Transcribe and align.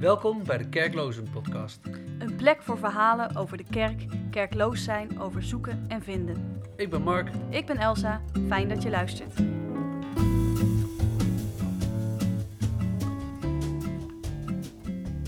Welkom 0.00 0.44
bij 0.44 0.58
de 0.58 0.68
Kerklozen 0.68 1.30
podcast. 1.30 1.80
Een 2.18 2.36
plek 2.36 2.62
voor 2.62 2.78
verhalen 2.78 3.36
over 3.36 3.56
de 3.56 3.64
kerk, 3.70 4.06
kerkloos 4.30 4.84
zijn, 4.84 5.20
over 5.20 5.42
zoeken 5.42 5.84
en 5.88 6.02
vinden. 6.02 6.62
Ik 6.76 6.90
ben 6.90 7.02
Mark. 7.02 7.30
Ik 7.50 7.66
ben 7.66 7.76
Elsa, 7.76 8.22
fijn 8.48 8.68
dat 8.68 8.82
je 8.82 8.90
luistert. 8.90 9.38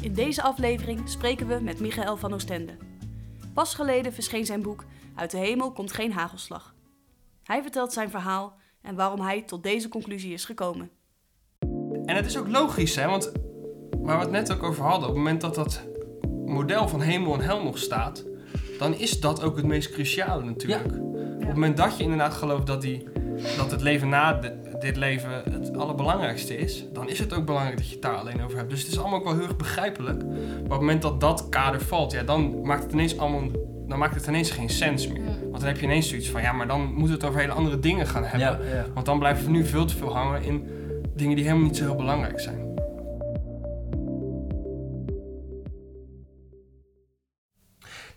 In 0.00 0.14
deze 0.14 0.42
aflevering 0.42 1.08
spreken 1.08 1.46
we 1.46 1.60
met 1.60 1.80
Michael 1.80 2.16
van 2.16 2.32
Oostende. 2.32 2.76
Pas 3.54 3.74
geleden 3.74 4.12
verscheen 4.12 4.46
zijn 4.46 4.62
boek 4.62 4.84
Uit 5.18 5.30
de 5.30 5.38
hemel 5.38 5.72
komt 5.72 5.92
geen 5.92 6.12
hagelslag. 6.12 6.74
Hij 7.42 7.62
vertelt 7.62 7.92
zijn 7.92 8.10
verhaal 8.10 8.56
en 8.82 8.94
waarom 8.94 9.20
hij 9.20 9.42
tot 9.42 9.62
deze 9.62 9.88
conclusie 9.88 10.32
is 10.32 10.44
gekomen. 10.44 10.90
En 12.04 12.16
het 12.16 12.26
is 12.26 12.38
ook 12.38 12.48
logisch, 12.48 12.96
hè, 12.96 13.06
want 13.06 13.32
waar 14.08 14.16
we 14.18 14.22
het 14.22 14.32
net 14.32 14.52
ook 14.52 14.62
over 14.62 14.84
hadden, 14.84 15.00
op 15.08 15.14
het 15.14 15.16
moment 15.24 15.40
dat 15.40 15.54
dat 15.54 15.80
model 16.46 16.88
van 16.88 17.00
hemel 17.00 17.34
en 17.34 17.40
hel 17.40 17.62
nog 17.62 17.78
staat, 17.78 18.24
dan 18.78 18.94
is 18.94 19.20
dat 19.20 19.42
ook 19.42 19.56
het 19.56 19.66
meest 19.66 19.90
cruciale 19.90 20.44
natuurlijk. 20.44 20.84
Op 21.34 21.44
het 21.44 21.54
moment 21.54 21.76
dat 21.76 21.96
je 21.96 22.02
inderdaad 22.02 22.34
gelooft 22.34 22.66
dat, 22.66 22.82
die, 22.82 23.04
dat 23.56 23.70
het 23.70 23.80
leven 23.80 24.08
na 24.08 24.32
de- 24.32 24.56
dit 24.78 24.96
leven 24.96 25.30
het 25.50 25.76
allerbelangrijkste 25.76 26.56
is, 26.56 26.84
dan 26.92 27.08
is 27.08 27.18
het 27.18 27.32
ook 27.34 27.44
belangrijk 27.44 27.76
dat 27.76 27.86
je 27.86 27.92
het 27.92 28.02
daar 28.02 28.14
alleen 28.16 28.42
over 28.42 28.56
hebt. 28.58 28.70
Dus 28.70 28.82
het 28.82 28.92
is 28.92 28.98
allemaal 28.98 29.18
ook 29.18 29.24
wel 29.24 29.34
heel 29.34 29.42
erg 29.42 29.56
begrijpelijk. 29.56 30.24
Maar 30.24 30.36
op 30.62 30.70
het 30.70 30.80
moment 30.80 31.02
dat 31.02 31.20
dat 31.20 31.48
kader 31.48 31.80
valt, 31.80 32.12
ja, 32.12 32.22
dan 32.22 32.60
maakt 32.62 32.82
het 32.82 32.92
ineens 32.92 33.18
allemaal, 33.18 33.42
dan 33.88 33.98
maakt 33.98 34.14
het 34.14 34.26
ineens 34.26 34.50
geen 34.50 34.68
sens 34.70 35.08
meer. 35.08 35.22
Want 35.42 35.56
dan 35.58 35.66
heb 35.66 35.76
je 35.78 35.82
ineens 35.86 36.08
zoiets 36.08 36.28
van, 36.30 36.42
ja, 36.42 36.52
maar 36.52 36.66
dan 36.68 36.80
moeten 36.80 37.06
we 37.06 37.12
het 37.12 37.24
over 37.24 37.40
hele 37.40 37.52
andere 37.52 37.78
dingen 37.78 38.06
gaan 38.06 38.24
hebben. 38.24 38.66
ja. 38.68 38.84
Want 38.94 39.06
dan 39.06 39.18
blijven 39.18 39.44
we 39.44 39.50
nu 39.50 39.64
veel 39.64 39.84
te 39.84 39.96
veel 39.96 40.14
hangen 40.16 40.42
in 40.42 40.66
dingen 41.14 41.34
die 41.36 41.44
helemaal 41.44 41.66
niet 41.66 41.76
zo 41.76 41.84
heel 41.84 41.96
belangrijk 41.96 42.40
zijn. 42.40 42.67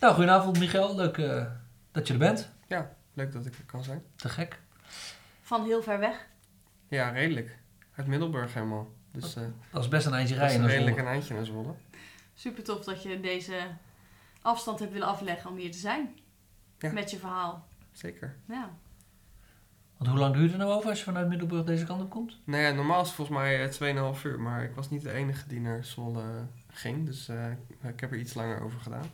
Nou, 0.01 0.13
goedenavond 0.13 0.59
Michael. 0.59 0.95
Leuk 0.95 1.17
eh, 1.17 1.45
dat 1.91 2.07
je 2.07 2.13
er 2.13 2.19
bent. 2.19 2.51
Leuk 3.13 3.31
dat 3.31 3.45
ik 3.45 3.57
er 3.57 3.63
kan 3.65 3.83
zijn. 3.83 4.03
Te 4.15 4.29
gek. 4.29 4.59
Van 5.41 5.65
heel 5.65 5.83
ver 5.83 5.99
weg. 5.99 6.27
Ja, 6.87 7.09
redelijk. 7.09 7.57
Uit 7.95 8.07
Middelburg 8.07 8.53
helemaal. 8.53 8.91
Dus 9.11 9.35
eh 9.35 9.43
Dat 9.71 9.83
is 9.83 9.89
best 9.89 10.05
een 10.05 10.13
eindje 10.13 10.35
dat 10.35 10.43
is 10.43 10.49
rijden. 10.51 10.69
redelijk 10.69 10.97
een 10.97 11.05
eindje 11.07 11.33
naar 11.33 11.45
Zwolle. 11.45 11.73
Super 12.33 12.63
tof 12.63 12.83
dat 12.83 13.03
je 13.03 13.19
deze 13.19 13.55
afstand 14.41 14.79
hebt 14.79 14.91
willen 14.91 15.07
afleggen 15.07 15.49
om 15.49 15.57
hier 15.57 15.71
te 15.71 15.77
zijn. 15.77 16.19
Ja. 16.79 16.91
Met 16.91 17.11
je 17.11 17.17
verhaal. 17.17 17.67
Zeker. 17.91 18.35
Ja. 18.45 18.69
Want 19.97 20.09
hoe 20.09 20.19
lang 20.19 20.35
duurt 20.35 20.49
het 20.49 20.59
nou 20.59 20.71
over 20.71 20.89
als 20.89 20.99
je 20.99 21.05
vanuit 21.05 21.27
Middelburg 21.27 21.63
deze 21.63 21.85
kant 21.85 22.01
op 22.01 22.09
komt? 22.09 22.37
Nou 22.43 22.63
ja, 22.63 22.71
normaal 22.71 23.01
is 23.01 23.07
het 23.07 23.15
volgens 23.15 23.37
mij 23.37 23.69
eh, 23.69 24.15
2,5 24.15 24.21
uur. 24.23 24.39
Maar 24.39 24.63
ik 24.63 24.75
was 24.75 24.89
niet 24.89 25.01
de 25.01 25.11
enige 25.11 25.47
die 25.47 25.59
naar 25.59 25.83
Zwolle 25.85 26.23
ging. 26.67 27.05
Dus 27.05 27.27
eh, 27.27 27.51
ik 27.83 27.99
heb 27.99 28.11
er 28.11 28.17
iets 28.17 28.33
langer 28.33 28.61
over 28.61 28.79
gedaan. 28.79 29.05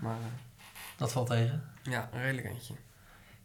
Maar 0.00 0.16
eh, 0.16 0.26
Dat 0.96 1.12
valt 1.12 1.26
tegen. 1.26 1.62
ja, 1.82 2.08
een 2.12 2.20
redelijk 2.20 2.46
eentje. 2.46 2.74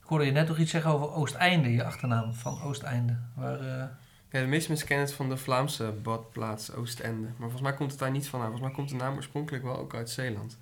Ik 0.02 0.12
hoorde 0.12 0.26
je 0.26 0.32
net 0.32 0.48
nog 0.48 0.58
iets 0.58 0.72
zeggen 0.72 0.92
over 0.92 1.12
Oosteinde, 1.12 1.72
je 1.72 1.84
achternaam 1.84 2.34
van 2.34 2.62
Oosteinde. 2.62 3.18
Waar, 3.34 3.60
eh, 3.60 3.86
Ja, 4.30 4.42
de 4.42 4.48
meeste 4.48 4.70
mensen 4.70 4.88
kennen 4.88 5.06
het 5.06 5.16
van 5.16 5.30
de 5.30 5.38
Vlaamse 5.38 5.92
badplaats 6.04 6.72
Oostende. 6.74 7.28
Maar 7.28 7.36
volgens 7.38 7.62
mij 7.62 7.74
komt 7.74 7.92
het 7.92 8.00
daar 8.00 8.12
niet 8.12 8.28
vandaan. 8.28 8.50
Volgens 8.50 8.68
mij 8.68 8.78
komt 8.78 8.90
de 8.90 9.04
naam 9.06 9.16
oorspronkelijk 9.16 9.64
wel 9.64 9.78
ook 9.78 9.96
uit 9.96 10.10
Zeeland. 10.10 10.60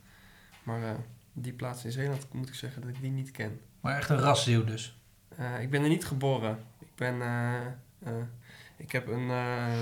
Maar 0.63 0.83
eh, 0.83 0.91
die 1.33 1.53
plaats 1.53 1.85
in 1.85 1.91
Zeeland 1.91 2.33
moet 2.33 2.47
ik 2.47 2.55
zeggen 2.55 2.81
dat 2.81 2.89
ik 2.89 3.01
die 3.01 3.11
niet 3.11 3.31
ken. 3.31 3.59
maar 3.81 3.97
echt 3.97 4.09
een 4.09 4.17
raszeeuw 4.17 4.63
dus. 4.63 4.97
Ik 5.59 5.69
ben 5.69 5.81
er 5.83 5.89
niet 5.89 6.05
geboren. 6.05 6.57
Ik 6.79 6.95
ben... 6.95 7.21
ik 8.77 8.91
heb 8.91 9.07
een 9.07 9.27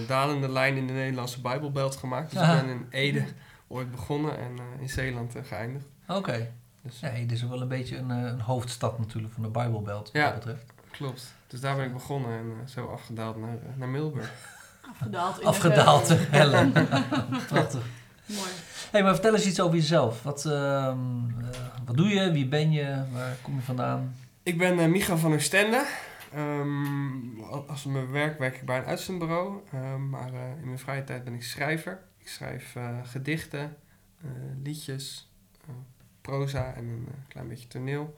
dalende 0.07 0.49
lijn 0.49 0.75
in 0.77 0.87
de 0.87 0.93
Nederlandse 0.93 1.41
Bijbelbelt 1.41 1.95
gemaakt. 1.95 2.31
Dus 2.31 2.41
ik 2.41 2.47
ben 2.47 2.69
in 2.69 2.85
Ede 2.89 3.25
ooit 3.71 3.91
begonnen 3.91 4.37
en 4.37 4.51
eh, 4.57 4.81
in 4.81 4.89
Zeeland 4.89 5.35
eh, 5.35 5.43
geëindigd. 5.43 5.85
Oké. 6.07 6.51
Dus 6.81 6.99
Ja, 6.99 7.09
dit 7.09 7.31
is 7.31 7.43
wel 7.43 7.61
een 7.61 7.67
beetje 7.67 7.97
een, 7.97 8.11
eh, 8.11 8.17
een 8.23 8.41
hoofdstad 8.41 8.99
natuurlijk 8.99 9.33
van 9.33 9.43
de 9.43 9.49
Bijbelbelt 9.49 10.03
wat 10.11 10.21
Ja. 10.21 10.25
dat 10.25 10.33
betreft. 10.33 10.63
klopt. 10.91 11.33
Dus 11.47 11.59
daar 11.61 11.75
ben 11.75 11.85
ik 11.85 11.93
begonnen 11.93 12.31
en 12.39 12.45
eh, 12.61 12.67
zo 12.67 12.85
afgedaald 12.85 13.37
naar, 13.37 13.57
naar 13.75 13.87
Middelburg. 13.89 14.31
Afgedaald. 14.91 15.39
in 15.39 15.45
Afgedaald 15.45 16.05
te 16.05 16.15
hellen. 16.15 16.71
Prachtig. 17.49 17.85
Mooi. 18.25 18.49
hey, 18.91 19.03
maar 19.03 19.13
vertel 19.13 19.33
eens 19.33 19.45
iets 19.45 19.59
over 19.59 19.75
jezelf. 19.75 20.23
Wat, 20.23 20.45
ehm, 20.45 20.99
eh, 21.39 21.47
wat 21.85 21.97
doe 21.97 22.07
je? 22.07 22.31
Wie 22.31 22.47
ben 22.47 22.71
je? 22.71 23.03
Waar 23.11 23.35
kom 23.41 23.55
je 23.55 23.61
vandaan? 23.61 24.15
Ik 24.43 24.57
ben 24.57 24.79
eh, 24.79 24.87
Micha 24.87 25.17
van 25.17 25.33
Oostende. 25.33 25.85
Ehm, 26.33 27.39
als 27.67 27.83
mijn 27.85 28.11
werk 28.11 28.39
werk 28.39 28.55
ik 28.55 28.65
bij 28.65 28.77
een 28.77 28.85
uitzendbureau. 28.85 29.59
Ehm, 29.73 30.09
maar 30.09 30.33
eh, 30.33 30.39
in 30.61 30.65
mijn 30.65 30.79
vrije 30.79 31.03
tijd 31.03 31.23
ben 31.23 31.33
ik 31.33 31.43
schrijver. 31.43 31.99
Ik 32.21 32.27
schrijf 32.27 32.75
eh, 32.75 32.97
gedichten, 33.03 33.77
eh, 34.21 34.27
liedjes, 34.63 35.29
eh, 35.67 35.73
proza 36.21 36.73
en 36.73 36.83
een 36.87 37.07
eh, 37.07 37.13
klein 37.27 37.47
beetje 37.47 37.67
toneel. 37.67 38.15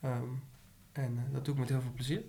Ehm, 0.00 0.24
en 0.92 1.26
dat 1.32 1.44
doe 1.44 1.54
ik 1.54 1.60
met 1.60 1.68
heel 1.68 1.80
veel 1.80 1.92
plezier. 1.94 2.22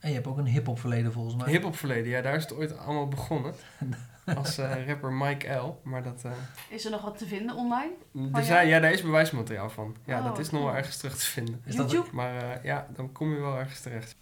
En 0.00 0.08
je 0.08 0.14
hebt 0.14 0.26
ook 0.26 0.38
een 0.38 0.46
hip-hop 0.46 0.80
verleden 0.80 1.12
volgens 1.12 1.36
mij. 1.36 1.52
Hip-hop 1.52 1.76
verleden, 1.76 2.10
ja, 2.10 2.20
daar 2.22 2.34
is 2.36 2.42
het 2.42 2.52
ooit 2.54 2.78
allemaal 2.78 3.08
begonnen. 3.08 3.54
Als 4.36 4.58
eh, 4.58 4.86
rapper 4.86 5.12
Mike 5.12 5.52
L. 5.52 5.80
Maar 5.84 6.02
dat. 6.02 6.24
eh, 6.24 6.32
Is 6.70 6.84
er 6.84 6.90
nog 6.90 7.02
wat 7.02 7.18
te 7.18 7.26
vinden 7.26 7.56
online? 7.56 7.92
er 8.12 8.20
jou? 8.30 8.42
zijn, 8.44 8.68
ja, 8.68 8.80
daar 8.80 8.92
is 8.92 9.02
bewijsmateriaal 9.02 9.70
van. 9.70 9.96
Ja, 10.04 10.18
Oh, 10.18 10.24
dat 10.24 10.38
is 10.38 10.50
nog 10.50 10.62
wel 10.62 10.74
ergens 10.76 10.96
terug 10.96 11.16
te 11.16 11.24
vinden. 11.26 11.60
Is 11.64 11.76
dat- 11.76 11.90
YouTube? 11.90 12.14
Maar 12.16 12.36
eh, 12.58 12.64
ja, 12.64 12.86
dan 12.94 13.12
kom 13.12 13.32
je 13.34 13.40
wel 13.40 13.58
ergens 13.58 13.80
terecht. 13.80 14.16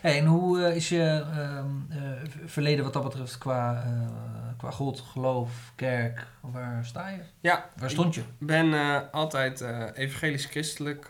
Hey, 0.00 0.18
en 0.18 0.26
hoe 0.26 0.64
eh, 0.64 0.76
is 0.76 0.88
je 0.88 1.24
ehm, 1.32 1.66
eh, 1.88 2.30
verleden 2.44 2.84
wat 2.84 2.92
dat 2.92 3.02
betreft 3.02 3.38
qua, 3.38 3.84
eh, 3.84 4.08
qua 4.56 4.70
God, 4.70 5.00
geloof, 5.00 5.72
kerk? 5.74 6.26
Waar 6.40 6.84
sta 6.84 7.08
je? 7.08 7.20
Ja, 7.40 7.68
Waar 7.76 7.90
stond 7.90 8.14
je? 8.14 8.20
Ik 8.20 8.46
ben 8.46 9.10
altijd 9.10 9.60
evangelisch-christelijk 9.94 11.06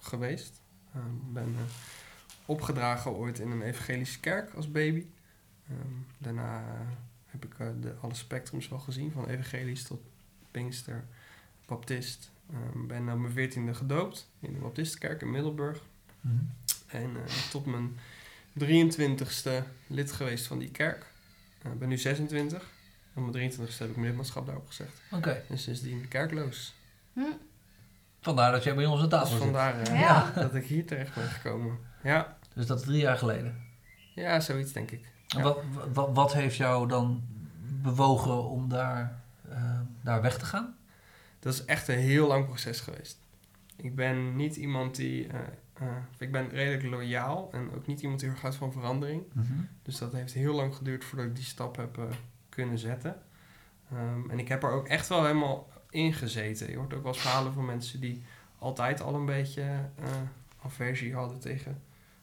geweest. 0.00 0.60
Ik 0.94 1.32
ben 1.32 1.54
eh, 1.56 1.62
opgedragen 2.46 3.12
ooit 3.12 3.38
in 3.38 3.50
een 3.50 3.62
evangelische 3.62 4.20
kerk 4.20 4.54
als 4.54 4.70
baby. 4.70 5.06
Ehm, 5.68 5.94
daarna 6.18 6.64
heb 7.26 7.44
ik 7.44 7.56
de, 7.80 7.94
alle 8.00 8.14
spectrums 8.14 8.68
wel 8.68 8.78
gezien, 8.78 9.12
van 9.12 9.26
evangelisch 9.26 9.82
tot 9.82 10.00
pinkster, 10.50 11.04
baptist. 11.66 12.30
Ik 12.72 12.86
ben 12.86 13.12
op 13.12 13.18
mijn 13.18 13.32
veertiende 13.32 13.74
gedoopt 13.74 14.28
in 14.40 14.52
de 14.52 14.58
baptistenkerk 14.58 15.22
in 15.22 15.30
Middelburg. 15.30 15.80
Mhm. 16.20 16.36
En 16.90 17.16
eh, 17.16 17.32
tot 17.50 17.66
mijn 17.66 17.98
23ste 18.64 19.50
lid 19.86 20.12
geweest 20.12 20.46
van 20.46 20.58
die 20.58 20.70
kerk. 20.70 21.06
Eh, 21.62 21.72
Ik 21.72 21.78
ben 21.78 21.88
nu 21.88 21.98
26. 21.98 22.62
Op 23.14 23.32
mijn 23.32 23.50
23ste 23.52 23.78
heb 23.78 23.88
ik 23.88 23.96
mijn 23.96 24.08
lidmaatschap 24.08 24.46
daarop 24.46 24.66
gezegd. 24.66 25.00
Oké, 25.10 25.42
En 25.48 25.58
sindsdien 25.58 26.08
kerkloos. 26.08 26.74
Hm? 27.12 27.20
vandaar 28.22 28.52
dat 28.52 28.64
jij 28.64 28.74
bij 28.74 28.86
ons 28.86 29.00
aan 29.02 29.08
Dus 29.08 29.18
tafel 29.18 29.30
zit. 29.34 29.38
vandaar 29.44 29.80
eh, 29.80 30.00
Ja. 30.00 30.30
dat 30.34 30.54
ik 30.54 30.64
hier 30.66 30.86
terecht 30.86 31.14
ben 31.14 31.24
gekomen. 31.28 31.78
Ja, 32.02 32.36
Dus 32.54 32.66
dat 32.66 32.78
is 32.80 32.84
drie 32.86 33.00
jaar 33.00 33.16
geleden. 33.16 33.62
ja 34.14 34.40
zoiets 34.40 34.72
denk 34.72 34.90
ik. 34.90 35.04
Ja. 35.26 35.42
wat, 35.42 35.58
wat, 35.92 36.10
wat 36.14 36.32
heeft 36.32 36.56
jou 36.56 36.88
dan 36.88 37.22
bewogen 37.82 38.44
om 38.48 38.68
daar, 38.68 39.20
eh, 39.48 39.80
daar 40.02 40.22
weg 40.22 40.38
te 40.38 40.44
gaan? 40.44 40.76
Dat 41.40 41.52
is 41.54 41.64
echt 41.64 41.88
een 41.88 41.98
heel 41.98 42.26
lang 42.26 42.46
proces 42.46 42.80
geweest. 42.80 43.18
Ik 43.76 43.94
ben 43.94 44.36
niet 44.36 44.56
iemand 44.56 44.96
die... 44.96 45.26
eh, 45.26 45.38
eh, 45.80 45.96
ik 46.18 46.32
ben 46.32 46.48
redelijk 46.48 46.82
loyaal 46.82 47.48
en 47.52 47.70
ook 47.74 47.86
niet 47.86 48.00
iemand 48.00 48.20
die 48.20 48.28
heel 48.28 48.36
erg 48.36 48.44
houdt 48.44 48.56
van 48.56 48.72
verandering. 48.72 49.22
Dus 49.82 49.98
dat 49.98 50.12
heeft 50.12 50.32
heel 50.32 50.54
lang 50.54 50.74
geduurd 50.74 51.04
voordat 51.04 51.26
ik 51.26 51.34
die 51.34 51.44
stap 51.44 51.76
heb 51.76 51.98
eh, 51.98 52.04
kunnen 52.48 52.78
zetten. 52.78 53.22
Ehm, 53.90 54.30
en 54.30 54.38
ik 54.38 54.48
heb 54.48 54.62
er 54.62 54.70
ook 54.70 54.88
echt 54.88 55.08
wel 55.08 55.22
helemaal 55.22 55.68
in 55.90 56.12
gezeten. 56.12 56.70
Je 56.70 56.76
hoort 56.76 56.94
ook 56.94 57.02
wel 57.02 57.12
eens 57.12 57.22
verhalen 57.22 57.52
van 57.52 57.64
mensen 57.64 58.00
die 58.00 58.22
altijd 58.58 59.00
al 59.00 59.14
een 59.14 59.26
beetje 59.26 59.62
eh, 59.62 60.10
aversie 60.62 61.14
hadden 61.14 61.38
tegen 61.38 61.82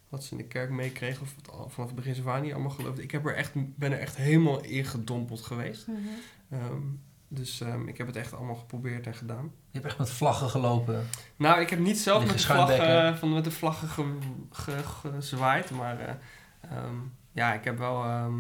wat 0.10 0.24
ze 0.24 0.32
in 0.32 0.38
de 0.38 0.48
kerk 0.48 0.70
meekregen. 0.70 1.22
Of 1.22 1.36
het 1.36 1.50
vanaf 1.74 1.90
het 1.90 1.96
begin 1.96 2.16
af 2.20 2.28
aan 2.28 2.42
niet 2.42 2.54
allemaal 2.54 2.72
geloofden. 2.72 3.04
Ik 3.04 3.12
heb 3.12 3.26
er 3.26 3.36
echt, 3.36 3.52
ben 3.54 3.92
er 3.92 4.00
echt 4.00 4.16
helemaal 4.16 4.64
in 4.64 4.86
gedompeld 4.86 5.42
geweest. 5.42 5.88
Mhm. 5.88 5.98
Ehm, 6.50 6.82
dus 7.28 7.62
ehm, 7.62 7.88
ik 7.88 7.98
heb 7.98 8.08
het 8.08 8.16
echt 8.16 8.34
allemaal 8.34 8.56
geprobeerd 8.56 9.06
en 9.08 9.14
gedaan. 9.14 9.44
Je 9.44 9.80
hebt 9.80 9.86
echt 9.86 9.98
met 9.98 10.10
vlaggen 10.10 10.50
gelopen. 10.50 11.08
Nou, 11.36 11.62
ik 11.62 11.70
heb 11.70 11.80
niet 11.80 12.00
zelf 12.00 12.20
met 12.20 12.28
de, 12.28 12.34
Liggen 12.34 12.56
vlag, 12.56 12.68
schuimbekken. 12.70 13.14
eh, 13.14 13.16
van, 13.20 13.34
met 13.34 13.44
de 13.44 13.52
vlaggen 13.52 13.90
ge- 13.90 14.18
ge- 14.52 14.84
gezwaaid, 15.14 15.70
maar 15.72 16.00
eh, 16.00 16.14
ehm, 16.72 16.96
ja, 17.32 17.54
ik 17.54 17.64
heb, 17.64 17.78
wel, 17.78 18.04
ehm, 18.04 18.40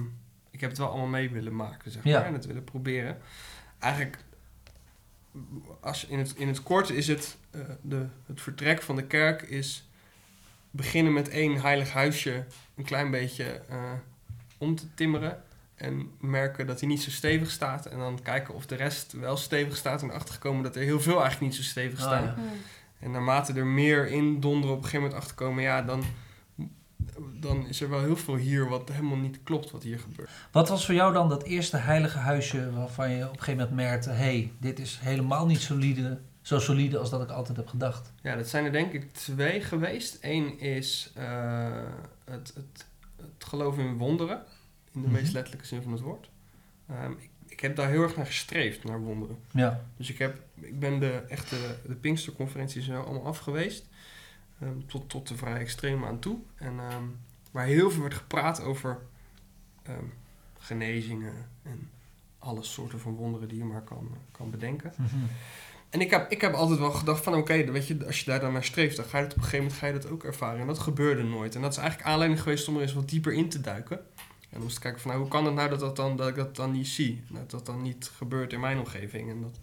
ik 0.51 0.59
heb 0.61 0.69
het 0.69 0.79
wel 0.79 0.87
allemaal 0.89 1.07
mee 1.07 1.29
willen 1.29 1.55
maken, 1.55 1.91
zeg 1.91 2.03
Ja. 2.03 2.17
maar, 2.19 2.27
en 2.27 2.33
het 2.33 2.45
willen 2.45 2.63
proberen. 2.63 3.17
Eigenlijk, 3.79 4.17
als 5.81 6.05
in, 6.05 6.19
het, 6.19 6.33
in 6.35 6.47
het 6.47 6.63
kort 6.63 6.89
is 6.89 7.07
het, 7.07 7.37
eh, 7.51 7.61
de, 7.81 8.05
het 8.25 8.41
vertrek 8.41 8.81
van 8.81 8.95
de 8.95 9.03
kerk 9.07 9.41
is 9.41 9.89
beginnen 10.71 11.13
met 11.13 11.29
één 11.29 11.61
heilig 11.61 11.91
huisje 11.93 12.45
een 12.75 12.83
klein 12.83 13.11
beetje 13.11 13.61
om 14.57 14.75
te 14.75 14.93
timmeren. 14.93 15.43
En 15.77 16.11
merken 16.19 16.67
dat 16.67 16.79
hij 16.79 16.89
niet 16.89 17.01
zo 17.01 17.09
stevig 17.09 17.51
staat. 17.51 17.85
En 17.85 17.97
dan 17.97 18.19
kijken 18.23 18.53
of 18.53 18.65
de 18.65 18.75
rest 18.75 19.11
wel 19.11 19.37
stevig 19.37 19.75
staat. 19.77 20.01
En 20.01 20.11
achterkomen 20.11 20.63
dat 20.63 20.75
er 20.75 20.81
heel 20.81 20.99
veel 20.99 21.19
eigenlijk 21.21 21.41
niet 21.41 21.55
zo 21.55 21.61
stevig 21.69 21.99
Oh, 21.99 22.05
staan. 22.05 22.23
ja. 22.23 22.33
Hm. 22.33 22.41
En 22.99 23.11
naarmate 23.11 23.53
er 23.53 23.65
meer 23.65 24.07
in 24.07 24.39
donderen 24.39 24.75
op 24.75 24.83
een 24.83 24.89
gegeven 24.89 25.05
moment 25.05 25.23
achterkomen, 25.23 25.63
ja, 25.63 25.81
dan, 25.81 26.03
dan 27.39 27.67
is 27.67 27.81
er 27.81 27.89
wel 27.89 28.01
heel 28.01 28.17
veel 28.17 28.35
hier 28.35 28.69
wat 28.69 28.89
helemaal 28.89 29.17
niet 29.17 29.39
klopt 29.43 29.71
wat 29.71 29.83
hier 29.83 29.99
gebeurt. 29.99 30.29
Wat 30.51 30.69
was 30.69 30.85
voor 30.85 30.95
jou 30.95 31.13
dan 31.13 31.29
dat 31.29 31.43
eerste 31.43 31.77
heilige 31.77 32.17
huisje 32.17 32.71
waarvan 32.71 33.09
je 33.11 33.23
op 33.23 33.31
een 33.31 33.39
gegeven 33.39 33.59
moment 33.59 33.75
merkte... 33.75 34.09
hé, 34.09 34.15
hey, 34.15 34.51
dit 34.59 34.79
is 34.79 34.99
helemaal 35.01 35.45
niet 35.45 35.61
solide, 35.61 36.19
zo 36.41 36.59
solide 36.59 36.97
als 36.97 37.09
dat 37.09 37.21
ik 37.21 37.29
altijd 37.29 37.57
heb 37.57 37.67
gedacht? 37.67 38.11
Ja, 38.21 38.35
dat 38.35 38.47
zijn 38.47 38.65
er 38.65 38.71
denk 38.71 38.93
ik 38.93 39.13
twee 39.13 39.61
geweest. 39.61 40.17
Eén 40.21 40.59
is 40.59 41.11
eh, 41.15 41.67
het, 42.25 42.51
het, 42.55 42.85
het 43.17 43.43
geloof 43.47 43.77
in 43.77 43.97
wonderen, 43.97 44.43
in 44.97 45.03
de 45.03 45.07
Mhm. 45.11 45.21
meest 45.21 45.33
letterlijke 45.33 45.67
zin 45.67 45.81
van 45.81 45.91
het 45.91 46.01
woord. 46.01 46.29
Ehm, 46.89 47.11
ik, 47.11 47.29
ik 47.47 47.59
heb 47.59 47.75
daar 47.75 47.89
heel 47.89 48.01
erg 48.03 48.15
naar 48.15 48.25
gestreefd, 48.25 48.83
naar 48.83 48.99
wonderen. 48.99 49.37
Ja. 49.51 49.85
Dus 49.97 50.09
ik, 50.09 50.17
heb, 50.17 50.39
ik 50.55 50.79
ben 50.79 50.99
de 50.99 51.11
echte 51.27 51.55
de 51.87 51.95
Pinksterconferenties 51.95 52.87
er 52.87 53.03
allemaal 53.05 53.25
af 53.25 53.37
geweest. 53.37 53.85
ehm, 54.61 54.77
tot, 54.87 55.09
tot 55.09 55.27
de 55.27 55.37
vrij 55.37 55.57
extreme 55.59 56.05
aan 56.05 56.19
toe. 56.19 56.37
En, 56.55 56.79
ehm, 56.79 57.03
waar 57.51 57.65
heel 57.65 57.91
veel 57.91 58.01
werd 58.01 58.13
gepraat 58.13 58.61
over 58.61 58.97
genezingen 60.59 61.33
en 61.63 61.89
alle 62.39 62.63
soorten 62.63 62.99
van 62.99 63.15
wonderen 63.15 63.47
die 63.47 63.57
je 63.57 63.63
maar 63.63 63.81
kan, 63.81 64.17
kan 64.31 64.49
bedenken. 64.49 64.93
Mhm. 64.97 65.15
En 65.89 66.01
ik 66.01 66.09
heb, 66.11 66.31
ik 66.31 66.41
heb 66.41 66.53
altijd 66.53 66.79
wel 66.79 66.91
gedacht 66.91 67.23
van 67.23 67.33
oké, 67.35 67.71
weet 67.71 67.87
je, 67.87 68.05
als 68.05 68.19
je 68.19 68.25
daar 68.25 68.39
dan 68.39 68.53
naar 68.53 68.63
streeft, 68.63 68.95
dan 68.95 69.05
ga 69.05 69.17
je 69.17 69.23
dat 69.23 69.31
op 69.33 69.37
een 69.37 69.43
gegeven 69.43 69.65
moment 69.65 69.81
ga 69.81 69.87
je 69.87 69.93
dat 69.93 70.09
ook 70.09 70.23
ervaren. 70.23 70.59
En 70.61 70.67
dat 70.67 70.79
gebeurde 70.79 71.23
nooit. 71.23 71.55
En 71.55 71.61
dat 71.61 71.71
is 71.71 71.77
eigenlijk 71.77 72.09
aanleiding 72.09 72.41
geweest 72.41 72.67
om 72.67 72.75
er 72.75 72.81
eens 72.81 72.93
wat 72.93 73.09
dieper 73.09 73.33
in 73.33 73.49
te 73.49 73.61
duiken. 73.61 73.99
En 74.49 74.57
om 74.57 74.63
eens 74.63 74.73
te 74.73 74.79
kijken 74.79 75.01
van 75.01 75.09
nou, 75.11 75.21
hoe 75.21 75.31
kan 75.31 75.45
het 75.45 75.53
nou 75.53 75.69
dat, 75.69 75.79
dat, 75.79 75.95
dan, 75.95 76.17
dat 76.17 76.27
ik 76.27 76.35
dat 76.35 76.55
dan 76.55 76.71
niet 76.71 76.87
zie? 76.87 77.23
Dat 77.29 77.51
dat 77.51 77.65
dan 77.65 77.81
niet 77.81 78.11
gebeurt 78.15 78.53
in 78.53 78.59
mijn 78.59 78.79
omgeving. 78.79 79.29
En, 79.29 79.41
dat, 79.41 79.59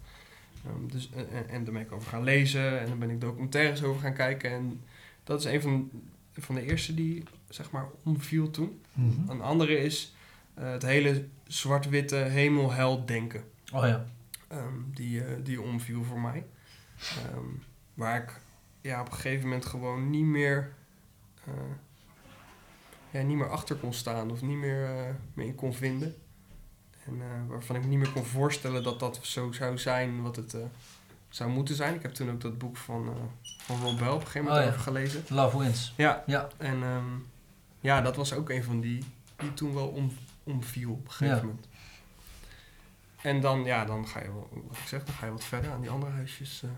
ehm, 0.65 0.87
dus, 0.87 1.09
en, 1.11 1.29
en, 1.29 1.49
en 1.49 1.63
daar 1.63 1.73
ben 1.73 1.81
ik 1.81 1.91
over 1.91 2.09
gaan 2.09 2.23
lezen 2.23 2.79
en 2.79 2.87
dan 2.87 2.99
ben 2.99 3.09
ik 3.09 3.21
documentaires 3.21 3.83
over 3.83 4.01
gaan 4.01 4.13
kijken. 4.13 4.51
En 4.51 4.83
dat 5.23 5.39
is 5.39 5.45
een 5.45 5.61
van, 5.61 5.89
van 6.33 6.55
de 6.55 6.65
eerste 6.65 6.93
die 6.93 7.23
zeg 7.49 7.71
maar 7.71 7.85
omviel 8.03 8.49
toen. 8.49 8.81
Mhm. 8.93 9.29
Een 9.29 9.41
andere 9.41 9.77
is 9.77 10.15
eh, 10.53 10.71
het 10.71 10.81
hele 10.81 11.27
zwart-witte 11.47 12.15
hemel-hel 12.15 13.05
denken. 13.05 13.43
Oh 13.73 13.87
ja. 13.87 14.05
Ehm, 14.47 14.77
die, 14.93 15.23
eh, 15.23 15.33
die 15.43 15.61
omviel 15.61 16.03
voor 16.03 16.19
mij. 16.19 16.45
Ehm, 16.99 17.45
waar 17.93 18.21
ik 18.21 18.39
ja, 18.81 19.01
op 19.01 19.07
een 19.07 19.13
gegeven 19.13 19.43
moment 19.43 19.65
gewoon 19.65 20.09
niet 20.09 20.25
meer, 20.25 20.73
eh, 21.45 21.53
ja, 23.19 23.21
niet 23.21 23.37
meer 23.37 23.49
achter 23.49 23.75
kon 23.75 23.93
staan 23.93 24.31
of 24.31 24.41
niet 24.41 24.57
meer 24.57 24.85
eh, 24.85 25.13
me 25.33 25.45
in 25.45 25.55
kon 25.55 25.73
vinden. 25.73 26.15
En 27.05 27.21
eh, 27.21 27.27
waarvan 27.47 27.75
ik 27.75 27.81
me 27.81 27.87
niet 27.87 27.97
meer 27.99 28.11
kon 28.11 28.25
voorstellen 28.25 28.83
dat 28.83 28.99
dat 28.99 29.19
zo 29.21 29.51
zou 29.51 29.77
zijn 29.77 30.21
wat 30.21 30.35
het 30.35 30.53
eh, 30.53 30.61
zou 31.29 31.49
moeten 31.49 31.75
zijn. 31.75 31.95
Ik 31.95 32.01
heb 32.01 32.13
toen 32.13 32.31
ook 32.31 32.41
dat 32.41 32.57
boek 32.57 32.77
van, 32.77 33.07
eh 33.07 33.13
van 33.57 33.81
Rob 33.81 33.97
Bell 33.97 34.07
op 34.07 34.13
een 34.19 34.21
gegeven 34.27 34.41
moment 34.43 34.57
Oh 34.59 34.63
ja. 34.63 34.69
over 34.69 34.81
gelezen. 34.81 35.23
Love 35.29 35.57
wins. 35.59 35.93
Ja, 35.97 36.23
Ja. 36.25 36.47
en 36.57 36.83
ehm, 36.83 37.03
ja, 37.79 38.01
dat 38.01 38.15
was 38.15 38.33
ook 38.33 38.49
een 38.49 38.63
van 38.63 38.81
die 38.81 39.03
die 39.35 39.53
toen 39.53 39.73
wel 39.73 39.87
om, 39.87 40.11
omviel 40.43 40.91
op 40.91 41.05
een 41.05 41.11
gegeven 41.11 41.35
Ja. 41.35 41.41
moment. 41.41 41.67
En 43.21 43.41
dan, 43.41 43.63
ja, 43.63 43.85
dan 43.85 44.07
ga 44.07 44.19
je 44.19 44.25
wel, 44.31 44.49
wat 44.67 44.77
ik 44.77 44.87
zeg, 44.87 45.03
dan 45.03 45.13
ga 45.15 45.25
je 45.25 45.31
wat 45.31 45.43
verder 45.43 45.71
aan 45.71 45.81
die 45.81 45.89
andere 45.89 46.11
huisjes 46.11 46.63
eh, 46.63 46.69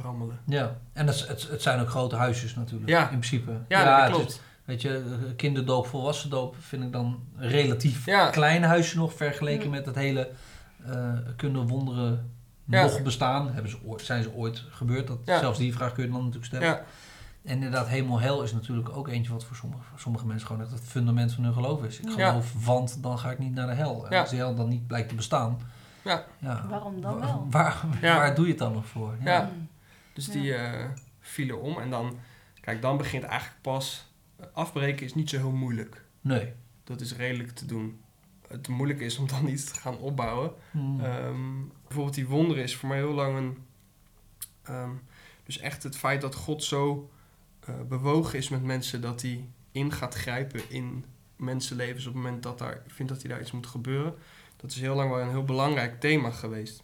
rammelen. 0.00 0.40
Ja. 0.46 0.80
En 0.92 1.06
het, 1.06 1.28
het, 1.28 1.48
het 1.48 1.62
zijn 1.62 1.80
ook 1.80 1.88
grote 1.88 2.16
huisjes 2.16 2.54
natuurlijk. 2.54 2.90
Ja. 2.90 3.02
In 3.02 3.08
principe. 3.18 3.60
Ja, 3.68 3.84
dat 3.84 4.06
het 4.06 4.16
klopt. 4.16 4.42
Weet 4.64 4.82
je, 4.82 4.96
eh, 4.98 5.36
kinderdoop, 5.36 5.86
volwassendoop 5.86 6.56
vind 6.58 6.82
ik 6.82 6.92
dan 6.92 7.24
een 7.36 7.48
relatief 7.48 8.06
Ja. 8.06 8.30
klein 8.30 8.62
huisje 8.62 8.96
nog 8.96 9.12
vergeleken 9.14 9.64
Ja. 9.64 9.70
met 9.70 9.86
het 9.86 9.94
hele 9.94 10.30
eh, 10.86 11.12
kunnen 11.36 11.66
wonderen 11.66 12.30
Ja. 12.64 12.82
nog 12.82 13.02
bestaan. 13.02 13.52
Hebben 13.52 13.70
ze 13.70 13.78
ooit, 13.84 14.02
zijn 14.02 14.22
ze 14.22 14.32
ooit 14.32 14.64
gebeurd? 14.70 15.06
Dat, 15.06 15.18
Ja. 15.24 15.38
Zelfs 15.38 15.58
die 15.58 15.74
vraag 15.74 15.92
kun 15.92 16.04
je 16.04 16.10
dan 16.10 16.18
natuurlijk 16.18 16.46
stellen. 16.46 16.66
Ja, 16.66 16.84
En 17.44 17.54
inderdaad, 17.54 17.88
hemel 17.88 18.20
hel 18.20 18.42
is 18.42 18.52
natuurlijk 18.52 18.88
ook 18.96 19.08
eentje 19.08 19.32
wat 19.32 19.44
voor 19.44 19.56
sommige, 19.56 19.82
voor 19.82 19.98
sommige 20.00 20.26
mensen 20.26 20.46
gewoon 20.46 20.62
echt 20.62 20.70
het 20.70 20.80
fundament 20.84 21.32
van 21.32 21.44
hun 21.44 21.52
geloof 21.52 21.84
is. 21.84 22.00
Ik 22.00 22.08
Ja. 22.16 22.28
geloof, 22.30 22.64
want 22.64 23.02
dan 23.02 23.18
ga 23.18 23.30
ik 23.30 23.38
niet 23.38 23.54
naar 23.54 23.66
de 23.66 23.72
hel. 23.74 24.04
En 24.06 24.12
Ja. 24.14 24.20
als 24.20 24.30
die 24.30 24.38
hel 24.38 24.54
dan 24.54 24.68
niet 24.68 24.86
blijkt 24.86 25.08
te 25.08 25.14
bestaan, 25.14 25.58
Ja. 26.04 26.24
ja, 26.38 26.66
Waarom 26.68 27.00
dan 27.00 27.20
wel? 27.20 27.46
Waar, 27.50 27.82
Ja. 28.00 28.16
waar 28.16 28.34
doe 28.34 28.44
je 28.44 28.50
het 28.50 28.60
dan 28.60 28.72
nog 28.72 28.86
voor? 28.86 29.14
Ja. 29.24 29.50
Mm. 29.54 29.68
dus 30.12 30.26
Ja. 30.26 30.32
die 30.32 30.54
eh, 30.54 30.84
vielen 31.20 31.60
om. 31.60 31.78
En 31.78 31.90
dan, 31.90 32.16
kijk, 32.60 32.82
dan 32.82 32.96
begint 32.96 33.22
eigenlijk 33.24 33.62
pas, 33.62 34.06
eh, 34.13 34.13
afbreken 34.52 35.06
is 35.06 35.14
niet 35.14 35.30
zo 35.30 35.36
heel 35.36 35.50
moeilijk. 35.50 36.04
Nee. 36.20 36.52
Dat 36.84 37.00
is 37.00 37.16
redelijk 37.16 37.50
te 37.50 37.66
doen. 37.66 38.00
Het 38.48 38.68
moeilijke 38.68 39.04
is 39.04 39.18
om 39.18 39.28
dan 39.28 39.48
iets 39.48 39.64
te 39.64 39.80
gaan 39.80 39.98
opbouwen. 39.98 40.52
Hmm. 40.70 41.00
Ehm, 41.00 41.66
bijvoorbeeld 41.82 42.14
die 42.14 42.26
wonderen 42.26 42.62
is 42.62 42.76
voor 42.76 42.88
mij 42.88 42.98
heel 42.98 43.12
lang 43.12 43.36
een... 43.36 43.58
ehm, 44.62 44.90
dus 45.44 45.58
echt 45.58 45.82
het 45.82 45.96
feit 45.96 46.20
dat 46.20 46.34
God 46.34 46.64
zo 46.64 47.10
eh, 47.60 47.74
bewogen 47.88 48.38
is 48.38 48.48
met 48.48 48.62
mensen... 48.62 49.00
dat 49.00 49.22
hij 49.22 49.48
in 49.72 49.92
gaat 49.92 50.14
grijpen 50.14 50.70
in 50.70 51.04
mensenlevens... 51.36 52.06
op 52.06 52.14
het 52.14 52.22
moment 52.22 52.42
dat 52.42 52.58
daar 52.58 52.82
vindt 52.86 53.12
dat 53.12 53.22
hij 53.22 53.30
daar 53.30 53.40
iets 53.40 53.52
moet 53.52 53.66
gebeuren. 53.66 54.14
Dat 54.56 54.70
is 54.70 54.80
heel 54.80 54.94
lang 54.94 55.10
wel 55.10 55.20
een 55.20 55.30
heel 55.30 55.44
belangrijk 55.44 56.00
thema 56.00 56.30
geweest. 56.30 56.82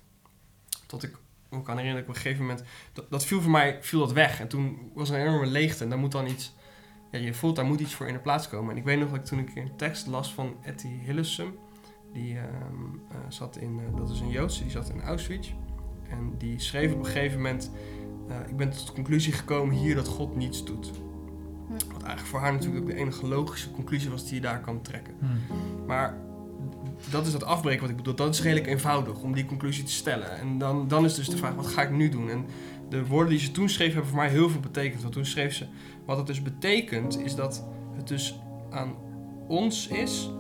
Tot 0.86 1.02
ik 1.02 1.16
me 1.48 1.62
kan 1.62 1.76
herinneren 1.76 1.94
dat 1.94 2.02
ik 2.02 2.08
op 2.08 2.14
een 2.14 2.20
gegeven 2.20 2.46
moment... 2.46 2.64
Dat, 2.92 3.10
dat 3.10 3.24
viel 3.24 3.40
voor 3.40 3.50
mij 3.50 3.78
viel 3.82 4.00
dat 4.00 4.12
weg. 4.12 4.40
En 4.40 4.48
toen 4.48 4.90
was 4.94 5.10
er 5.10 5.14
een 5.14 5.26
enorme 5.26 5.46
leegte. 5.46 5.84
En 5.84 5.90
daar 5.90 5.98
moet 5.98 6.12
dan 6.12 6.26
iets... 6.26 6.52
Ja, 7.10 7.18
je 7.18 7.34
voelt, 7.34 7.56
daar 7.56 7.64
moet 7.64 7.80
iets 7.80 7.94
voor 7.94 8.06
in 8.06 8.12
de 8.12 8.20
plaats 8.20 8.48
komen. 8.48 8.70
En 8.70 8.76
ik 8.76 8.84
weet 8.84 8.98
nog 8.98 9.08
dat 9.10 9.18
ik 9.18 9.24
toen 9.24 9.38
ik 9.38 9.54
een 9.54 9.76
tekst 9.76 10.06
las 10.06 10.34
van 10.34 10.56
Etty 10.62 10.88
Hillesum... 10.88 11.54
Die 12.12 12.36
ehm, 12.36 12.44
eh, 13.08 13.16
zat 13.28 13.56
in, 13.56 13.80
eh, 13.86 13.96
dat 13.96 14.10
is 14.10 14.20
een 14.20 14.30
Joodse, 14.30 14.62
die 14.62 14.70
zat 14.70 14.88
in 14.88 15.02
Auschwitz. 15.02 15.52
En 16.08 16.34
die 16.38 16.60
schreef 16.60 16.92
op 16.92 16.98
een 16.98 17.04
gegeven 17.04 17.36
moment, 17.36 17.70
eh, 18.28 18.36
ik 18.48 18.56
ben 18.56 18.70
tot 18.70 18.86
de 18.86 18.92
conclusie 18.92 19.32
gekomen 19.32 19.74
hier 19.74 19.94
dat 19.94 20.08
God 20.08 20.36
niets 20.36 20.64
doet. 20.64 20.90
Hm. 21.66 21.72
Wat 21.72 22.02
eigenlijk 22.02 22.26
voor 22.26 22.40
haar 22.40 22.52
natuurlijk 22.52 22.80
ook 22.80 22.90
de 22.90 22.96
enige 22.96 23.26
logische 23.26 23.70
conclusie 23.70 24.10
was 24.10 24.24
die 24.24 24.34
je 24.34 24.40
daar 24.40 24.60
kan 24.60 24.82
trekken. 24.82 25.14
Hmm. 25.18 25.86
Maar 25.86 26.16
dat 27.10 27.26
is 27.26 27.32
dat 27.32 27.44
afbreken 27.44 27.80
wat 27.80 27.90
ik 27.90 27.96
bedoel. 27.96 28.14
Dat 28.14 28.34
is 28.34 28.42
redelijk 28.42 28.66
eenvoudig 28.66 29.22
om 29.22 29.34
die 29.34 29.44
conclusie 29.44 29.84
te 29.84 29.92
stellen. 29.92 30.38
En 30.38 30.58
dan, 30.58 30.88
dan 30.88 31.04
is 31.04 31.14
dus 31.14 31.28
de 31.28 31.36
vraag, 31.36 31.54
wat 31.54 31.66
ga 31.66 31.82
ik 31.82 31.90
nu 31.90 32.08
doen? 32.08 32.30
En 32.30 32.44
de 32.90 33.06
woorden 33.06 33.28
die 33.30 33.38
ze 33.38 33.50
toen 33.50 33.68
schreef 33.68 33.92
hebben 33.92 34.10
voor 34.10 34.18
mij 34.18 34.28
heel 34.28 34.50
veel 34.50 34.60
betekend. 34.60 35.02
Want 35.02 35.14
toen 35.14 35.26
schreef 35.26 35.54
ze, 35.54 35.66
wat 36.04 36.16
het 36.16 36.26
dus 36.26 36.42
betekent 36.42 37.18
is 37.20 37.34
dat 37.34 37.64
het 37.96 38.08
dus 38.08 38.40
aan 38.70 38.94
ons 39.48 39.88
is 39.88 40.30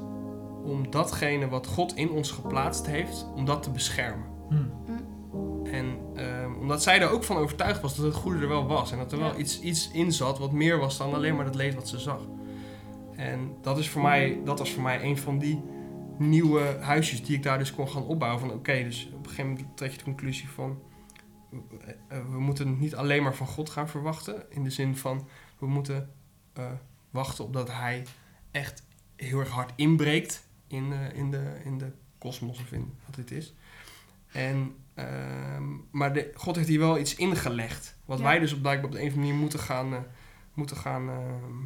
om 0.64 0.90
datgene 0.90 1.48
wat 1.48 1.66
God 1.66 1.96
in 1.96 2.10
ons 2.10 2.30
geplaatst 2.30 2.86
heeft, 2.86 3.26
om 3.34 3.44
dat 3.44 3.62
te 3.62 3.70
beschermen. 3.70 4.26
Hmm. 4.48 4.70
En 5.64 5.98
ehm, 6.14 6.54
omdat 6.60 6.82
zij 6.82 7.00
er 7.00 7.10
ook 7.10 7.24
van 7.24 7.36
overtuigd 7.36 7.80
was 7.80 7.96
dat 7.96 8.04
het 8.04 8.14
goede 8.14 8.40
er 8.40 8.48
wel 8.48 8.66
was. 8.66 8.92
En 8.92 8.98
dat 8.98 9.12
er 9.12 9.18
wel 9.18 9.32
Ja. 9.32 9.36
iets, 9.36 9.60
iets 9.60 9.90
in 9.90 10.12
zat 10.12 10.38
wat 10.38 10.52
meer 10.52 10.78
was 10.78 10.98
dan 10.98 11.14
alleen 11.14 11.36
maar 11.36 11.44
het 11.44 11.54
leed 11.54 11.74
wat 11.74 11.88
ze 11.88 11.98
zag. 11.98 12.20
En 13.16 13.54
dat, 13.62 13.78
is 13.78 13.88
voor 13.88 14.02
mij, 14.02 14.40
dat 14.44 14.58
was 14.58 14.70
voor 14.70 14.82
mij 14.82 15.02
een 15.02 15.18
van 15.18 15.38
die 15.38 15.62
nieuwe 16.18 16.76
huisjes 16.80 17.24
die 17.24 17.36
ik 17.36 17.42
daar 17.42 17.58
dus 17.58 17.74
kon 17.74 17.88
gaan 17.88 18.06
opbouwen. 18.06 18.40
Van 18.40 18.52
oké, 18.52 18.82
dus 18.82 19.06
op 19.14 19.24
een 19.24 19.30
gegeven 19.30 19.50
moment 19.50 19.76
trek 19.76 19.90
je 19.90 19.98
de 19.98 20.04
conclusie 20.04 20.48
van... 20.48 20.78
eh, 22.08 22.18
we 22.30 22.40
moeten 22.40 22.78
niet 22.78 22.94
alleen 22.94 23.22
maar 23.22 23.34
van 23.34 23.46
God 23.46 23.70
gaan 23.70 23.88
verwachten. 23.88 24.44
In 24.48 24.64
de 24.64 24.70
zin 24.70 24.96
van, 24.96 25.28
we 25.58 25.66
moeten 25.66 26.10
eh, 26.52 26.70
wachten 27.10 27.44
op 27.44 27.52
dat 27.52 27.70
hij 27.72 28.06
echt 28.50 28.82
heel 29.16 29.38
erg 29.40 29.48
hard 29.48 29.72
inbreekt 29.76 30.46
in, 30.66 30.92
eh, 30.92 31.16
in, 31.18 31.30
de, 31.30 31.60
in 31.64 31.78
de 31.78 31.92
kosmos 32.18 32.60
of 32.60 32.72
in 32.72 32.94
wat 33.06 33.14
dit 33.14 33.30
is. 33.30 33.54
En, 34.32 34.74
ehm, 34.94 35.64
maar 35.90 36.12
de, 36.12 36.30
God 36.34 36.56
heeft 36.56 36.68
hier 36.68 36.78
wel 36.78 36.98
iets 36.98 37.14
ingelegd. 37.14 37.96
Wat 38.04 38.18
Ja. 38.18 38.24
wij 38.24 38.38
dus 38.38 38.52
op, 38.52 38.60
blijkbaar 38.60 38.86
op 38.86 38.92
de 38.92 38.98
een 39.00 39.06
of 39.06 39.12
andere 39.12 39.26
manier 39.28 39.42
moeten 39.42 39.58
gaan, 39.60 39.94
eh, 39.94 40.00
moeten 40.54 40.76
gaan 40.76 41.08
ehm, 41.08 41.64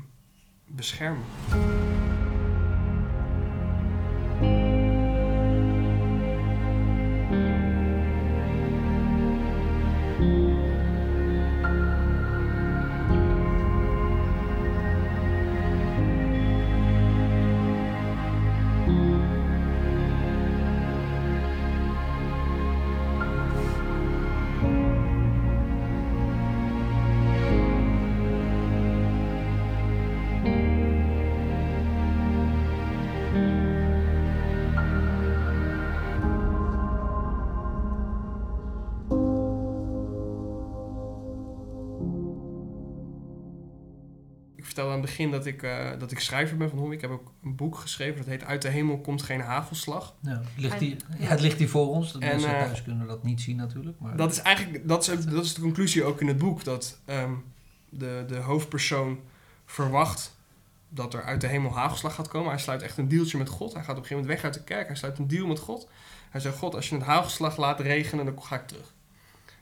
beschermen. 0.67 1.25
Het 45.05 45.17
begin 45.17 45.31
dat 45.31 45.47
ik, 45.47 45.63
eh, 45.63 45.91
dat 45.99 46.11
ik 46.11 46.21
schrijver 46.21 46.57
ben 46.57 46.71
van 46.71 46.79
hobby. 46.79 46.95
Ik 46.95 47.01
heb 47.01 47.11
ook 47.11 47.33
een 47.43 47.57
boek 47.57 47.77
geschreven 47.77 48.17
dat 48.17 48.27
heet 48.27 48.45
Uit 48.45 48.63
de 48.63 48.69
hemel 48.69 48.99
komt 48.99 49.23
geen 49.23 49.41
hagelslag. 49.41 50.15
Ja, 50.21 50.43
ligt 50.57 50.79
die, 50.79 50.97
ja, 51.19 51.27
het 51.27 51.41
ligt 51.41 51.59
hier 51.59 51.69
voor 51.69 51.89
ons. 51.89 52.13
De 52.13 52.19
En, 52.19 52.29
mensen 52.29 52.55
eh, 52.55 52.65
thuis 52.65 52.83
kunnen 52.83 53.07
dat 53.07 53.23
niet 53.23 53.41
zien 53.41 53.57
natuurlijk. 53.57 54.01
Maar 54.01 54.17
Dat 54.17 54.33
is 54.33 54.39
eigenlijk 54.39 54.89
dat 54.89 55.09
is, 55.09 55.25
dat 55.25 55.45
is 55.45 55.55
de 55.55 55.61
conclusie 55.61 56.05
ook 56.05 56.21
in 56.21 56.29
het 56.29 56.39
boek. 56.39 56.65
Dat 56.65 56.99
ehm, 57.05 57.33
de, 57.89 58.25
de 58.27 58.37
hoofdpersoon 58.37 59.21
verwacht 59.65 60.37
dat 60.89 61.15
er 61.15 61.23
uit 61.23 61.41
de 61.41 61.47
hemel 61.47 61.75
hagelslag 61.75 62.15
gaat 62.15 62.29
komen. 62.29 62.51
Hij 62.51 62.61
sluit 62.61 62.83
echt 62.83 62.99
een 62.99 63.09
dealtje 63.09 63.39
met 63.39 63.49
God. 63.49 63.73
Hij 63.73 63.83
gaat 63.83 63.97
op 63.97 64.03
een 64.03 64.09
gegeven 64.09 64.23
moment 64.23 64.43
weg 64.43 64.45
uit 64.45 64.55
de 64.55 64.75
kerk. 64.75 64.87
Hij 64.87 64.97
sluit 64.97 65.19
een 65.19 65.29
deal 65.29 65.47
met 65.47 65.59
God. 65.59 65.89
Hij 66.31 66.41
zegt, 66.41 66.57
God, 66.57 66.75
als 66.75 66.89
je 66.89 66.95
het 66.95 67.05
hagelslag 67.05 67.57
laat 67.57 67.81
regenen, 67.81 68.25
dan 68.25 68.43
ga 68.43 68.57
ik 68.57 68.67
terug. 68.67 68.95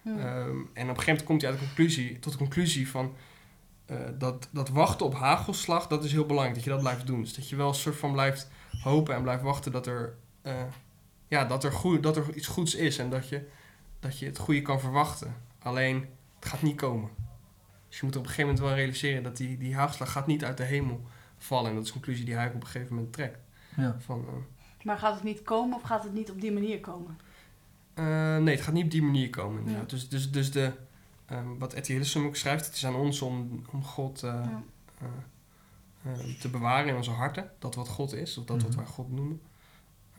Hm. 0.02 0.08
Ehm, 0.08 0.18
en 0.18 0.54
op 0.54 0.76
een 0.76 0.86
gegeven 0.86 1.04
moment 1.06 1.24
komt 1.24 1.40
hij 1.42 1.50
uit 1.50 1.60
de 1.60 1.66
conclusie, 1.66 2.18
tot 2.18 2.32
de 2.32 2.38
conclusie 2.38 2.88
van... 2.88 3.14
eh, 3.92 4.10
dat, 4.18 4.48
dat 4.52 4.68
wachten 4.68 5.06
op 5.06 5.14
hagelslag, 5.14 5.86
dat 5.86 6.04
is 6.04 6.12
heel 6.12 6.26
belangrijk. 6.26 6.54
Dat 6.54 6.64
je 6.64 6.70
dat 6.70 6.80
blijft 6.80 7.06
doen. 7.06 7.20
Dus 7.20 7.34
dat 7.34 7.48
je 7.48 7.56
wel 7.56 7.68
een 7.68 7.74
soort 7.74 7.96
van 7.96 8.12
blijft 8.12 8.50
hopen 8.82 9.14
en 9.14 9.22
blijft 9.22 9.42
wachten 9.42 9.72
dat 9.72 9.86
er, 9.86 10.14
eh, 10.42 10.62
ja, 11.28 11.44
dat 11.44 11.64
er, 11.64 11.72
goed, 11.72 12.02
dat 12.02 12.16
er 12.16 12.34
iets 12.34 12.46
goeds 12.46 12.74
is. 12.74 12.98
En 12.98 13.10
dat 13.10 13.28
je, 13.28 13.48
dat 14.00 14.18
je 14.18 14.26
het 14.26 14.38
goede 14.38 14.62
kan 14.62 14.80
verwachten. 14.80 15.36
Alleen, 15.58 16.06
het 16.38 16.48
gaat 16.48 16.62
niet 16.62 16.76
komen. 16.76 17.10
Dus 17.88 17.98
je 18.00 18.06
moet 18.06 18.16
op 18.16 18.22
een 18.22 18.28
gegeven 18.28 18.50
moment 18.50 18.68
wel 18.68 18.76
realiseren 18.76 19.22
dat 19.22 19.36
die, 19.36 19.58
die 19.58 19.74
hagelslag 19.74 20.12
gaat 20.12 20.26
niet 20.26 20.44
uit 20.44 20.56
de 20.56 20.64
hemel 20.64 21.00
vallen. 21.38 21.68
En 21.68 21.74
dat 21.74 21.82
is 21.82 21.88
de 21.88 21.94
conclusie 21.94 22.24
die 22.24 22.34
hij 22.34 22.46
op 22.46 22.54
een 22.54 22.66
gegeven 22.66 22.94
moment 22.94 23.12
trekt. 23.12 23.38
Ja. 23.76 23.96
Van, 23.98 24.24
eh, 24.28 24.84
Maar 24.84 24.98
gaat 24.98 25.14
het 25.14 25.22
niet 25.22 25.42
komen 25.42 25.76
of 25.76 25.82
gaat 25.82 26.04
het 26.04 26.14
niet 26.14 26.30
op 26.30 26.40
die 26.40 26.52
manier 26.52 26.80
komen? 26.80 27.18
Eh, 27.94 28.36
nee, 28.36 28.54
het 28.54 28.64
gaat 28.64 28.74
niet 28.74 28.84
op 28.84 28.90
die 28.90 29.02
manier 29.02 29.30
komen. 29.30 29.58
inderdaad. 29.58 29.90
Dus, 29.90 30.08
dus, 30.08 30.30
dus 30.30 30.50
de, 30.50 30.72
ehm, 31.32 31.58
wat 31.58 31.72
Etty 31.72 31.92
Hillesum 31.92 32.26
ook 32.26 32.36
schrijft, 32.36 32.66
het 32.66 32.74
is 32.74 32.86
aan 32.86 32.94
ons 32.94 33.22
om, 33.22 33.64
om 33.70 33.84
God 33.84 34.22
eh, 34.22 34.30
Ja. 34.30 34.62
eh, 34.98 35.06
eh, 36.12 36.40
te 36.40 36.48
bewaren 36.48 36.88
in 36.88 36.96
onze 36.96 37.10
harten. 37.10 37.50
Dat 37.58 37.74
wat 37.74 37.88
God 37.88 38.12
is, 38.14 38.38
of 38.38 38.44
dat 38.44 38.62
wat 38.62 38.70
Mhm. 38.70 38.78
wij 38.78 38.86
God 38.88 39.10
noemen. 39.10 39.40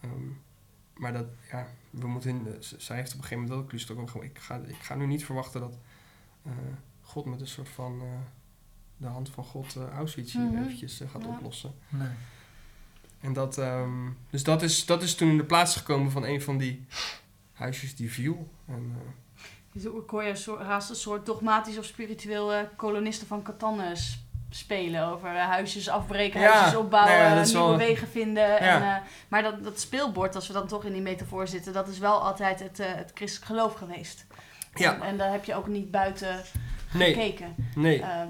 Ehm, 0.01 0.27
maar 0.93 1.13
dat, 1.13 1.25
ja, 1.51 1.67
we 1.89 2.07
moeten 2.07 2.29
in, 2.29 2.47
zij 2.77 2.95
heeft 2.95 3.13
op 3.13 3.17
een 3.17 3.23
gegeven 3.23 3.29
moment 3.43 3.49
wel 3.49 3.59
conclusie 3.59 3.97
ook 3.97 4.09
gewoon, 4.09 4.25
ik 4.25 4.37
ga, 4.39 4.55
ik 4.55 4.75
ga 4.81 4.95
nu 4.95 5.05
niet 5.05 5.25
verwachten 5.25 5.61
dat 5.61 5.77
eh, 6.43 6.51
God 7.01 7.25
met 7.25 7.41
een 7.41 7.47
soort 7.47 7.69
van 7.69 8.01
eh, 8.01 8.07
de 8.97 9.07
hand 9.07 9.29
van 9.29 9.43
God 9.43 9.75
eh, 9.75 9.89
Auschwitz 9.89 10.33
hier 10.33 10.41
Mhm. 10.41 10.63
eventjes 10.63 11.01
gaat 11.11 11.21
Ja. 11.23 11.27
oplossen. 11.29 11.73
Nee. 11.89 12.07
En 13.19 13.33
dat, 13.33 13.57
ehm, 13.57 14.09
dus 14.29 14.43
dat 14.43 14.61
is, 14.61 14.85
dat 14.85 15.03
is 15.03 15.15
toen 15.15 15.29
in 15.29 15.37
de 15.37 15.43
plaats 15.45 15.75
gekomen 15.77 16.11
van 16.11 16.23
een 16.25 16.41
van 16.41 16.57
die 16.57 16.85
huisjes 17.53 17.95
die 17.95 18.11
viel. 18.11 18.51
En, 18.65 18.95
hoor 20.07 20.23
je 20.23 20.55
haast 20.63 20.89
een 20.89 20.95
soort 20.95 21.25
dogmatisch 21.25 21.77
of 21.77 21.85
spiritueel 21.85 22.53
eh, 22.53 22.59
kolonisten 22.75 23.27
van 23.27 23.41
Catan 23.43 23.81
eh, 23.81 23.95
s- 23.95 24.17
spelen. 24.49 25.07
Over 25.07 25.35
eh, 25.35 25.43
huisjes 25.47 25.89
afbreken, 25.89 26.39
Ja, 26.41 26.51
huisjes 26.51 26.75
opbouwen, 26.79 27.19
nou 27.35 27.45
nieuwe 27.45 27.59
wel- 27.67 27.77
wegen 27.77 28.07
vinden. 28.07 28.43
Ja. 28.47 28.57
En, 28.57 28.81
eh, 28.81 28.95
maar 29.27 29.43
dat, 29.43 29.63
dat 29.63 29.79
speelbord, 29.79 30.35
als 30.35 30.47
we 30.47 30.53
dan 30.53 30.67
toch 30.67 30.83
in 30.85 30.93
die 30.93 31.01
metafoor 31.01 31.47
zitten, 31.47 31.73
dat 31.73 31.87
is 31.87 31.97
wel 31.99 32.21
altijd 32.21 32.59
het, 32.59 32.79
eh, 32.79 32.87
het 32.93 33.11
christelijk 33.13 33.51
geloof 33.51 33.73
geweest. 33.73 34.25
Ja. 34.75 34.93
En, 34.95 35.01
en 35.01 35.17
daar 35.17 35.31
heb 35.31 35.45
je 35.45 35.55
ook 35.55 35.67
niet 35.67 35.91
buiten 35.91 36.41
nee, 36.93 37.13
gekeken. 37.13 37.55
nee. 37.75 38.01
Ehm, 38.01 38.27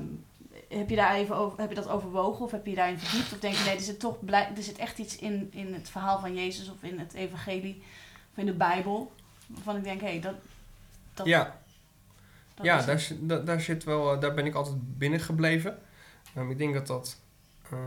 heb 0.69 0.89
je 0.89 0.95
daar 0.95 1.15
even 1.15 1.35
over, 1.35 1.59
heb 1.59 1.69
je 1.69 1.75
dat 1.75 1.89
overwogen 1.89 2.45
of 2.45 2.51
heb 2.51 2.63
je 2.63 2.69
je 2.69 2.75
daarin 2.75 2.99
verdiept? 2.99 3.33
Of 3.33 3.39
denk 3.39 3.55
je 3.55 3.63
nee, 3.63 3.75
er 3.75 3.81
zit 3.81 3.99
toch 3.99 4.25
blij, 4.25 4.49
er 4.55 4.63
zit 4.63 4.77
echt 4.77 4.97
iets 4.97 5.15
in, 5.15 5.49
in 5.51 5.73
het 5.73 5.89
verhaal 5.89 6.19
van 6.19 6.33
Jezus 6.35 6.69
of 6.69 6.75
in 6.81 6.99
het 6.99 7.13
evangelie 7.13 7.83
of 8.31 8.37
in 8.37 8.45
de 8.45 8.53
Bijbel. 8.53 9.11
Waarvan 9.47 9.75
ik 9.75 9.83
denk, 9.83 10.01
hé, 10.01 10.07
hey, 10.07 10.19
dat, 10.19 10.33
dat, 11.13 11.25
ja, 11.25 11.61
dat 12.55 12.65
ja 12.65 12.81
daar, 12.85 13.07
daar, 13.19 13.45
daar 13.45 13.61
zit 13.61 13.83
wel, 13.83 14.13
eh, 14.13 14.19
daar 14.21 14.33
ben 14.33 14.45
ik 14.45 14.53
altijd 14.53 14.97
binnen 14.97 15.19
gebleven. 15.19 15.77
Ehm, 16.35 16.49
ik 16.49 16.57
denk 16.57 16.73
dat 16.73 16.87
dat. 16.87 17.19
eh, 17.69 17.77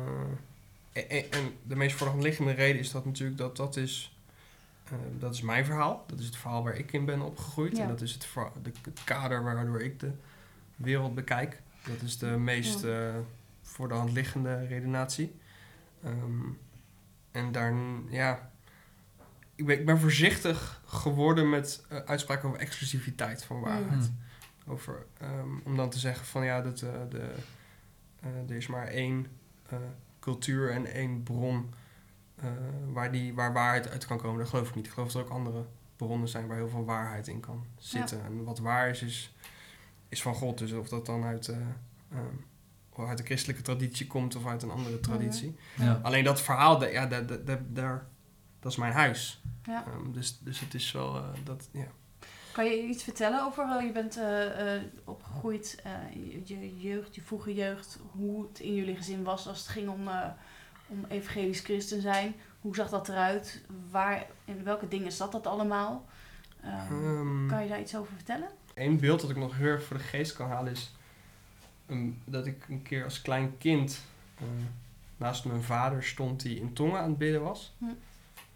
en, 0.92 1.08
en- 1.10 1.30
en 1.30 1.52
de 1.62 1.76
meest 1.76 1.96
voor 1.96 2.06
de 2.06 2.12
hand 2.12 2.24
liggende 2.24 2.52
reden 2.52 2.80
is 2.80 2.90
dat 2.90 3.04
natuurlijk 3.04 3.38
dat 3.38 3.56
dat 3.56 3.76
is. 3.76 4.10
eh, 4.84 4.92
dat 5.18 5.34
is 5.34 5.40
mijn 5.42 5.64
verhaal. 5.64 6.04
Dat 6.06 6.18
is 6.18 6.26
het 6.26 6.36
verhaal 6.36 6.62
waar 6.64 6.76
ik 6.76 6.92
in 6.92 7.04
ben 7.04 7.20
opgegroeid. 7.20 7.76
Ja. 7.76 7.82
En 7.82 7.88
dat 7.88 8.00
is 8.00 8.12
het, 8.12 8.28
de, 8.62 8.72
het 8.84 9.04
kader 9.04 9.42
waardoor 9.44 9.80
ik 9.82 10.00
de 10.00 10.12
wereld 10.76 11.14
bekijk. 11.14 11.62
Dat 11.86 12.00
is 12.02 12.18
de 12.18 12.26
meest 12.26 12.84
eh, 12.84 13.14
voor 13.62 13.88
de 13.88 13.94
hand 13.94 14.12
liggende 14.12 14.66
redenatie. 14.66 15.34
Ehm, 16.04 16.42
en 17.30 17.52
daar, 17.52 17.74
ja. 18.08 18.50
Ik 19.56 19.66
ben, 19.66 19.78
ik 19.78 19.86
ben 19.86 19.98
voorzichtig 19.98 20.82
geworden 20.86 21.48
met 21.48 21.84
eh, 21.88 21.98
uitspraken 21.98 22.48
over 22.48 22.60
exclusiviteit 22.60 23.44
van 23.44 23.60
waarheid. 23.60 24.04
Hmm. 24.06 24.18
Over, 24.68 25.06
ehm, 25.18 25.58
om 25.64 25.76
dan 25.76 25.90
te 25.90 25.98
zeggen 25.98 26.26
van 26.26 26.44
ja, 26.44 26.60
dat, 26.60 26.82
eh, 26.82 26.90
de, 27.10 27.30
eh, 28.20 28.50
er 28.50 28.56
is 28.56 28.66
maar 28.66 28.86
één 28.86 29.26
eh, 29.68 29.78
cultuur 30.20 30.70
en 30.70 30.86
één 30.86 31.22
bron 31.22 31.70
eh, 32.36 32.50
waar, 32.92 33.12
die, 33.12 33.34
waar 33.34 33.52
waarheid 33.52 33.88
uit 33.88 34.06
kan 34.06 34.18
komen. 34.18 34.38
Dat 34.38 34.48
geloof 34.48 34.68
ik 34.68 34.74
niet. 34.74 34.86
Ik 34.86 34.92
geloof 34.92 35.12
dat 35.12 35.22
er 35.22 35.28
ook 35.28 35.34
andere 35.36 35.64
bronnen 35.96 36.28
zijn 36.28 36.46
waar 36.46 36.56
heel 36.56 36.68
veel 36.68 36.84
waarheid 36.84 37.28
in 37.28 37.40
kan 37.40 37.64
zitten. 37.78 38.24
En 38.24 38.44
wat 38.44 38.58
waar 38.58 38.88
is, 38.88 39.02
is, 39.02 39.34
is 40.08 40.22
van 40.22 40.34
God. 40.34 40.58
Dus 40.58 40.72
of 40.72 40.88
dat 40.88 41.06
dan 41.06 41.24
uit, 41.24 41.48
eh, 41.48 41.56
ehm, 42.12 42.34
of 42.92 43.08
uit 43.08 43.18
de 43.18 43.24
christelijke 43.24 43.62
traditie 43.62 44.06
komt 44.06 44.36
of 44.36 44.46
uit 44.46 44.62
een 44.62 44.70
andere 44.70 45.00
traditie. 45.00 45.56
Ja. 45.76 46.00
Alleen 46.02 46.24
dat 46.24 46.40
verhaal, 46.40 46.84
ja, 46.84 47.06
daar, 47.68 48.06
dat 48.66 48.74
is 48.74 48.80
mijn 48.80 48.92
huis. 48.92 49.40
Ja. 49.64 49.84
Ehm, 49.86 50.12
dus, 50.12 50.38
dus 50.38 50.60
het 50.60 50.74
is 50.74 50.92
wel, 50.92 51.16
eh, 51.16 51.24
dat, 51.44 51.68
ja. 51.72 51.86
Kan 52.52 52.64
je 52.64 52.82
iets 52.82 53.02
vertellen 53.02 53.44
over, 53.44 53.84
je 53.84 53.92
bent 53.92 54.16
eh, 54.16 54.74
eh, 54.74 54.82
opgegroeid, 55.04 55.82
je, 56.44 56.58
je 56.58 56.80
jeugd, 56.80 57.14
je 57.14 57.22
vroege 57.22 57.54
jeugd, 57.54 57.98
hoe 58.10 58.46
het 58.48 58.60
in 58.60 58.74
jullie 58.74 58.96
gezin 58.96 59.22
was 59.22 59.48
als 59.48 59.58
het 59.58 59.68
ging 59.68 59.88
om, 59.88 60.08
om 60.86 61.04
evangelisch 61.08 61.60
christen 61.60 62.00
zijn? 62.00 62.34
Hoe 62.60 62.74
zag 62.74 62.88
dat 62.88 63.08
eruit? 63.08 63.62
Waar, 63.90 64.26
in 64.44 64.64
welke 64.64 64.88
dingen 64.88 65.12
zat 65.12 65.32
dat 65.32 65.46
allemaal? 65.46 66.04
Ehm, 66.62 66.92
Ehm, 66.92 67.48
kan 67.48 67.62
je 67.62 67.68
daar 67.68 67.80
iets 67.80 67.96
over 67.96 68.14
vertellen? 68.14 68.48
Eén 68.74 69.00
beeld 69.00 69.20
dat 69.20 69.30
ik 69.30 69.36
nog 69.36 69.56
heel 69.56 69.66
erg 69.66 69.84
voor 69.84 69.96
de 69.96 70.02
geest 70.02 70.32
kan 70.32 70.48
halen 70.48 70.72
is 70.72 70.94
dat 72.24 72.46
ik 72.46 72.68
een 72.68 72.82
keer 72.82 73.04
als 73.04 73.22
klein 73.22 73.58
kind 73.58 74.00
naast 75.16 75.44
mijn 75.44 75.62
vader 75.62 76.04
stond 76.04 76.42
die 76.42 76.60
in 76.60 76.72
tongen 76.72 77.00
aan 77.00 77.08
het 77.08 77.18
bidden 77.18 77.42
was. 77.42 77.74
Hm. 77.78 77.84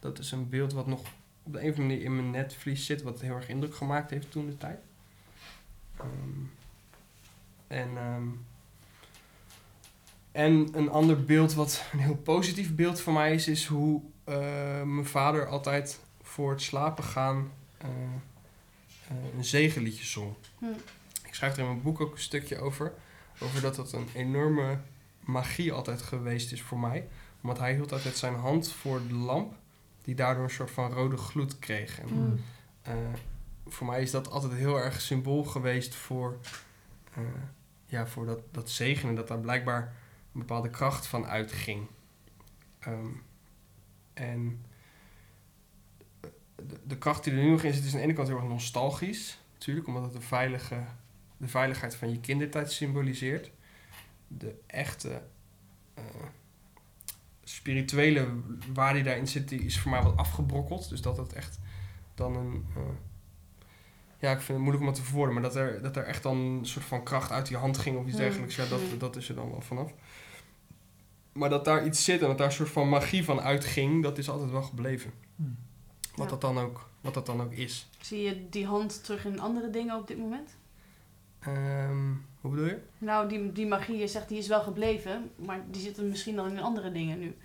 Dat 0.00 0.19
is 0.19 0.33
een 0.33 0.49
beeld 0.49 0.73
wat 0.73 0.87
nog 0.87 1.00
op 1.42 1.52
de 1.52 1.59
een 1.62 1.71
of 1.71 1.78
andere 1.78 1.88
manier 1.88 2.02
in 2.02 2.16
mijn 2.16 2.30
netvlies 2.30 2.87
zit, 2.87 3.02
wat 3.02 3.21
heel 3.21 3.35
erg 3.35 3.49
indruk 3.49 3.75
gemaakt 3.75 4.11
heeft 4.11 4.30
toen 4.30 4.47
de 4.47 4.57
tijd. 4.57 4.78
Ehm, 5.97 6.09
en, 7.66 7.97
ehm, 7.97 8.28
en 10.33 10.69
een 10.73 10.90
ander 10.90 11.25
beeld, 11.25 11.54
wat 11.54 11.85
een 11.92 11.99
heel 11.99 12.16
positief 12.16 12.75
beeld 12.75 13.00
voor 13.00 13.12
mij 13.12 13.35
is, 13.35 13.49
is 13.49 13.66
hoe 13.66 14.02
eh, 14.25 14.83
mijn 14.83 15.07
vader 15.07 15.47
altijd 15.47 16.00
voor 16.23 16.50
het 16.50 16.62
slapen 16.62 17.04
gaan 17.04 17.52
eh, 17.78 17.88
eh, 19.09 19.16
een 19.37 19.45
zegenliedje 19.45 20.04
zong. 20.04 20.35
Hm. 20.59 20.64
Ik 21.26 21.35
schrijf 21.35 21.52
er 21.52 21.59
in 21.59 21.66
mijn 21.66 21.83
boek 21.83 22.00
ook 22.00 22.12
een 22.12 22.21
stukje 22.21 22.59
over. 22.59 22.92
Over 23.40 23.61
dat 23.61 23.76
dat 23.76 23.92
een 23.92 24.09
enorme 24.14 24.78
magie 25.21 25.73
altijd 25.73 26.02
geweest 26.02 26.52
is 26.52 26.62
voor 26.62 26.78
mij. 26.78 27.09
Want 27.40 27.59
hij 27.59 27.75
hield 27.75 27.92
altijd 27.92 28.16
zijn 28.16 28.35
hand 28.35 28.73
voor 28.73 29.00
de 29.09 29.14
lamp. 29.14 29.54
Die 30.11 30.19
daardoor 30.19 30.45
een 30.45 30.50
soort 30.50 30.71
van 30.71 30.93
rode 30.93 31.17
gloed 31.17 31.59
kreeg. 31.59 32.00
En, 32.00 32.09
Mm. 32.14 32.40
eh, 32.83 32.95
voor 33.67 33.87
mij 33.87 34.02
is 34.02 34.11
dat 34.11 34.31
altijd 34.31 34.52
heel 34.52 34.76
erg 34.81 35.00
symbool 35.00 35.45
geweest 35.45 35.95
voor, 35.95 36.38
eh, 37.14 37.23
ja, 37.87 38.07
voor 38.07 38.26
dat, 38.26 38.40
dat 38.50 38.71
zegenen. 38.71 39.14
Dat 39.14 39.29
daar 39.29 39.38
blijkbaar 39.38 39.83
een 40.33 40.40
bepaalde 40.40 40.71
kracht 40.71 41.07
van 41.07 41.26
uitging. 41.26 41.87
Ehm, 42.79 43.07
en 44.14 44.64
de, 46.57 46.81
de 46.87 46.99
kracht 46.99 47.25
die 47.25 47.33
er 47.33 47.43
nu 47.43 47.50
nog 47.50 47.62
in 47.62 47.75
zit 47.75 47.85
is 47.85 47.93
aan 47.93 47.99
de 47.99 48.05
ene 48.05 48.12
kant 48.12 48.29
heel 48.29 48.37
erg 48.37 48.49
nostalgisch. 48.49 49.38
Natuurlijk, 49.52 49.87
omdat 49.87 50.02
het 50.02 50.12
de, 50.12 50.21
veilige, 50.21 50.85
de 51.37 51.49
veiligheid 51.49 51.95
van 51.95 52.11
je 52.11 52.21
kindertijd 52.21 52.73
symboliseert. 52.73 53.50
De 54.29 54.55
echte 54.67 55.23
eh, 55.95 56.05
spirituele 57.54 58.28
waarde 58.73 58.95
die 58.95 59.04
daarin 59.04 59.28
zit, 59.28 59.49
die 59.49 59.61
is 59.64 59.80
voor 59.80 59.90
mij 59.90 60.02
wat 60.02 60.16
afgebrokkeld. 60.16 60.88
Dus 60.88 61.00
dat 61.02 61.16
het 61.16 61.33
echt 61.33 61.59
dan 62.14 62.37
een... 62.37 62.66
eh, 62.76 62.83
ja, 64.19 64.30
ik 64.30 64.37
vind 64.37 64.49
het 64.49 64.59
moeilijk 64.59 64.80
om 64.80 64.87
het 64.87 64.97
te 64.97 65.02
verwoorden, 65.04 65.35
maar 65.35 65.42
dat 65.42 65.57
er, 65.57 65.83
dat 65.83 65.97
er 65.97 66.04
echt 66.04 66.23
dan 66.23 66.37
een 66.37 66.66
soort 66.66 66.85
van 66.85 67.02
kracht 67.04 67.30
uit 67.30 67.47
die 67.47 67.57
hand 67.57 67.78
ging 67.78 67.97
of 67.97 68.04
iets 68.07 68.12
Mm, 68.12 68.19
dergelijks. 68.21 68.57
Ja, 68.57 68.66
dat, 68.66 68.80
mm. 68.92 68.99
dat 68.99 69.16
is 69.16 69.28
er 69.28 69.35
dan 69.35 69.50
wel 69.50 69.61
vanaf. 69.61 69.92
Maar 71.33 71.49
dat 71.50 71.64
daar 71.64 71.85
iets 71.87 72.04
zit 72.04 72.21
en 72.21 72.26
dat 72.26 72.38
daar 72.38 72.47
een 72.47 72.52
soort 72.52 72.69
van 72.69 72.88
magie 72.88 73.25
van 73.25 73.40
uitging, 73.40 74.02
dat 74.02 74.19
is 74.19 74.30
altijd 74.30 74.50
wel 74.50 74.62
gebleven. 74.62 75.12
Hm. 75.37 75.42
Wat, 76.14 76.25
Ja. 76.25 76.26
dat, 76.26 76.40
dan 76.40 76.59
ook, 76.59 76.88
wat 77.00 77.14
dat 77.14 77.26
dan 77.26 77.40
ook 77.42 77.52
is. 77.52 77.88
Zie 78.00 78.23
je 78.23 78.47
die 78.50 78.66
hand 78.66 79.04
terug 79.04 79.25
in 79.25 79.40
andere 79.40 79.71
dingen 79.71 79.97
op 79.97 80.07
dit 80.07 80.19
moment? 80.19 80.57
Ehm, 81.40 82.12
hoe 82.41 82.51
bedoel 82.51 82.67
je? 82.67 82.79
Nou, 82.99 83.29
die, 83.29 83.53
die 83.53 83.67
magie, 83.67 83.97
je 83.97 84.07
zegt 84.07 84.29
die 84.29 84.39
is 84.39 84.49
wel 84.49 84.63
gebleven, 84.63 85.31
maar 85.37 85.65
die 85.71 85.83
zit 85.83 85.97
er 85.97 86.05
misschien 86.05 86.37
dan 86.37 86.51
in 86.51 86.61
andere 86.61 86.93
dingen 86.93 87.19
nu. 87.19 87.37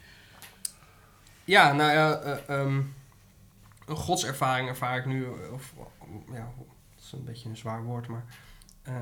Ja, 1.43 1.73
nou 1.73 1.91
ja, 1.91 2.19
eh, 2.19 2.59
ehm, 2.59 2.81
een 3.85 3.95
godservaring 3.95 4.69
ervaar 4.69 4.97
ik 4.97 5.05
nu, 5.05 5.25
of 5.51 5.73
ja, 6.31 6.51
dat 6.95 7.03
is 7.03 7.11
een 7.11 7.23
beetje 7.23 7.49
een 7.49 7.57
zwaar 7.57 7.83
woord, 7.83 8.07
maar 8.07 8.25
eh, 8.81 8.95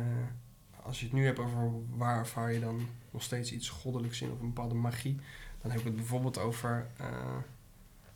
als 0.84 1.00
je 1.00 1.06
het 1.06 1.14
nu 1.14 1.26
hebt 1.26 1.40
over 1.40 1.72
waar 1.90 2.18
ervaar 2.18 2.54
je 2.54 2.60
dan 2.60 2.88
nog 3.12 3.24
steeds 3.24 3.52
iets 3.52 3.70
goddelijks 3.70 4.22
in 4.22 4.32
of 4.32 4.40
een 4.40 4.54
bepaalde 4.54 4.76
magie, 4.76 5.20
dan 5.62 5.72
heb 5.72 5.80
ik 5.80 5.86
het 5.86 5.96
bijvoorbeeld 5.96 6.38
over 6.38 6.88
eh, 6.98 7.38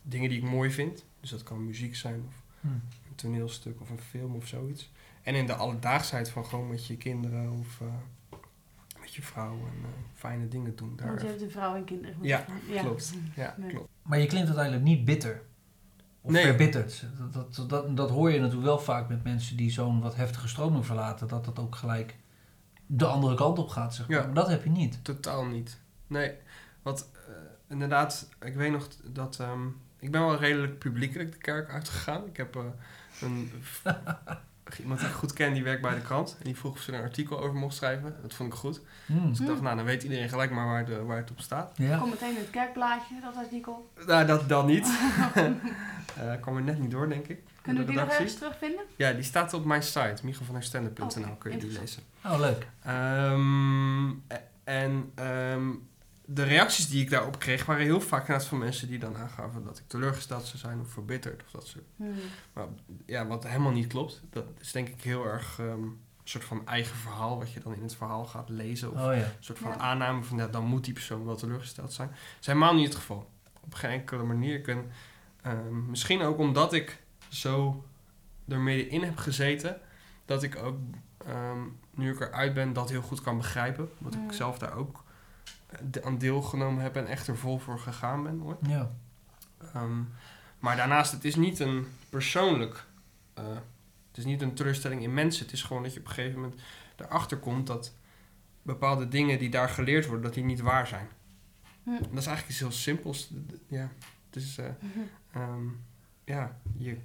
dingen 0.02 0.30
die 0.30 0.38
ik 0.38 0.50
mooi 0.50 0.72
vind. 0.72 1.06
Dus 1.20 1.30
dat 1.30 1.44
kan 1.44 1.66
muziek 1.66 1.96
zijn 1.96 2.24
of 2.28 2.46
Hm. 2.62 2.68
een 2.68 3.16
toneelstuk 3.16 3.82
of 3.82 3.90
een 3.90 4.00
film 4.00 4.36
of 4.36 4.48
zoiets. 4.48 4.92
En 5.28 5.36
in 5.36 5.46
de 5.46 5.54
alledaagsheid 5.54 6.30
van 6.30 6.46
gewoon 6.46 6.68
met 6.68 6.86
je 6.88 6.98
kinderen 6.98 7.52
of 7.52 7.82
eh, 7.82 7.88
met 9.00 9.14
je 9.14 9.22
vrouw 9.22 9.52
en 9.54 9.84
eh, 9.84 9.90
fijne 10.14 10.48
dingen 10.48 10.76
doen. 10.76 10.96
Daar. 10.96 11.08
Want 11.08 11.22
je 11.22 11.28
hebt 11.28 11.42
een 11.42 11.52
vrouw 11.52 11.76
en 11.76 11.84
kinderen. 11.84 12.16
Ja, 12.22 12.46
klopt. 12.82 13.14
Ja, 13.36 13.56
Nee. 13.58 13.70
klopt. 13.70 13.90
Maar 14.02 14.20
je 14.20 14.26
klinkt 14.26 14.48
uiteindelijk 14.48 14.86
niet 14.86 15.06
bitter. 15.06 15.42
Of 16.22 16.32
Nee. 16.32 16.44
verbitterd. 16.44 17.06
Dat, 17.32 17.56
dat, 17.56 17.70
dat, 17.70 17.98
dat 17.98 18.10
hoor 18.10 18.32
je 18.32 18.40
natuurlijk 18.40 18.66
wel 18.66 18.80
vaak 18.80 19.10
met 19.10 19.24
mensen 19.24 19.58
die 19.58 19.72
zo'n 19.72 20.02
wat 20.02 20.16
heftige 20.16 20.48
stroming 20.48 20.86
verlaten. 20.86 21.28
Dat 21.28 21.46
dat 21.46 21.60
ook 21.60 21.76
gelijk 21.76 22.18
de 22.86 23.06
andere 23.06 23.36
kant 23.36 23.60
op 23.60 23.70
gaat, 23.70 23.96
zeg 23.96 24.08
maar. 24.08 24.18
Ja. 24.18 24.26
Maar 24.26 24.34
dat 24.36 24.48
heb 24.50 24.64
je 24.64 24.70
niet. 24.70 25.04
Totaal 25.04 25.46
niet. 25.46 25.80
Nee, 26.08 26.32
want 26.82 27.12
eh, 27.28 27.34
inderdaad, 27.70 28.30
ik 28.42 28.56
weet 28.56 28.72
nog 28.72 28.88
dat... 29.04 29.40
ehm, 29.40 29.68
ik 30.00 30.12
ben 30.12 30.22
wel 30.22 30.38
redelijk 30.38 30.80
publiekelijk 30.80 31.32
de 31.32 31.38
kerk 31.38 31.70
uitgegaan. 31.70 32.26
Ik 32.26 32.38
heb 32.38 32.56
een... 33.22 33.52
iemand 34.80 35.00
die 35.00 35.10
ik 35.10 35.16
goed 35.16 35.34
ken, 35.34 35.54
die 35.54 35.64
werkt 35.64 35.82
bij 35.82 35.96
de 35.96 36.02
krant. 36.02 36.36
En 36.40 36.44
die 36.44 36.58
vroeg 36.58 36.74
of 36.74 36.82
ze 36.82 36.92
er 36.92 36.98
een 36.98 37.04
artikel 37.04 37.40
over 37.40 37.56
mocht 37.56 37.76
schrijven. 37.76 38.16
Dat 38.22 38.34
vond 38.34 38.54
ik 38.54 38.60
goed. 38.60 38.82
Hmm. 39.06 39.30
Dus 39.30 39.40
ik 39.40 39.48
dacht, 39.48 39.62
nou, 39.62 39.76
dan 39.76 39.86
weet 39.86 40.04
iedereen 40.04 40.30
gelijk 40.30 40.52
maar 40.52 40.66
waar, 40.66 40.86
de, 40.86 41.04
waar 41.04 41.18
het 41.18 41.32
op 41.32 41.40
staat. 41.40 41.72
Ja. 41.76 41.98
Kom 41.98 42.10
meteen 42.10 42.30
in 42.30 42.36
het 42.36 42.50
kerkblaadje, 42.50 43.16
dat 43.22 43.36
artikel. 43.36 43.92
Nou, 44.06 44.26
dat 44.26 44.50
dan 44.50 44.66
niet. 44.66 44.88
Eh 46.18 46.42
kwam 46.42 46.56
er 46.56 46.62
net 46.62 46.80
niet 46.80 46.92
door, 46.92 47.10
denk 47.10 47.28
ik. 47.28 47.40
Kunnen 47.62 47.86
we 47.86 47.88
De 47.88 47.96
die 47.96 48.06
nog 48.06 48.14
ergens 48.14 48.36
terugvinden? 48.36 48.84
Ja, 48.96 49.12
die 49.12 49.24
staat 49.24 49.54
op 49.54 49.66
mijn 49.66 49.84
site, 49.84 50.16
michelvanherstende.nl, 50.24 51.06
Oké, 51.08 51.36
kun 51.38 51.52
je 51.52 51.58
die 51.58 51.80
lezen. 51.80 52.04
Oh, 52.26 52.40
leuk. 52.40 52.68
Ehm, 52.84 54.10
en 54.64 55.12
ehm, 55.16 55.70
de 56.30 56.44
reacties 56.44 56.90
die 56.90 57.02
ik 57.02 57.10
daarop 57.10 57.40
kreeg 57.40 57.66
waren 57.66 57.84
heel 57.84 58.02
vaak 58.02 58.20
inderdaad 58.22 58.46
van 58.48 58.58
mensen 58.58 58.88
die 58.88 59.00
dan 59.00 59.18
aangaven 59.18 59.64
dat 59.64 59.78
ik 59.78 59.84
teleurgesteld 59.88 60.46
zou 60.46 60.58
zijn 60.58 60.80
of 60.80 60.90
verbitterd. 60.90 61.44
Of 61.46 61.52
dat 61.52 61.68
ze, 61.68 61.80
Hmm. 61.96 62.14
ja, 63.06 63.28
wat 63.28 63.48
helemaal 63.48 63.72
niet 63.72 63.88
klopt. 63.88 64.22
Dat 64.30 64.46
is 64.60 64.72
denk 64.72 64.88
ik 64.88 65.02
heel 65.02 65.26
erg 65.26 65.60
ehm, 65.60 65.70
een 65.84 66.00
soort 66.24 66.44
van 66.44 66.68
eigen 66.68 66.96
verhaal, 66.96 67.38
wat 67.38 67.52
je 67.54 67.60
dan 67.60 67.74
in 67.74 67.82
het 67.82 67.96
verhaal 67.96 68.26
gaat 68.26 68.50
lezen. 68.50 68.92
Of 68.92 68.98
Oh 68.98 69.04
ja. 69.06 69.12
een 69.24 69.26
soort 69.40 69.60
van 69.60 69.72
Ja. 69.72 69.78
aanname 69.78 70.24
van 70.24 70.38
ja, 70.38 70.48
dan 70.48 70.64
moet 70.66 70.84
die 70.84 70.94
persoon 70.94 71.26
wel 71.26 71.36
teleurgesteld 71.36 71.94
zijn. 71.94 72.08
Dat 72.08 72.18
is 72.40 72.46
helemaal 72.46 72.74
niet 72.74 72.88
het 72.88 72.96
geval. 72.96 73.30
Op 73.62 73.74
geen 73.74 73.92
enkele 73.92 74.24
manier. 74.24 74.56
Ik 74.56 74.66
ben, 74.66 74.92
ehm, 75.42 75.90
misschien 75.90 76.22
ook 76.22 76.38
omdat 76.38 76.74
ik 76.74 77.02
zo 77.30 77.86
er 78.48 78.60
middenin 78.60 79.04
heb 79.04 79.18
gezeten, 79.18 79.80
dat 80.26 80.44
ik 80.44 80.56
ook 80.56 80.78
ehm, 81.26 81.60
nu 81.92 82.12
ik 82.12 82.20
eruit 82.20 82.54
ben, 82.54 82.74
dat 82.74 82.90
heel 82.90 83.02
goed 83.02 83.22
kan 83.22 83.38
begrijpen. 83.38 83.90
Mm. 83.98 84.26
ik 84.28 84.32
zelf 84.34 84.58
daar 84.58 84.74
ook 84.76 85.04
de- 85.90 86.04
aan 86.04 86.18
deelgenomen 86.18 86.84
heb 86.84 86.96
en 86.96 87.08
echt 87.08 87.28
er 87.28 87.38
vol 87.38 87.58
voor 87.60 87.80
gegaan 87.80 88.24
ben. 88.24 88.40
Hoor. 88.40 88.58
Ja. 88.68 88.92
Ehm, 89.74 90.02
maar 90.60 90.76
daarnaast, 90.76 91.12
het 91.12 91.26
is 91.26 91.36
niet 91.36 91.60
een 91.60 91.88
persoonlijk. 92.10 92.86
eh, 93.34 93.44
het 94.08 94.18
is 94.18 94.26
niet 94.26 94.42
een 94.42 94.54
teleurstelling 94.54 95.02
in 95.04 95.14
mensen. 95.14 95.44
Het 95.44 95.54
is 95.54 95.64
gewoon 95.64 95.84
dat 95.84 95.94
je 95.94 96.00
op 96.00 96.06
een 96.06 96.12
gegeven 96.12 96.40
moment 96.42 96.62
erachter 96.96 97.38
komt 97.38 97.68
dat 97.68 97.94
bepaalde 98.62 99.08
dingen 99.08 99.40
die 99.40 99.50
daar 99.50 99.70
geleerd 99.70 100.06
worden, 100.06 100.24
dat 100.24 100.34
die 100.34 100.44
niet 100.44 100.60
waar 100.60 100.88
zijn. 100.88 101.08
Hm. 101.84 101.92
Dat 101.92 102.02
is 102.02 102.26
eigenlijk 102.26 102.48
iets 102.50 102.60
heel 102.60 102.72
simpels. 102.72 103.32
Ja, 103.68 103.92
het 104.26 104.36
is, 104.44 104.58
eh, 104.58 104.66
ehm, 105.32 105.66
ja, 106.24 106.60
je 106.78 106.98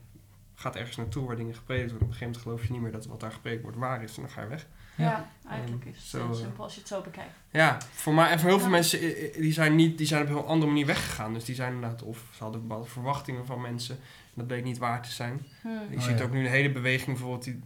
gaat 0.54 0.76
ergens 0.76 0.96
naartoe 0.96 1.26
waar 1.26 1.36
dingen 1.36 1.54
gepredikt 1.54 1.90
worden. 1.90 2.08
Op 2.08 2.12
een 2.12 2.18
gegeven 2.18 2.40
moment 2.42 2.42
geloof 2.42 2.66
je 2.66 2.72
niet 2.72 2.82
meer 2.82 2.92
dat 3.00 3.06
wat 3.06 3.20
daar 3.20 3.32
gepredikt 3.32 3.62
wordt 3.62 3.76
waar 3.78 4.02
is 4.02 4.16
en 4.16 4.22
dan 4.22 4.30
ga 4.30 4.42
je 4.42 4.48
weg. 4.48 4.66
Ja. 4.94 5.30
Eigenlijk 5.48 5.84
is 5.84 5.96
het 5.96 6.06
zo, 6.06 6.18
heel 6.18 6.34
eh, 6.34 6.40
simpel 6.40 6.64
als 6.64 6.74
je 6.74 6.80
het 6.80 6.88
zo 6.88 7.00
bekijkt. 7.00 7.34
Ja, 7.50 7.78
voor 7.92 8.14
mij 8.14 8.30
en 8.30 8.40
voor 8.40 8.48
heel 8.48 8.60
veel 8.60 8.68
mensen 8.68 9.00
die 9.32 9.52
zijn, 9.52 9.74
niet, 9.74 9.98
die 9.98 10.06
zijn 10.06 10.22
op 10.22 10.28
een 10.28 10.34
heel 10.34 10.46
andere 10.46 10.70
manier 10.70 10.86
weggegaan. 10.86 11.34
Dus 11.34 11.44
die 11.44 11.54
zijn 11.54 11.74
inderdaad, 11.74 12.02
of 12.02 12.18
ze 12.36 12.42
hadden 12.42 12.60
bepaalde 12.60 12.88
verwachtingen 12.88 13.46
van 13.46 13.60
mensen. 13.60 13.96
En 13.96 14.32
dat 14.34 14.46
bleek 14.46 14.64
niet 14.64 14.78
waar 14.78 15.02
te 15.02 15.10
zijn. 15.10 15.46
Hmm. 15.60 15.80
Je 15.90 15.96
Oh, 15.96 16.02
ziet 16.02 16.18
ja. 16.18 16.24
ook 16.24 16.32
nu 16.32 16.40
een 16.44 16.50
hele 16.50 16.72
beweging 16.72 17.06
bijvoorbeeld 17.06 17.44
die 17.44 17.60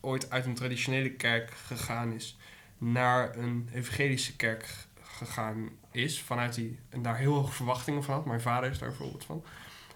ooit 0.00 0.30
uit 0.30 0.46
een 0.46 0.54
traditionele 0.54 1.10
kerk 1.10 1.50
gegaan 1.50 2.12
is 2.12 2.36
naar 2.78 3.36
een 3.36 3.68
evangelische 3.72 4.36
kerk 4.36 4.74
gegaan 5.02 5.68
is. 5.90 6.22
Vanuit 6.22 6.54
die, 6.54 6.78
en 6.88 7.02
daar 7.02 7.16
heel 7.16 7.34
hoge 7.34 7.52
verwachtingen 7.52 8.04
van 8.04 8.14
had. 8.14 8.24
Mijn 8.24 8.40
vader 8.40 8.70
is 8.70 8.78
daar 8.78 8.88
een 8.88 8.94
voorbeeld 8.94 9.24
van. 9.24 9.44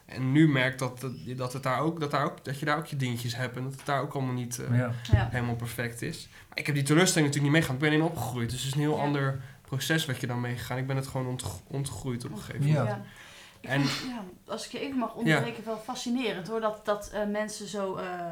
En 0.05 0.33
nu 0.33 0.49
merkt 0.49 0.79
dat, 0.79 1.01
dat, 1.01 1.13
dat, 1.37 1.53
het 1.53 1.63
daar 1.63 1.79
ook, 1.81 2.01
dat, 2.01 2.11
daar 2.11 2.25
ook, 2.25 2.45
dat 2.45 2.59
je 2.59 2.65
daar 2.65 2.77
ook 2.79 2.87
je 2.87 2.97
dingetjes 2.97 3.37
hebt. 3.37 3.57
En 3.57 3.63
dat 3.63 3.73
het 3.75 3.87
daar 3.87 4.01
ook 4.01 4.15
allemaal 4.15 4.35
niet 4.35 4.59
eh, 4.59 4.77
Ja. 4.79 4.93
Ja. 5.13 5.29
helemaal 5.31 5.57
perfect 5.57 6.03
is. 6.03 6.29
Maar 6.49 6.59
ik 6.59 6.67
heb 6.67 6.75
die 6.75 6.85
teleurstelling 6.85 7.27
natuurlijk 7.27 7.53
niet 7.55 7.63
meegaan. 7.63 7.75
Ik 7.85 7.91
ben 7.91 7.99
in 8.01 8.03
opgegroeid. 8.11 8.51
Dus 8.51 8.59
het 8.59 8.69
is 8.69 8.75
een 8.75 8.81
heel 8.81 8.97
Ja. 8.97 9.03
ander 9.03 9.41
proces 9.63 10.07
wat 10.07 10.21
je 10.21 10.27
dan 10.27 10.41
meegegaan. 10.41 10.79
Ik 10.79 10.87
ben 10.87 10.97
het 10.97 11.07
gewoon 11.07 11.27
ont, 11.27 11.45
ontgroeid 11.67 12.25
op 12.25 12.31
een 12.33 12.39
gegeven 12.39 12.67
Ja. 12.67 12.79
moment. 12.83 12.97
Ja. 13.05 13.11
Ik 13.61 13.69
En- 13.71 13.85
vind, 13.85 14.11
ja, 14.11 14.25
als 14.53 14.65
ik 14.67 14.73
je 14.73 14.79
even 14.81 14.99
mag 14.99 15.15
onderbreken, 15.15 15.65
wel 15.65 15.79
fascinerend 15.79 16.49
hoor. 16.49 16.61
Dat, 16.61 16.85
dat 16.85 17.11
eh, 17.11 17.27
mensen 17.27 17.69
zo 17.69 17.97
eh, 17.97 18.31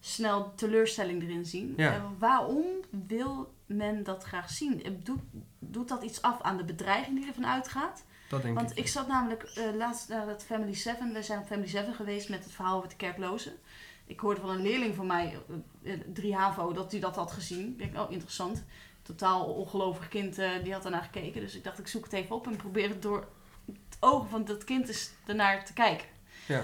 snel 0.00 0.52
teleurstelling 0.56 1.22
erin 1.22 1.44
zien. 1.46 1.74
Ja. 1.76 1.94
Eh, 1.94 2.02
waarom 2.18 2.64
wil 3.06 3.54
men 3.66 4.04
dat 4.04 4.24
graag 4.24 4.50
zien? 4.50 5.00
Doet, 5.04 5.20
doet 5.58 5.88
dat 5.88 6.02
iets 6.02 6.22
af 6.22 6.40
aan 6.42 6.56
de 6.56 6.64
bedreiging 6.64 7.18
die 7.18 7.28
ervan 7.28 7.46
uitgaat? 7.46 8.04
Dat 8.32 8.42
denk 8.42 8.56
Want 8.56 8.70
ik. 8.70 8.76
ik 8.76 8.88
zat 8.88 9.08
namelijk 9.08 9.42
eh, 9.42 9.74
laatst 9.74 10.08
naar 10.08 10.26
het 10.26 10.44
Family 10.44 10.74
7. 10.74 11.12
We 11.12 11.22
zijn 11.22 11.38
op 11.38 11.46
Family 11.46 11.68
7 11.68 11.94
geweest 11.94 12.28
met 12.28 12.44
het 12.44 12.52
verhaal 12.52 12.76
over 12.76 12.88
de 12.88 12.96
kerklozen. 12.96 13.52
Ik 14.06 14.20
hoorde 14.20 14.40
van 14.40 14.50
een 14.50 14.62
leerling 14.62 14.94
van 14.94 15.06
mij, 15.06 15.38
eh, 15.82 15.92
eh, 15.92 16.00
3 16.12 16.34
HAVO, 16.34 16.72
dat 16.72 16.92
hij 16.92 17.00
dat 17.00 17.16
had 17.16 17.32
gezien. 17.32 17.68
Ik 17.68 17.78
denk, 17.78 17.98
oh 17.98 18.10
interessant. 18.10 18.64
Totaal 19.02 19.44
ongelovig 19.44 20.08
kind, 20.08 20.34
die 20.62 20.72
had 20.72 20.82
daarnaar 20.82 21.02
gekeken. 21.02 21.40
Dus 21.40 21.54
ik 21.54 21.64
dacht, 21.64 21.78
ik 21.78 21.86
zoek 21.86 22.04
het 22.04 22.12
even 22.12 22.36
op 22.36 22.46
en 22.46 22.56
probeer 22.56 22.88
het 22.88 23.02
door 23.02 23.28
het 23.66 23.96
ogen 24.00 24.28
van 24.28 24.44
dat 24.44 24.64
kind 24.64 24.88
eens 24.88 25.10
ernaar 25.26 25.64
te 25.64 25.72
kijken. 25.72 26.06
Ja. 26.46 26.62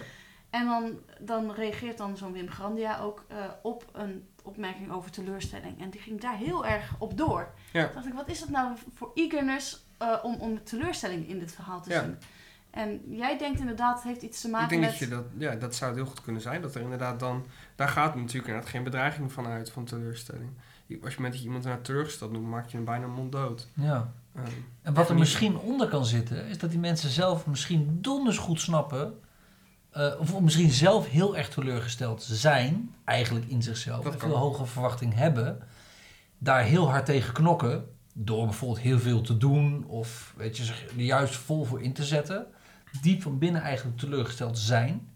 En 0.50 0.66
dan, 0.66 0.98
dan 1.18 1.52
reageert 1.52 1.98
dan 1.98 2.16
zo'n 2.16 2.32
Wim 2.32 2.50
Grandia 2.50 3.00
ook 3.00 3.24
op 3.62 3.84
een 3.92 4.28
opmerking 4.48 4.92
over 4.92 5.10
teleurstelling. 5.10 5.80
En 5.80 5.90
die 5.90 6.00
ging 6.00 6.20
daar 6.20 6.36
heel 6.36 6.66
erg 6.66 6.94
op 6.98 7.16
door. 7.16 7.48
Ja. 7.72 7.84
Toen 7.84 7.94
dacht 7.94 8.06
ik, 8.06 8.12
wat 8.14 8.28
is 8.28 8.40
dat 8.40 8.48
nou 8.48 8.76
voor 8.94 9.10
eagerness 9.14 9.86
eh, 9.98 10.14
om, 10.22 10.34
om 10.34 10.64
teleurstelling 10.64 11.28
in 11.28 11.38
dit 11.38 11.52
verhaal 11.54 11.80
te 11.82 11.90
Ja. 11.90 12.00
zien? 12.02 12.16
En 12.70 13.00
jij 13.16 13.38
denkt 13.38 13.60
inderdaad, 13.60 13.94
het 13.94 14.04
heeft 14.04 14.22
iets 14.22 14.40
te 14.40 14.48
maken 14.48 14.64
Ik 14.64 14.70
denk 14.70 14.82
met... 14.82 14.90
dat 14.90 15.08
je 15.08 15.14
dat, 15.14 15.24
ja, 15.38 15.54
dat 15.54 15.74
zou 15.74 15.90
het 15.90 16.00
heel 16.00 16.08
goed 16.10 16.22
kunnen 16.22 16.42
zijn. 16.42 16.62
Dat 16.62 16.74
er 16.74 16.80
inderdaad 16.80 17.20
dan, 17.20 17.44
daar 17.76 17.88
gaat 17.88 18.14
natuurlijk 18.14 18.46
inderdaad 18.46 18.70
geen 18.70 18.82
bedreiging 18.84 19.32
van 19.32 19.46
uit, 19.46 19.70
van 19.70 19.84
teleurstelling. 19.84 20.50
Als 21.04 21.14
je 21.14 21.20
met 21.20 21.30
dat 21.30 21.40
je 21.40 21.46
iemand 21.46 21.64
naar 21.64 21.80
teleurgesteld 21.80 22.32
noemt, 22.32 22.46
maak 22.46 22.68
je 22.68 22.76
hem 22.76 22.84
bijna 22.84 23.06
monddood. 23.06 23.68
ja. 23.74 24.12
Ehm, 24.34 24.46
En 24.82 24.94
wat 24.94 25.04
er 25.08 25.10
niet- 25.10 25.20
misschien 25.20 25.58
onder 25.58 25.88
kan 25.88 26.04
zitten, 26.06 26.46
is 26.46 26.58
dat 26.58 26.70
die 26.70 26.78
mensen 26.78 27.10
zelf 27.10 27.46
misschien 27.46 27.98
donders 28.00 28.38
goed 28.38 28.60
snappen. 28.60 29.20
Eh, 29.98 30.20
of 30.20 30.40
misschien 30.40 30.70
zelf 30.70 31.08
heel 31.08 31.36
erg 31.36 31.48
teleurgesteld 31.48 32.22
zijn, 32.22 32.94
eigenlijk 33.04 33.46
in 33.46 33.62
zichzelf. 33.62 34.04
Dat 34.04 34.12
en 34.12 34.18
veel 34.18 34.36
hoge 34.36 34.66
verwachting 34.66 35.14
hebben. 35.14 35.58
Daar 36.38 36.62
heel 36.62 36.90
hard 36.90 37.06
tegen 37.06 37.34
knokken. 37.34 37.84
Door 38.12 38.44
bijvoorbeeld 38.44 38.80
heel 38.80 38.98
veel 38.98 39.20
te 39.20 39.36
doen. 39.36 39.84
Of 39.86 40.34
weet 40.36 40.56
je, 40.56 40.64
zich 40.64 40.88
er 40.88 41.00
juist 41.00 41.36
vol 41.36 41.64
voor 41.64 41.82
in 41.82 41.92
te 41.92 42.04
zetten. 42.04 42.46
Diep 43.02 43.22
van 43.22 43.38
binnen 43.38 43.62
eigenlijk 43.62 43.98
teleurgesteld 43.98 44.58
zijn. 44.58 45.08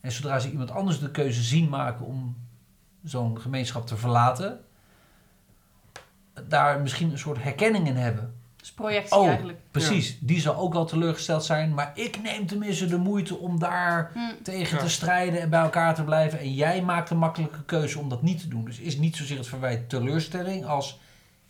En 0.00 0.12
zodra 0.12 0.38
ze 0.38 0.50
iemand 0.50 0.70
anders 0.70 0.98
de 0.98 1.10
keuze 1.10 1.42
zien 1.42 1.68
maken 1.68 2.06
om 2.06 2.36
zo'n 3.04 3.40
gemeenschap 3.40 3.86
te 3.86 3.96
verlaten. 3.96 4.60
Daar 6.48 6.80
misschien 6.80 7.10
een 7.10 7.18
soort 7.18 7.42
herkenning 7.42 7.86
in 7.86 7.96
hebben. 7.96 8.31
Dus 8.62 8.72
projectie 8.72 9.16
Oh. 9.16 9.28
eigenlijk. 9.28 9.58
Precies, 9.70 10.18
die 10.20 10.40
zal 10.40 10.56
ook 10.56 10.72
wel 10.72 10.84
teleurgesteld 10.84 11.44
zijn. 11.44 11.74
Maar 11.74 11.92
ik 11.94 12.22
neem 12.22 12.46
tenminste 12.46 12.86
de 12.86 12.96
moeite 12.96 13.36
om 13.36 13.58
daar 13.58 14.10
Hm. 14.12 14.42
tegen 14.42 14.76
Ja. 14.76 14.82
te 14.82 14.90
strijden 14.90 15.40
en 15.40 15.50
bij 15.50 15.60
elkaar 15.60 15.94
te 15.94 16.04
blijven. 16.04 16.38
En 16.38 16.54
jij 16.54 16.82
maakt 16.82 17.10
een 17.10 17.16
makkelijke 17.18 17.64
keuze 17.64 17.98
om 17.98 18.08
dat 18.08 18.22
niet 18.22 18.40
te 18.40 18.48
doen. 18.48 18.64
Dus 18.64 18.78
is 18.78 18.96
niet 18.98 19.16
zozeer 19.16 19.36
het 19.36 19.46
verwijt 19.46 19.88
teleurstelling 19.88 20.64
als... 20.64 21.00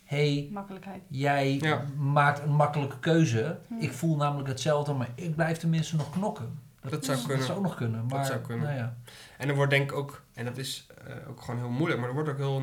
hey, 0.03 0.49
Makkelijkheid. 0.51 1.01
jij 1.07 1.53
Ja. 1.61 1.85
maakt 1.97 2.39
een 2.43 2.51
makkelijke 2.53 2.99
keuze. 2.99 3.57
Hm. 3.67 3.73
Ik 3.79 3.91
voel 3.91 4.15
namelijk 4.15 4.47
hetzelfde, 4.49 4.93
maar 4.93 5.09
ik 5.15 5.35
blijf 5.35 5.57
tenminste 5.57 5.95
nog 5.95 6.09
knokken. 6.11 6.59
Dat 6.89 7.05
zou 7.05 7.17
kunnen. 7.17 7.37
Dat 7.37 7.45
zou 7.45 7.57
ook 7.57 7.63
nog 7.63 7.75
kunnen. 7.75 8.05
Maar, 8.09 8.25
zou 8.25 8.39
kunnen. 8.39 8.65
Nou 8.65 8.77
ja. 8.77 8.95
En 9.37 9.49
er 9.49 9.55
wordt 9.55 9.71
denk 9.71 9.91
ik 9.91 9.97
ook, 9.97 10.23
en 10.33 10.45
dat 10.45 10.57
is 10.57 10.87
eh, 11.07 11.13
ook 11.29 11.41
gewoon 11.41 11.59
heel 11.59 11.69
moeilijk, 11.69 11.99
maar 11.99 12.09
er 12.09 12.15
wordt 12.15 12.29
ook, 12.29 12.37
heel, 12.37 12.61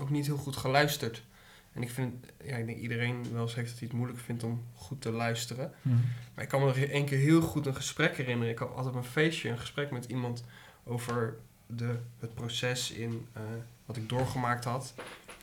ook 0.00 0.10
niet 0.10 0.26
heel 0.26 0.36
goed 0.36 0.56
geluisterd. 0.56 1.22
En 1.76 1.82
ik 1.82 1.90
vind, 1.90 2.26
ja, 2.44 2.56
ik 2.56 2.66
denk 2.66 2.78
iedereen 2.78 3.32
wel 3.32 3.42
eens 3.42 3.54
heeft 3.54 3.68
dat 3.70 3.78
hij 3.78 3.88
het 3.88 3.96
moeilijk 3.96 4.20
vindt 4.20 4.42
om 4.42 4.64
goed 4.74 5.00
te 5.00 5.10
luisteren. 5.10 5.72
Hm. 5.82 5.88
Maar 6.34 6.44
ik 6.44 6.48
kan 6.48 6.60
me 6.60 6.66
nog 6.66 6.76
één 6.76 7.04
keer 7.04 7.18
heel 7.18 7.40
goed 7.40 7.66
een 7.66 7.74
gesprek 7.74 8.16
herinneren. 8.16 8.52
Ik 8.52 8.58
had 8.58 8.68
altijd 8.68 8.86
op 8.86 8.94
een 8.94 9.04
feestje 9.08 9.48
een 9.48 9.58
gesprek 9.58 9.90
met 9.90 10.04
iemand 10.04 10.44
over 10.84 11.36
de, 11.66 11.98
het 12.18 12.34
proces 12.34 12.90
in 12.90 13.26
eh, 13.32 13.42
wat 13.86 13.96
ik 13.96 14.08
doorgemaakt 14.08 14.64
had. 14.64 14.94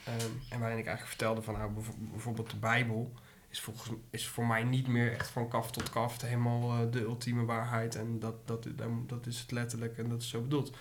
Ehm, 0.04 0.30
en 0.50 0.60
waarin 0.60 0.78
ik 0.78 0.86
eigenlijk 0.86 1.08
vertelde 1.17 1.41
van 1.41 1.54
nou, 1.54 1.72
bijv- 1.72 1.88
bijvoorbeeld 2.12 2.50
de 2.50 2.56
Bijbel 2.58 3.13
is, 3.50 3.60
volgens, 3.62 3.89
is 4.10 4.28
voor 4.28 4.48
mij 4.48 4.63
niet 4.63 4.88
meer 4.88 5.12
echt 5.13 5.30
van 5.30 5.48
kaf 5.50 5.72
tot 5.72 5.89
kaf 5.89 6.22
helemaal 6.22 6.72
eh, 6.72 6.91
de 6.91 7.02
ultieme 7.02 7.46
waarheid. 7.46 7.96
En 7.96 8.19
dat, 8.19 8.48
dat, 8.48 8.63
dat, 8.76 8.89
dat 9.08 9.26
is 9.26 9.39
het 9.39 9.52
letterlijk 9.52 9.98
en 9.98 10.10
dat 10.10 10.22
is 10.22 10.30
zo 10.30 10.41
bedoeld. 10.41 10.76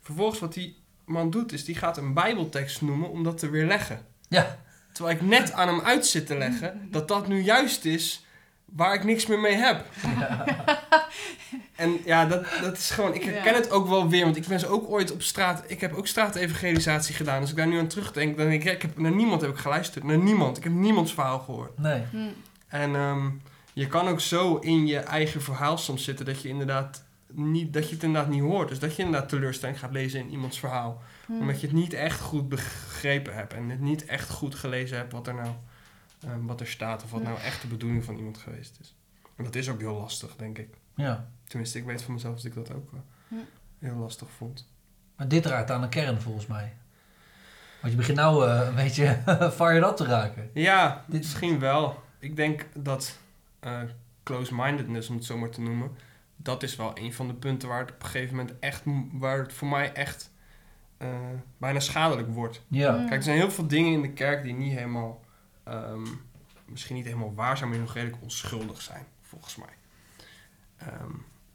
Vervolgens 0.00 0.40
wat 0.40 0.54
die 0.54 0.76
man 1.04 1.30
doet 1.30 1.52
is 1.52 1.64
die 1.64 1.74
gaat 1.74 1.96
een 1.96 2.14
Bijbeltekst 2.14 2.82
noemen 2.82 3.10
om 3.10 3.22
dat 3.22 3.38
te 3.38 3.48
weerleggen. 3.50 4.06
Ja. 4.28 4.58
Terwijl 4.92 5.16
ik 5.16 5.22
net 5.22 5.52
aan 5.52 5.68
hem 5.68 5.80
uit 5.80 6.06
zit 6.06 6.26
te 6.26 6.38
leggen 6.38 6.88
dat 6.90 7.08
dat 7.08 7.28
nu 7.28 7.40
juist 7.42 7.84
is 7.84 8.24
waar 8.64 8.94
ik 8.94 9.04
niks 9.04 9.26
meer 9.26 9.38
mee 9.38 9.54
heb. 9.54 9.84
En 11.76 12.00
ja, 12.04 12.26
dat, 12.26 12.44
dat 12.62 12.76
is 12.76 12.90
gewoon... 12.90 13.14
Ik 13.14 13.22
herken 13.24 13.52
Ja. 13.52 13.58
het 13.58 13.70
ook 13.70 13.88
wel 13.88 14.08
weer, 14.08 14.24
want 14.24 14.36
ik 14.36 14.46
ben 14.46 14.60
zo 14.60 14.66
ook 14.66 14.90
ooit 14.90 15.12
op 15.12 15.22
straat... 15.22 15.64
Ik 15.66 15.80
heb 15.80 15.94
ook 15.94 16.06
straatevangelisatie 16.06 17.14
gedaan. 17.14 17.40
Als 17.40 17.50
ik 17.50 17.56
daar 17.56 17.66
nu 17.66 17.78
aan 17.78 17.86
terugdenk, 17.86 18.36
dan 18.36 18.46
denk 18.48 18.60
ik... 18.60 18.66
ja, 18.68 18.74
ik 18.74 18.82
heb, 18.82 18.98
naar 18.98 19.12
niemand 19.12 19.40
heb 19.40 19.50
ik 19.50 19.56
geluisterd. 19.56 20.04
Naar 20.04 20.18
niemand. 20.18 20.56
Ik 20.56 20.64
heb 20.64 20.72
niemands 20.72 21.14
verhaal 21.14 21.38
gehoord. 21.38 21.78
Nee. 21.78 22.02
Hm. 22.10 22.16
En 22.68 22.94
ehm, 22.94 23.28
je 23.72 23.86
kan 23.86 24.08
ook 24.08 24.20
zo 24.20 24.56
in 24.56 24.86
je 24.86 24.98
eigen 24.98 25.42
verhaal 25.42 25.78
soms 25.78 26.04
zitten 26.04 26.24
dat 26.26 26.42
je 26.42 26.48
inderdaad 26.48 27.04
niet, 27.32 27.72
dat 27.72 27.88
je 27.88 27.94
het 27.94 28.02
inderdaad 28.02 28.30
niet 28.30 28.42
hoort. 28.42 28.68
Dus 28.68 28.78
dat 28.78 28.96
je 28.96 29.02
inderdaad 29.02 29.28
teleurstelling 29.28 29.78
gaat 29.78 29.92
lezen 29.92 30.20
in 30.20 30.30
iemands 30.30 30.58
verhaal. 30.58 31.02
Hm. 31.30 31.40
Omdat 31.40 31.60
je 31.60 31.66
het 31.66 31.76
niet 31.76 31.92
echt 31.92 32.20
goed 32.20 32.48
begrepen 32.48 33.34
hebt 33.34 33.52
en 33.54 33.68
het 33.70 33.80
niet 33.80 34.04
echt 34.04 34.30
goed 34.30 34.54
gelezen 34.54 34.96
hebt 34.96 35.12
wat 35.12 35.26
er 35.26 35.34
nou 35.34 35.50
ehm, 36.24 36.46
wat 36.46 36.60
er 36.60 36.66
staat 36.66 37.02
of 37.04 37.10
wat 37.10 37.22
nou 37.22 37.38
echt 37.40 37.60
de 37.62 37.66
bedoeling 37.68 38.04
van 38.04 38.16
iemand 38.16 38.38
geweest 38.38 38.76
is. 38.80 38.94
En 39.36 39.44
dat 39.44 39.54
is 39.54 39.68
ook 39.68 39.80
heel 39.80 39.94
lastig, 39.94 40.36
denk 40.36 40.58
ik. 40.58 40.68
Ja. 40.94 41.28
Tenminste, 41.44 41.78
ik 41.78 41.84
weet 41.84 42.02
van 42.02 42.14
mezelf 42.14 42.34
dat 42.36 42.44
ik 42.44 42.54
dat 42.54 42.72
ook 42.74 42.90
heel 43.78 43.94
lastig 43.96 44.28
vond. 44.30 44.68
Maar 45.16 45.28
dit 45.28 45.46
raakt 45.46 45.70
aan 45.70 45.80
de 45.80 45.88
kern 45.88 46.20
volgens 46.20 46.46
mij. 46.46 46.74
Want 47.80 47.92
je 47.92 47.98
begint 47.98 48.16
nou 48.16 48.48
eh, 48.48 48.66
een 48.66 48.74
beetje 48.74 49.18
fired 49.58 49.84
up 49.84 49.96
te 49.96 50.04
raken. 50.04 50.50
Ja, 50.54 51.04
Dit- 51.08 51.20
misschien 51.20 51.58
wel. 51.58 52.02
Ik 52.18 52.36
denk 52.36 52.66
dat 52.74 53.18
eh, 53.60 53.80
close-mindedness, 54.22 55.08
om 55.08 55.14
het 55.16 55.24
zo 55.24 55.38
maar 55.38 55.50
te 55.50 55.60
noemen, 55.60 55.90
dat 56.36 56.62
is 56.62 56.76
wel 56.76 56.98
een 56.98 57.12
van 57.12 57.26
de 57.26 57.34
punten 57.34 57.68
waar 57.68 57.80
het 57.80 57.90
op 57.90 58.02
een 58.02 58.08
gegeven 58.08 58.36
moment 58.36 58.58
echt, 58.58 58.82
waar 59.12 59.38
het 59.38 59.52
voor 59.52 59.68
mij 59.68 59.92
echt 59.92 60.30
eh, 61.00 61.08
bijna 61.56 61.80
schadelijk 61.80 62.28
wordt. 62.28 62.62
Ja. 62.68 62.92
Mm. 62.92 62.98
Kijk, 62.98 63.16
er 63.16 63.22
zijn 63.22 63.36
heel 63.36 63.50
veel 63.50 63.66
dingen 63.66 63.92
in 63.92 64.02
de 64.02 64.12
kerk 64.12 64.42
die 64.42 64.54
niet 64.54 64.72
helemaal, 64.72 65.24
ehm, 65.62 66.06
misschien 66.64 66.96
niet 66.96 67.04
helemaal 67.04 67.34
waar 67.34 67.56
zijn, 67.56 67.68
maar 67.68 67.78
die 67.78 67.86
nog 67.86 67.96
redelijk 67.96 68.22
onschuldig 68.22 68.80
zijn, 68.80 69.04
volgens 69.22 69.56
mij. 69.56 69.74
Ehm, 70.76 71.10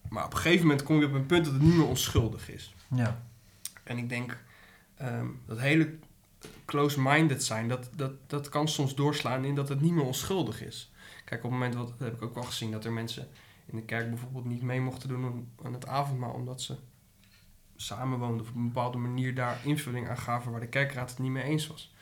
maar 0.10 0.26
op 0.26 0.32
een 0.34 0.38
gegeven 0.40 0.68
moment 0.68 0.84
kom 0.84 1.00
je 1.00 1.06
op 1.06 1.14
een 1.14 1.26
punt 1.26 1.46
dat 1.46 1.54
het 1.54 1.62
niet 1.64 1.76
meer 1.76 1.88
onschuldig 1.88 2.50
is. 2.50 2.76
Ja. 2.88 3.22
En 3.84 3.98
ik 3.98 4.10
denk 4.10 4.44
ehm, 4.96 5.28
dat 5.46 5.60
hele 5.60 5.98
close-minded 6.66 7.44
zijn, 7.44 7.68
dat, 7.68 7.90
dat, 7.96 8.12
dat 8.28 8.50
kan 8.50 8.68
soms 8.68 8.96
doorslaan 8.96 9.46
in 9.46 9.56
dat 9.56 9.70
het 9.70 9.82
niet 9.82 9.92
meer 9.92 10.06
onschuldig 10.06 10.62
is. 10.64 10.92
Kijk, 11.26 11.44
op 11.44 11.50
het 11.52 11.60
moment, 11.60 11.76
wat, 11.76 11.88
dat 11.88 12.00
heb 12.00 12.14
ik 12.14 12.22
ook 12.22 12.34
wel 12.34 12.44
gezien, 12.44 12.72
dat 12.72 12.86
er 12.86 12.92
mensen 12.92 13.28
in 13.66 13.76
de 13.76 13.84
kerk 13.84 14.10
bijvoorbeeld 14.10 14.46
niet 14.46 14.62
mee 14.62 14.82
mochten 14.82 15.10
doen 15.10 15.26
aan- 15.26 15.48
aan 15.64 15.74
het 15.74 15.88
avondmaal, 15.88 16.34
omdat 16.34 16.62
ze 16.62 16.76
samenwoonden 17.76 18.42
of 18.42 18.50
op 18.50 18.56
een 18.56 18.68
bepaalde 18.68 18.98
manier 18.98 19.36
daar 19.36 19.58
invulling 19.64 20.10
aan 20.10 20.18
gaven 20.18 20.52
waar 20.52 20.60
de 20.60 20.68
kerkraad 20.68 21.10
het 21.10 21.20
niet 21.20 21.32
mee 21.32 21.44
eens 21.44 21.68
was. 21.68 21.94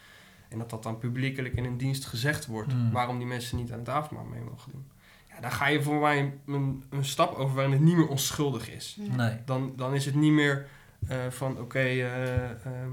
En 0.50 0.58
dat 0.60 0.70
dat 0.70 0.84
dan 0.84 0.98
publiekelijk 0.98 1.54
in 1.54 1.66
een 1.66 1.78
dienst 1.78 2.06
gezegd 2.06 2.46
wordt, 2.46 2.72
Hmm. 2.72 2.92
waarom 2.92 3.18
die 3.18 3.28
mensen 3.28 3.58
niet 3.58 3.72
aan 3.72 3.80
het 3.80 3.90
avondmaal 3.90 4.26
mee 4.26 4.42
mogen 4.42 4.72
doen. 4.72 4.86
Ja, 5.30 5.40
dan 5.40 5.52
ga 5.52 5.68
je 5.68 5.82
voor 5.84 6.00
mij 6.00 6.34
een, 6.46 6.84
een 6.90 7.06
stap 7.06 7.36
over 7.36 7.56
waarin 7.56 7.74
het 7.74 7.82
niet 7.82 7.96
meer 7.96 8.08
onschuldig 8.08 8.70
is. 8.70 8.98
Nee. 9.00 9.38
dan, 9.46 9.74
dan 9.76 9.94
is 9.94 10.06
het 10.06 10.16
niet 10.16 10.32
meer 10.32 10.68
eh, 11.08 11.18
van 11.30 11.60
oké, 11.60 11.80
eh, 11.80 12.50
ehm, 12.50 12.92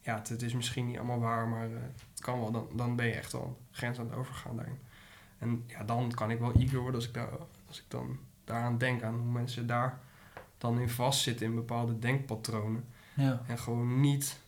ja, 0.00 0.14
het, 0.14 0.28
het 0.28 0.42
is 0.42 0.54
misschien 0.54 0.86
niet 0.86 0.96
allemaal 0.96 1.18
waar, 1.18 1.48
maar 1.48 1.64
eh, 1.66 1.80
het 2.10 2.20
kan 2.20 2.40
wel. 2.40 2.50
Dan, 2.50 2.68
dan 2.76 2.96
ben 2.96 3.06
je 3.06 3.12
echt 3.12 3.32
wel 3.32 3.44
een 3.44 3.56
grens 3.70 3.98
aan 3.98 4.06
het 4.08 4.18
overgaan 4.18 4.56
daarin. 4.56 4.78
En 5.38 5.64
ja, 5.66 5.84
dan 5.84 6.12
kan 6.14 6.30
ik 6.30 6.38
wel 6.38 6.52
eager 6.52 6.78
worden 6.78 6.94
als 6.94 7.08
ik, 7.08 7.14
daar, 7.14 7.28
als 7.68 7.78
ik 7.78 7.84
dan 7.88 8.18
daaraan 8.44 8.78
denk, 8.78 9.02
aan 9.02 9.14
hoe 9.18 9.32
mensen 9.32 9.66
daar 9.66 10.00
dan 10.60 10.80
in 10.80 10.90
vastzitten 10.90 11.46
in 11.46 11.54
bepaalde 11.54 11.98
denkpatronen. 11.98 12.84
Ja. 13.14 13.42
En 13.46 13.58
gewoon 13.58 14.00
niet 14.00 14.40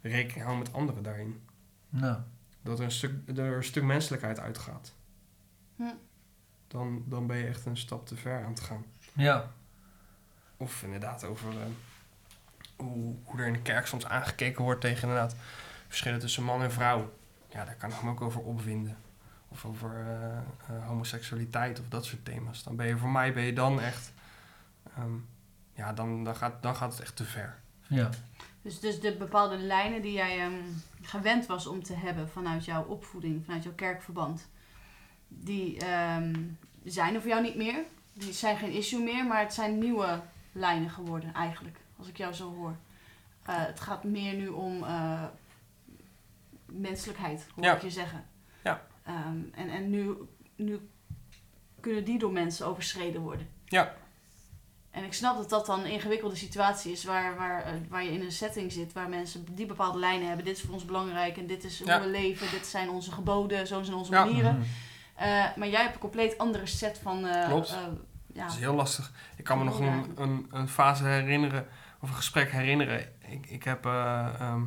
rekening 0.00 0.44
houden 0.44 0.58
met 0.58 0.72
anderen 0.72 1.02
daarin. 1.02 1.42
Nou. 1.88 2.18
Dat 2.62 2.78
er 2.78 2.84
een 2.84 2.90
stuk, 2.90 3.28
er 3.28 3.56
een 3.56 3.64
stuk 3.64 3.82
menselijkheid 3.82 4.40
uitgaat. 4.40 4.94
Hm. 5.76 5.82
Dan, 6.68 7.04
dan 7.06 7.26
ben 7.26 7.36
je 7.36 7.46
echt 7.46 7.66
een 7.66 7.76
stap 7.76 8.06
te 8.06 8.16
ver 8.16 8.44
aan 8.44 8.50
het 8.50 8.60
gaan. 8.60 8.84
Ja. 9.12 9.52
Of 10.56 10.82
inderdaad 10.82 11.24
over 11.24 11.50
eh, 11.50 11.66
hoe, 12.76 13.14
hoe 13.24 13.40
er 13.40 13.46
in 13.46 13.52
de 13.52 13.62
kerk 13.62 13.86
soms 13.86 14.06
aangekeken 14.06 14.64
wordt 14.64 14.80
tegen 14.80 15.08
inderdaad 15.08 15.36
verschillen 15.86 16.20
tussen 16.20 16.42
man 16.42 16.62
en 16.62 16.72
vrouw. 16.72 17.12
Ja, 17.48 17.64
daar 17.64 17.76
kan 17.76 17.90
ik 17.90 18.02
me 18.02 18.10
ook 18.10 18.20
over 18.20 18.40
opwinden. 18.40 18.96
Of 19.48 19.64
over 19.64 19.90
eh, 19.90 20.36
eh, 20.36 20.86
homoseksualiteit 20.86 21.80
of 21.80 21.88
dat 21.88 22.04
soort 22.04 22.24
thema's. 22.24 22.62
Dan 22.62 22.76
ben 22.76 22.86
je 22.86 22.98
voor 22.98 23.10
mij 23.10 23.32
ben 23.32 23.42
je 23.42 23.52
dan 23.52 23.80
echt. 23.80 24.12
Ehm, 24.96 25.14
ja, 25.74 25.92
dan, 25.92 26.24
dan, 26.24 26.36
gaat, 26.36 26.62
dan 26.62 26.76
gaat 26.76 26.92
het 26.92 27.00
echt 27.00 27.16
te 27.16 27.24
ver. 27.24 27.58
Ja. 27.88 28.10
Dus, 28.62 28.80
dus 28.80 29.00
de 29.00 29.16
bepaalde 29.16 29.56
lijnen 29.58 30.02
die 30.02 30.12
jij 30.12 30.40
ehm, 30.40 30.62
gewend 31.02 31.46
was 31.46 31.66
om 31.66 31.82
te 31.82 31.94
hebben 31.94 32.28
vanuit 32.28 32.64
jouw 32.64 32.84
opvoeding, 32.84 33.44
vanuit 33.44 33.62
jouw 33.62 33.74
kerkverband, 33.74 34.48
die 35.28 35.78
ehm, 35.78 36.34
zijn 36.84 37.14
er 37.14 37.20
voor 37.20 37.30
jou 37.30 37.42
niet 37.42 37.56
meer. 37.56 37.84
Die 38.12 38.32
zijn 38.32 38.56
geen 38.56 38.72
issue 38.72 39.02
meer, 39.02 39.26
maar 39.26 39.40
het 39.40 39.54
zijn 39.54 39.78
nieuwe 39.78 40.20
lijnen 40.52 40.90
geworden 40.90 41.34
eigenlijk, 41.34 41.78
als 41.98 42.08
ik 42.08 42.16
jou 42.16 42.32
zo 42.32 42.54
hoor. 42.54 42.76
Eh, 43.42 43.54
het 43.64 43.80
gaat 43.80 44.04
meer 44.04 44.34
nu 44.34 44.48
om 44.48 44.82
eh, 44.84 45.24
menselijkheid, 46.66 47.46
hoor 47.54 47.64
Ja. 47.64 47.74
ik 47.74 47.82
je 47.82 47.90
zeggen. 47.90 48.24
Ja. 48.64 48.86
Ehm, 49.02 49.38
en 49.54 49.68
en 49.68 49.90
nu, 49.90 50.14
nu 50.56 50.88
kunnen 51.80 52.04
die 52.04 52.18
door 52.18 52.32
mensen 52.32 52.66
overschreden 52.66 53.20
worden. 53.20 53.48
Ja. 53.64 53.94
En 54.96 55.04
ik 55.04 55.12
snap 55.12 55.36
dat 55.36 55.48
dat 55.50 55.66
dan 55.66 55.80
een 55.80 55.90
ingewikkelde 55.90 56.36
situatie 56.36 56.92
is 56.92 57.04
waar, 57.04 57.36
waar, 57.36 57.62
eh, 57.64 57.72
waar 57.88 58.04
je 58.04 58.12
in 58.12 58.20
een 58.20 58.32
setting 58.32 58.72
zit 58.72 58.92
waar 58.92 59.08
mensen 59.08 59.44
die 59.54 59.66
bepaalde 59.66 59.98
lijnen 59.98 60.26
hebben. 60.26 60.44
Dit 60.44 60.56
is 60.56 60.62
voor 60.62 60.74
ons 60.74 60.84
belangrijk 60.84 61.36
en 61.36 61.46
dit 61.46 61.64
is 61.64 61.78
hoe 61.82 62.00
we 62.00 62.06
leven, 62.06 62.50
dit 62.50 62.66
zijn 62.66 62.90
onze 62.90 63.12
geboden, 63.12 63.66
zo 63.66 63.82
zijn 63.82 63.96
onze 63.96 64.12
Ja. 64.12 64.24
manieren. 64.24 64.52
Mhm. 64.54 64.64
Eh, 65.14 65.56
maar 65.56 65.68
jij 65.68 65.80
hebt 65.82 65.94
een 65.94 66.00
compleet 66.00 66.38
andere 66.38 66.66
set 66.66 66.98
van. 67.02 67.26
eh, 67.26 67.46
Klopt. 67.48 67.78
ja. 68.32 68.42
Dat 68.44 68.52
is 68.52 68.58
heel 68.58 68.74
lastig. 68.74 69.12
Ik 69.36 69.44
kan 69.44 69.58
me 69.58 69.64
nog 69.64 69.80
een, 69.80 70.12
een, 70.16 70.46
een 70.50 70.68
fase 70.68 71.04
herinneren, 71.04 71.66
of 72.00 72.08
een 72.08 72.14
gesprek 72.14 72.50
herinneren. 72.50 73.00
Ik, 73.28 73.46
ik 73.46 73.62
heb 73.64 73.86
eh, 73.86 74.26
ehm, 74.40 74.62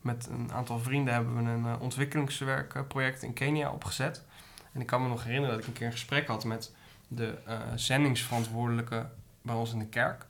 met 0.00 0.28
een 0.30 0.52
aantal 0.52 0.78
vrienden 0.78 1.14
hebben 1.14 1.44
we 1.44 1.50
een 1.50 1.78
ontwikkelingswerkproject 1.78 3.22
in 3.22 3.32
Kenia 3.32 3.70
opgezet. 3.70 4.24
En 4.72 4.80
ik 4.80 4.86
kan 4.86 5.02
me 5.02 5.08
nog 5.08 5.24
herinneren 5.24 5.54
dat 5.54 5.60
ik 5.62 5.66
een 5.70 5.76
keer 5.78 5.86
een 5.86 5.92
gesprek 5.92 6.26
had 6.26 6.44
met 6.44 6.74
de 7.08 7.34
eh, 7.46 7.58
zendingsverantwoordelijke 7.74 9.06
bij 9.42 9.54
ons 9.54 9.72
in 9.72 9.78
de 9.78 9.86
kerk. 9.86 10.26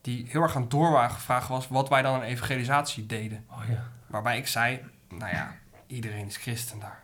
Die 0.00 0.26
heel 0.28 0.42
erg 0.42 0.54
aan 0.56 0.62
het 0.62 0.70
doorwagen 0.70 1.14
gevraagd 1.14 1.48
was 1.48 1.68
wat 1.68 1.88
wij 1.88 2.02
dan 2.02 2.14
aan 2.14 2.22
evangelisatie 2.22 3.06
deden. 3.06 3.44
Oh 3.50 3.62
ja. 3.68 3.82
Waarbij 4.06 4.38
ik 4.38 4.46
zei, 4.46 4.80
nou 5.08 5.32
ja, 5.32 5.54
iedereen 5.86 6.26
is 6.26 6.36
christen 6.36 6.78
daar. 6.78 7.02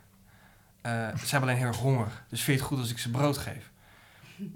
Eh, 0.81 0.93
ze 1.19 1.31
hebben 1.31 1.49
alleen 1.49 1.57
heel 1.61 1.67
erg 1.69 1.77
honger. 1.79 2.09
Dus 2.29 2.43
vind 2.43 2.57
je 2.59 2.63
het 2.65 2.73
goed 2.73 2.79
als 2.79 2.91
ik 2.91 2.99
ze 2.99 3.11
brood 3.11 3.39
geef? 3.39 3.71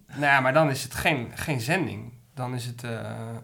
nou 0.06 0.20
ja, 0.22 0.40
maar 0.40 0.52
dan 0.52 0.70
is 0.70 0.82
het 0.82 0.94
geen, 0.94 1.30
geen 1.34 1.60
zending. 1.60 2.12
Dan 2.34 2.54
is 2.54 2.64
het, 2.64 2.84
eh, 2.84 3.00
eh, 3.00 3.36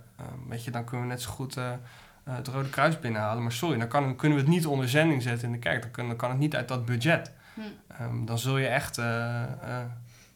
weet 0.49 0.65
je, 0.65 0.71
dan 0.71 0.85
kunnen 0.85 1.07
we 1.07 1.13
net 1.13 1.23
zo 1.23 1.31
goed 1.31 1.57
eh, 1.57 1.73
eh, 1.73 1.79
het 2.25 2.49
Rode 2.49 2.71
Kruis 2.71 3.01
binnenhalen. 3.01 3.43
Maar 3.43 3.53
sorry, 3.53 3.79
dan 3.79 3.89
kan, 3.89 4.17
kunnen 4.17 4.39
we 4.39 4.45
het 4.45 4.53
niet 4.53 4.67
onder 4.67 4.89
zending 4.89 5.23
zetten 5.23 5.47
in 5.47 5.53
de 5.53 5.59
kerk. 5.59 5.83
Dan, 5.83 5.91
kan- 5.91 6.07
dan 6.09 6.17
kan 6.17 6.31
het 6.31 6.39
niet 6.39 6.57
uit 6.57 6.69
dat 6.69 6.85
budget. 6.85 7.33
Hm. 7.55 7.61
Ehm, 7.89 8.25
dan 8.25 8.39
zul 8.39 8.59
je 8.59 8.67
echt 8.67 8.99
eh, 8.99 9.43
eh, 9.43 9.87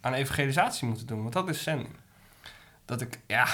aan 0.01 0.13
evangelisatie 0.15 0.89
moeten 0.89 1.07
doen, 1.07 1.21
want 1.23 1.33
dat 1.33 1.49
is 1.49 1.63
zending. 1.63 1.95
Dat 2.89 3.01
ik, 3.01 3.21
ja, 3.27 3.47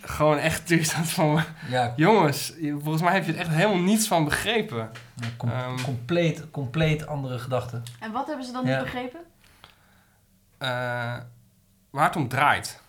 gewoon 0.00 0.38
echt 0.38 0.66
toestand 0.66 1.08
van, 1.10 1.42
Ja, 1.68 1.92
jongens, 1.96 2.52
volgens 2.60 3.02
mij 3.02 3.12
heb 3.12 3.24
je 3.26 3.32
er 3.32 3.38
echt 3.38 3.48
helemaal 3.50 3.82
niets 3.82 4.06
van 4.06 4.24
begrepen. 4.24 4.90
ja, 5.16 5.26
com- 5.36 5.48
Ehm. 5.50 5.82
compleet, 5.82 6.50
compleet 6.50 7.06
andere 7.06 7.38
gedachten. 7.38 7.82
En 8.00 8.12
wat 8.12 8.26
hebben 8.26 8.44
ze 8.46 8.52
dan 8.52 8.66
Ja. 8.66 8.74
niet 8.74 8.84
begrepen? 8.84 9.20
Eh, 10.58 10.68
waar 11.90 12.04
het 12.06 12.16
om 12.16 12.28
draait, 12.28 12.80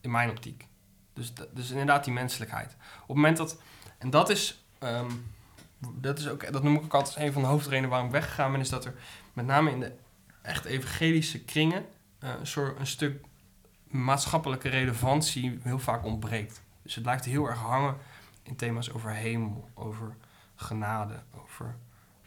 in 0.00 0.10
mijn 0.10 0.30
optiek. 0.30 0.66
Dus, 1.14 1.32
dus 1.52 1.70
inderdaad 1.70 2.04
die 2.04 2.12
menselijkheid. 2.12 2.76
Op 3.02 3.06
het 3.06 3.16
moment 3.16 3.36
dat, 3.36 3.60
en 3.98 4.10
dat 4.10 4.30
is, 4.30 4.64
ehm, 4.78 5.10
dat 5.78 6.18
is 6.18 6.28
ook, 6.28 6.52
dat 6.52 6.62
noem 6.62 6.74
ik 6.76 6.82
ook 6.84 6.94
altijd 6.94 7.14
als 7.16 7.24
een 7.24 7.32
van 7.32 7.42
de 7.42 7.48
hoofdredenen 7.48 7.90
waarom 7.90 8.06
ik 8.06 8.12
weggegaan 8.12 8.52
ben, 8.52 8.60
is 8.60 8.68
dat 8.68 8.84
er 8.84 8.94
met 9.32 9.46
name 9.46 9.70
in 9.70 9.80
de 9.80 9.92
echt 10.42 10.64
evangelische 10.64 11.40
kringen 11.44 11.84
eh, 12.18 12.30
een, 12.40 12.46
soort, 12.46 12.78
een 12.78 12.86
stuk 12.86 13.24
maatschappelijke 14.02 14.68
relevantie 14.68 15.58
heel 15.62 15.78
vaak 15.78 16.04
ontbreekt. 16.04 16.62
Dus 16.82 16.94
het 16.94 17.02
blijft 17.02 17.24
heel 17.24 17.46
erg 17.48 17.58
hangen 17.58 17.96
in 18.42 18.56
thema's 18.56 18.90
over 18.92 19.10
hemel, 19.10 19.68
over 19.74 20.16
genade, 20.54 21.22
over 21.42 21.76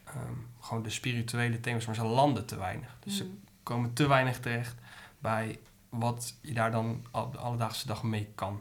ehm, 0.04 0.32
gewoon 0.60 0.82
de 0.82 0.90
spirituele 0.90 1.60
thema's, 1.60 1.86
maar 1.86 1.94
ze 1.94 2.04
landen 2.04 2.46
te 2.46 2.56
weinig. 2.58 2.96
Dus 3.04 3.16
ze 3.16 3.22
Hm. 3.24 3.30
komen 3.62 3.92
te 3.92 4.06
weinig 4.06 4.40
terecht 4.40 4.74
bij 5.18 5.58
wat 5.88 6.34
je 6.42 6.52
daar 6.54 6.70
dan 6.70 7.06
op 7.12 7.32
de 7.32 7.38
alledaagse 7.38 7.86
dag 7.86 8.02
mee 8.02 8.28
kan. 8.34 8.60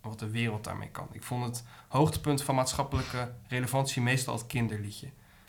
Wat 0.00 0.18
de 0.18 0.30
wereld 0.30 0.64
daarmee 0.64 0.88
kan. 0.88 1.08
Ik 1.12 1.22
vond 1.22 1.44
het 1.44 1.64
hoogtepunt 1.88 2.42
van 2.42 2.54
maatschappelijke 2.54 3.32
relevantie 3.48 4.02
meestal 4.02 4.34
het 4.34 4.46
kinderliedje. 4.46 5.06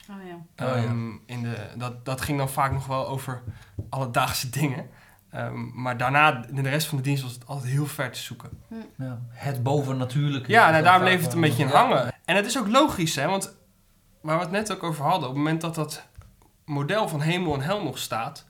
Oh 0.10 0.16
ja. 0.28 0.34
Oh, 0.36 0.76
ja. 0.76 0.84
Ehm, 0.84 1.10
in 1.26 1.42
de, 1.44 1.68
dat, 1.78 2.06
dat 2.06 2.22
ging 2.22 2.38
dan 2.38 2.50
vaak 2.50 2.72
nog 2.72 2.86
wel 2.88 3.08
over 3.08 3.44
alledaagse 3.90 4.50
dingen. 4.50 4.90
Ehm, 5.36 5.82
maar 5.82 5.98
daarna, 5.98 6.46
in 6.56 6.64
de 6.64 6.70
rest 6.70 6.88
van 6.88 6.98
de 6.98 7.04
dienst, 7.04 7.24
was 7.24 7.34
het 7.34 7.48
altijd 7.48 7.72
heel 7.72 7.86
ver 7.86 8.12
te 8.12 8.20
zoeken. 8.20 8.50
Ja. 8.98 9.20
Het 9.30 9.64
bovennatuurlijke. 9.64 10.52
Ja, 10.52 10.70
nou, 10.72 10.84
daar 10.84 11.00
bleef 11.00 11.22
het 11.22 11.34
een 11.34 11.42
beetje 11.42 11.64
in 11.64 11.70
hangen. 11.70 12.14
En 12.26 12.36
het 12.36 12.46
is 12.46 12.58
ook 12.58 12.68
logisch, 12.68 13.16
hè, 13.16 13.28
want 13.28 13.56
waar 14.22 14.38
we 14.38 14.44
het 14.44 14.52
net 14.52 14.72
ook 14.72 14.84
over 14.84 15.04
hadden, 15.04 15.30
op 15.30 15.36
het 15.36 15.44
moment 15.44 15.62
dat 15.62 15.76
dat 15.76 16.04
model 16.66 17.08
van 17.08 17.22
hemel 17.22 17.54
en 17.54 17.62
hel 17.62 17.84
nog 17.84 17.98
staat, 17.98 18.46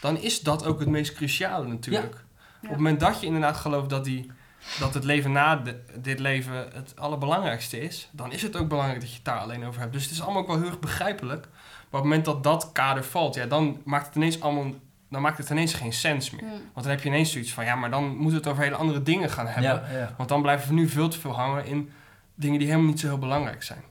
dan 0.00 0.16
is 0.18 0.40
dat 0.40 0.64
ook 0.66 0.78
het 0.80 0.88
meest 0.88 1.12
cruciale 1.14 1.66
natuurlijk. 1.66 2.24
Op 2.62 2.68
het 2.68 2.76
moment 2.76 3.00
dat 3.00 3.20
je 3.20 3.26
inderdaad 3.26 3.56
gelooft 3.56 3.90
dat, 3.90 4.04
die, 4.04 4.30
dat 4.78 4.94
het 4.94 5.04
leven 5.04 5.32
na 5.32 5.56
de- 5.56 5.84
dit 6.00 6.18
leven 6.18 6.54
het 6.72 6.92
allerbelangrijkste 6.96 7.80
is, 7.80 8.08
dan 8.12 8.32
is 8.32 8.42
het 8.42 8.56
ook 8.56 8.68
belangrijk 8.68 9.00
dat 9.00 9.08
je 9.08 9.16
het 9.16 9.24
daar 9.24 9.38
alleen 9.40 9.64
over 9.66 9.80
hebt. 9.80 9.92
Dus 9.92 10.02
het 10.02 10.12
is 10.12 10.22
allemaal 10.22 10.42
ook 10.42 10.48
wel 10.48 10.56
heel 10.58 10.66
erg 10.66 10.78
begrijpelijk. 10.78 11.48
Maar 11.50 11.50
op 11.80 11.92
het 11.92 12.02
moment 12.02 12.24
dat 12.24 12.42
dat 12.44 12.72
kader 12.72 13.04
valt, 13.04 13.34
ja, 13.34 13.46
dan 13.46 13.80
maakt 13.84 14.06
het 14.06 14.14
ineens 14.16 14.40
allemaal, 14.40 14.72
dan 15.08 15.22
maakt 15.22 15.38
het 15.38 15.50
ineens 15.50 15.74
geen 15.74 15.92
sens 15.92 16.30
meer. 16.30 16.42
Mm. 16.42 16.50
Want 16.50 16.74
dan 16.74 16.88
heb 16.88 17.00
je 17.00 17.08
ineens 17.08 17.32
zoiets 17.32 17.52
van, 17.52 17.64
ja, 17.64 17.74
maar 17.74 17.90
dan 17.90 18.04
moeten 18.08 18.30
we 18.30 18.36
het 18.36 18.46
over 18.46 18.62
hele 18.62 18.76
andere 18.76 19.02
dingen 19.02 19.30
gaan 19.30 19.46
hebben. 19.46 19.90
Ja, 19.92 19.98
ja. 19.98 20.14
Want 20.16 20.28
dan 20.28 20.42
blijven 20.42 20.68
we 20.68 20.74
nu 20.74 20.88
veel 20.88 21.08
te 21.08 21.20
veel 21.20 21.34
hangen 21.34 21.64
in 21.66 21.90
dingen 22.34 22.58
die 22.58 22.68
helemaal 22.68 22.88
niet 22.90 23.00
zo 23.00 23.06
heel 23.06 23.18
belangrijk 23.18 23.62
zijn. 23.62 23.82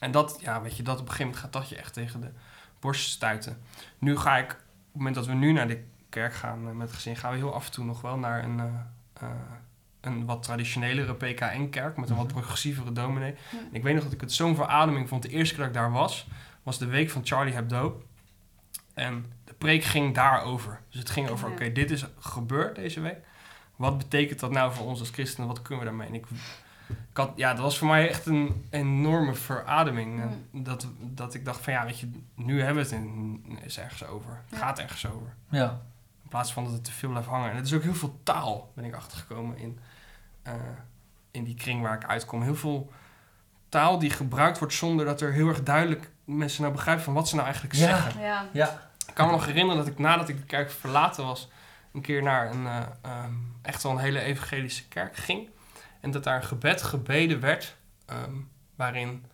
En 0.00 0.10
dat, 0.10 0.38
ja, 0.40 0.62
weet 0.62 0.76
je, 0.76 0.82
dat 0.82 0.94
op 1.00 1.00
een 1.00 1.10
gegeven 1.12 1.24
moment 1.26 1.42
gaat 1.42 1.52
dat 1.52 1.68
je 1.68 1.76
echt 1.76 1.92
tegen 1.92 2.20
de 2.20 2.30
borst 2.80 3.10
stuiten. 3.10 3.58
Nu 3.98 4.16
ga 4.16 4.36
ik, 4.38 4.50
op 4.50 4.56
het 4.58 4.66
moment 4.92 5.14
dat 5.14 5.26
we 5.26 5.32
nu 5.34 5.52
naar 5.52 5.68
de 5.68 5.84
kerk 6.08 6.34
gaan 6.34 6.68
eh, 6.68 6.72
met 6.74 6.86
het 6.86 6.96
gezin, 6.96 7.16
gaan 7.16 7.30
we 7.32 7.36
heel 7.36 7.54
af 7.54 7.66
en 7.66 7.72
toe 7.72 7.84
nog 7.84 8.00
wel 8.00 8.16
naar 8.18 8.44
een, 8.44 8.60
eh, 8.60 8.66
eh, 9.20 9.28
een 10.00 10.26
wat 10.26 10.42
traditionelere 10.42 11.14
PKN-kerk 11.14 11.96
met 11.96 12.10
een 12.10 12.16
wat 12.16 12.24
Mhm. 12.24 12.34
progressievere 12.34 12.92
dominee. 12.92 13.34
En 13.50 13.68
ik 13.72 13.82
weet 13.82 13.94
nog 13.94 14.02
dat 14.04 14.12
ik 14.12 14.20
het 14.20 14.32
zo'n 14.32 14.54
verademing 14.54 15.08
vond. 15.08 15.22
De 15.22 15.28
eerste 15.28 15.54
keer 15.54 15.64
dat 15.64 15.74
ik 15.74 15.80
daar 15.80 15.92
was, 15.92 16.26
was 16.62 16.78
de 16.78 16.86
week 16.86 17.10
van 17.10 17.26
Charlie 17.26 17.54
Hebdo. 17.54 18.02
En 18.94 19.32
preek 19.58 19.84
ging 19.84 20.14
daarover. 20.14 20.80
Dus 20.90 20.98
het 20.98 21.10
ging 21.10 21.28
over, 21.28 21.48
Ja. 21.48 21.54
oké, 21.54 21.72
dit 21.72 21.90
is 21.90 22.04
gebeurd 22.18 22.74
deze 22.76 23.00
week. 23.00 23.16
Wat 23.76 23.98
betekent 23.98 24.40
dat 24.40 24.50
nou 24.50 24.72
voor 24.72 24.86
ons 24.86 25.00
als 25.00 25.10
christenen? 25.10 25.48
Wat 25.48 25.62
kunnen 25.62 25.84
we 25.84 25.90
daarmee? 25.90 26.08
En 26.08 26.14
ik, 26.14 26.26
ik 26.88 27.16
had, 27.16 27.32
ja, 27.36 27.52
dat 27.54 27.62
was 27.62 27.78
voor 27.78 27.88
mij 27.88 28.08
echt 28.08 28.26
een 28.26 28.66
enorme 28.70 29.34
verademing. 29.34 30.20
En 30.20 30.46
Dat, 30.52 30.88
dat 31.00 31.34
ik 31.34 31.44
dacht 31.44 31.60
van, 31.60 31.72
ja, 31.72 31.84
weet 31.84 31.98
je, 31.98 32.10
nu 32.34 32.62
hebben 32.62 32.84
we 32.84 32.90
het 32.94 32.98
in, 33.04 33.58
is 33.64 33.78
ergens 33.78 34.04
over. 34.06 34.30
Het 34.30 34.58
Ja. 34.58 34.66
gaat 34.66 34.78
ergens 34.78 35.06
over. 35.06 35.34
ja. 35.48 35.80
In 36.22 36.28
plaats 36.34 36.52
van 36.52 36.64
dat 36.64 36.72
het 36.72 36.84
te 36.84 36.92
veel 36.92 37.08
blijft 37.10 37.28
hangen. 37.28 37.50
En 37.50 37.56
het 37.56 37.66
is 37.66 37.72
ook 37.74 37.82
heel 37.82 37.94
veel 37.94 38.20
taal, 38.22 38.72
ben 38.74 38.84
ik 38.84 38.94
achtergekomen 38.94 39.56
in, 39.58 39.78
eh, 40.42 40.52
in 41.30 41.44
die 41.44 41.54
kring 41.54 41.82
waar 41.82 41.94
ik 41.94 42.04
uitkom. 42.04 42.42
Heel 42.42 42.54
veel 42.54 42.92
taal 43.68 43.98
die 43.98 44.10
gebruikt 44.10 44.58
wordt 44.58 44.74
zonder 44.74 45.04
dat 45.04 45.20
er 45.20 45.32
heel 45.32 45.48
erg 45.48 45.62
duidelijk 45.62 46.10
mensen 46.24 46.62
nou 46.62 46.74
begrijpen 46.74 47.04
van 47.04 47.14
wat 47.14 47.28
ze 47.28 47.34
nou 47.34 47.46
eigenlijk 47.46 47.76
Ja. 47.76 47.86
zeggen. 47.86 48.20
Ja. 48.20 48.44
ja. 48.52 48.87
Ik 49.18 49.24
kan 49.24 49.32
me 49.32 49.38
nog 49.38 49.48
herinneren 49.48 49.84
dat 49.84 49.92
ik 49.92 49.98
nadat 49.98 50.28
ik 50.28 50.36
de 50.36 50.44
kerk 50.44 50.70
verlaten 50.70 51.24
was, 51.24 51.48
een 51.92 52.00
keer 52.00 52.22
naar 52.22 52.50
een 52.50 52.66
eh, 52.66 52.82
ehm, 53.02 53.32
echt 53.62 53.82
wel 53.82 53.92
een 53.92 53.98
hele 53.98 54.20
evangelische 54.20 54.88
kerk 54.88 55.16
ging. 55.16 55.48
En 56.00 56.10
dat 56.10 56.24
daar 56.24 56.36
een 56.36 56.44
gebed 56.44 56.82
gebeden 56.82 57.40
werd, 57.40 57.76
ehm, 58.06 58.34
waarin 58.76 59.24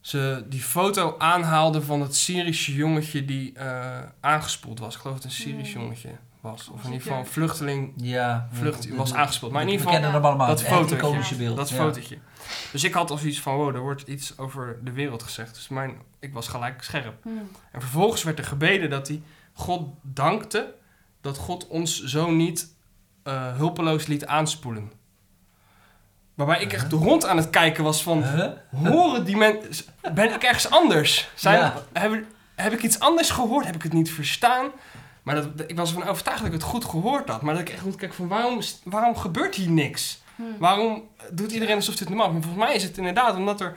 ze 0.00 0.44
die 0.48 0.60
foto 0.60 1.14
aanhaalden 1.18 1.84
van 1.84 2.00
het 2.00 2.16
Syrische 2.16 2.74
jongetje 2.74 3.24
die 3.24 3.52
eh, 3.52 4.02
aangespoeld 4.20 4.78
was. 4.78 4.94
Ik 4.94 5.00
geloof 5.00 5.16
het 5.16 5.24
een 5.24 5.30
Syrisch 5.30 5.72
Hmm. 5.72 5.82
jongetje 5.82 6.10
was. 6.42 6.68
Of 6.68 6.78
in 6.78 6.86
ieder 6.86 7.02
geval 7.02 7.18
een 7.18 7.26
vluchteling 7.26 7.92
ja. 7.96 8.48
Vlucht 8.52 8.88
was 8.88 9.14
aangespeeld. 9.14 9.52
Maar 9.52 9.62
in 9.62 9.68
ieder 9.68 9.86
geval 9.86 10.02
hem 10.02 10.24
allemaal. 10.24 10.46
dat 10.46 10.62
fotootje. 10.62 11.36
beeld. 11.36 11.56
dat 11.56 11.68
ja. 11.68 11.76
fotootje. 11.76 12.18
Dus 12.72 12.84
ik 12.84 12.92
had 12.92 13.10
al 13.10 13.18
zoiets 13.18 13.40
van, 13.40 13.56
wow, 13.56 13.74
er 13.74 13.80
wordt 13.80 14.02
iets 14.08 14.38
over 14.38 14.78
de 14.84 14.92
wereld 14.92 15.22
gezegd. 15.22 15.54
Dus 15.54 15.68
mijn, 15.68 16.02
ik 16.20 16.32
was 16.32 16.48
gelijk 16.48 16.82
scherp. 16.82 17.24
Mm. 17.24 17.50
En 17.72 17.80
vervolgens 17.80 18.22
werd 18.22 18.38
er 18.38 18.44
gebeden 18.44 18.90
dat 18.90 19.08
hij 19.08 19.22
God 19.52 19.88
dankte 20.02 20.74
dat 21.20 21.36
God 21.36 21.66
ons 21.66 22.02
zo 22.04 22.30
niet 22.30 22.74
eh, 23.22 23.56
hulpeloos 23.56 24.06
liet 24.06 24.26
aanspoelen. 24.26 24.92
Waarbij 26.34 26.60
ik 26.60 26.72
echt 26.72 26.92
rond 26.92 27.26
aan 27.26 27.36
het 27.36 27.50
kijken 27.50 27.84
was 27.84 28.02
van, 28.02 28.22
Huh? 28.24 28.50
horen 28.70 29.24
die 29.24 29.36
mensen, 29.36 29.84
ben 30.14 30.34
ik 30.34 30.42
ergens 30.42 30.70
anders? 30.70 31.28
Zijn, 31.34 31.58
Ja. 31.58 31.74
heb, 31.92 32.24
heb 32.54 32.72
ik 32.72 32.82
iets 32.82 33.00
anders 33.00 33.30
gehoord? 33.30 33.66
Heb 33.66 33.74
ik 33.74 33.82
het 33.82 33.92
niet 33.92 34.10
verstaan? 34.10 34.70
Maar 35.22 35.34
dat, 35.34 35.46
ik 35.66 35.76
was 35.76 35.94
ervan 35.94 36.08
overtuigd 36.08 36.38
dat 36.38 36.48
ik 36.48 36.54
het 36.54 36.62
goed 36.62 36.84
gehoord 36.84 37.28
had. 37.28 37.42
Maar 37.42 37.54
dat 37.54 37.62
ik 37.62 37.74
echt 37.74 37.84
moet 37.84 37.96
kijken 37.96 38.16
van, 38.16 38.28
waarom, 38.28 38.60
waarom 38.84 39.16
gebeurt 39.16 39.54
hier 39.54 39.70
niks? 39.70 40.20
Mm. 40.36 40.46
Waarom 40.58 41.02
doet 41.32 41.52
iedereen 41.52 41.74
alsof 41.76 41.94
dit 41.96 42.08
normaal 42.08 42.26
is? 42.26 42.32
Maar 42.32 42.42
volgens 42.42 42.64
mij 42.64 42.74
is 42.74 42.82
het 42.82 42.96
inderdaad 42.98 43.36
omdat 43.36 43.60
er, 43.60 43.76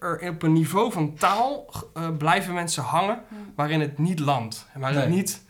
er 0.00 0.28
op 0.30 0.42
een 0.42 0.52
niveau 0.52 0.92
van 0.92 1.14
taal 1.14 1.66
eh, 1.94 2.08
blijven 2.18 2.54
mensen 2.54 2.82
hangen 2.82 3.20
Mm. 3.28 3.52
waarin 3.56 3.80
het 3.80 3.98
niet 3.98 4.18
landt. 4.18 4.66
En 4.72 4.80
waar 4.80 4.94
het 4.94 5.08
niet... 5.08 5.42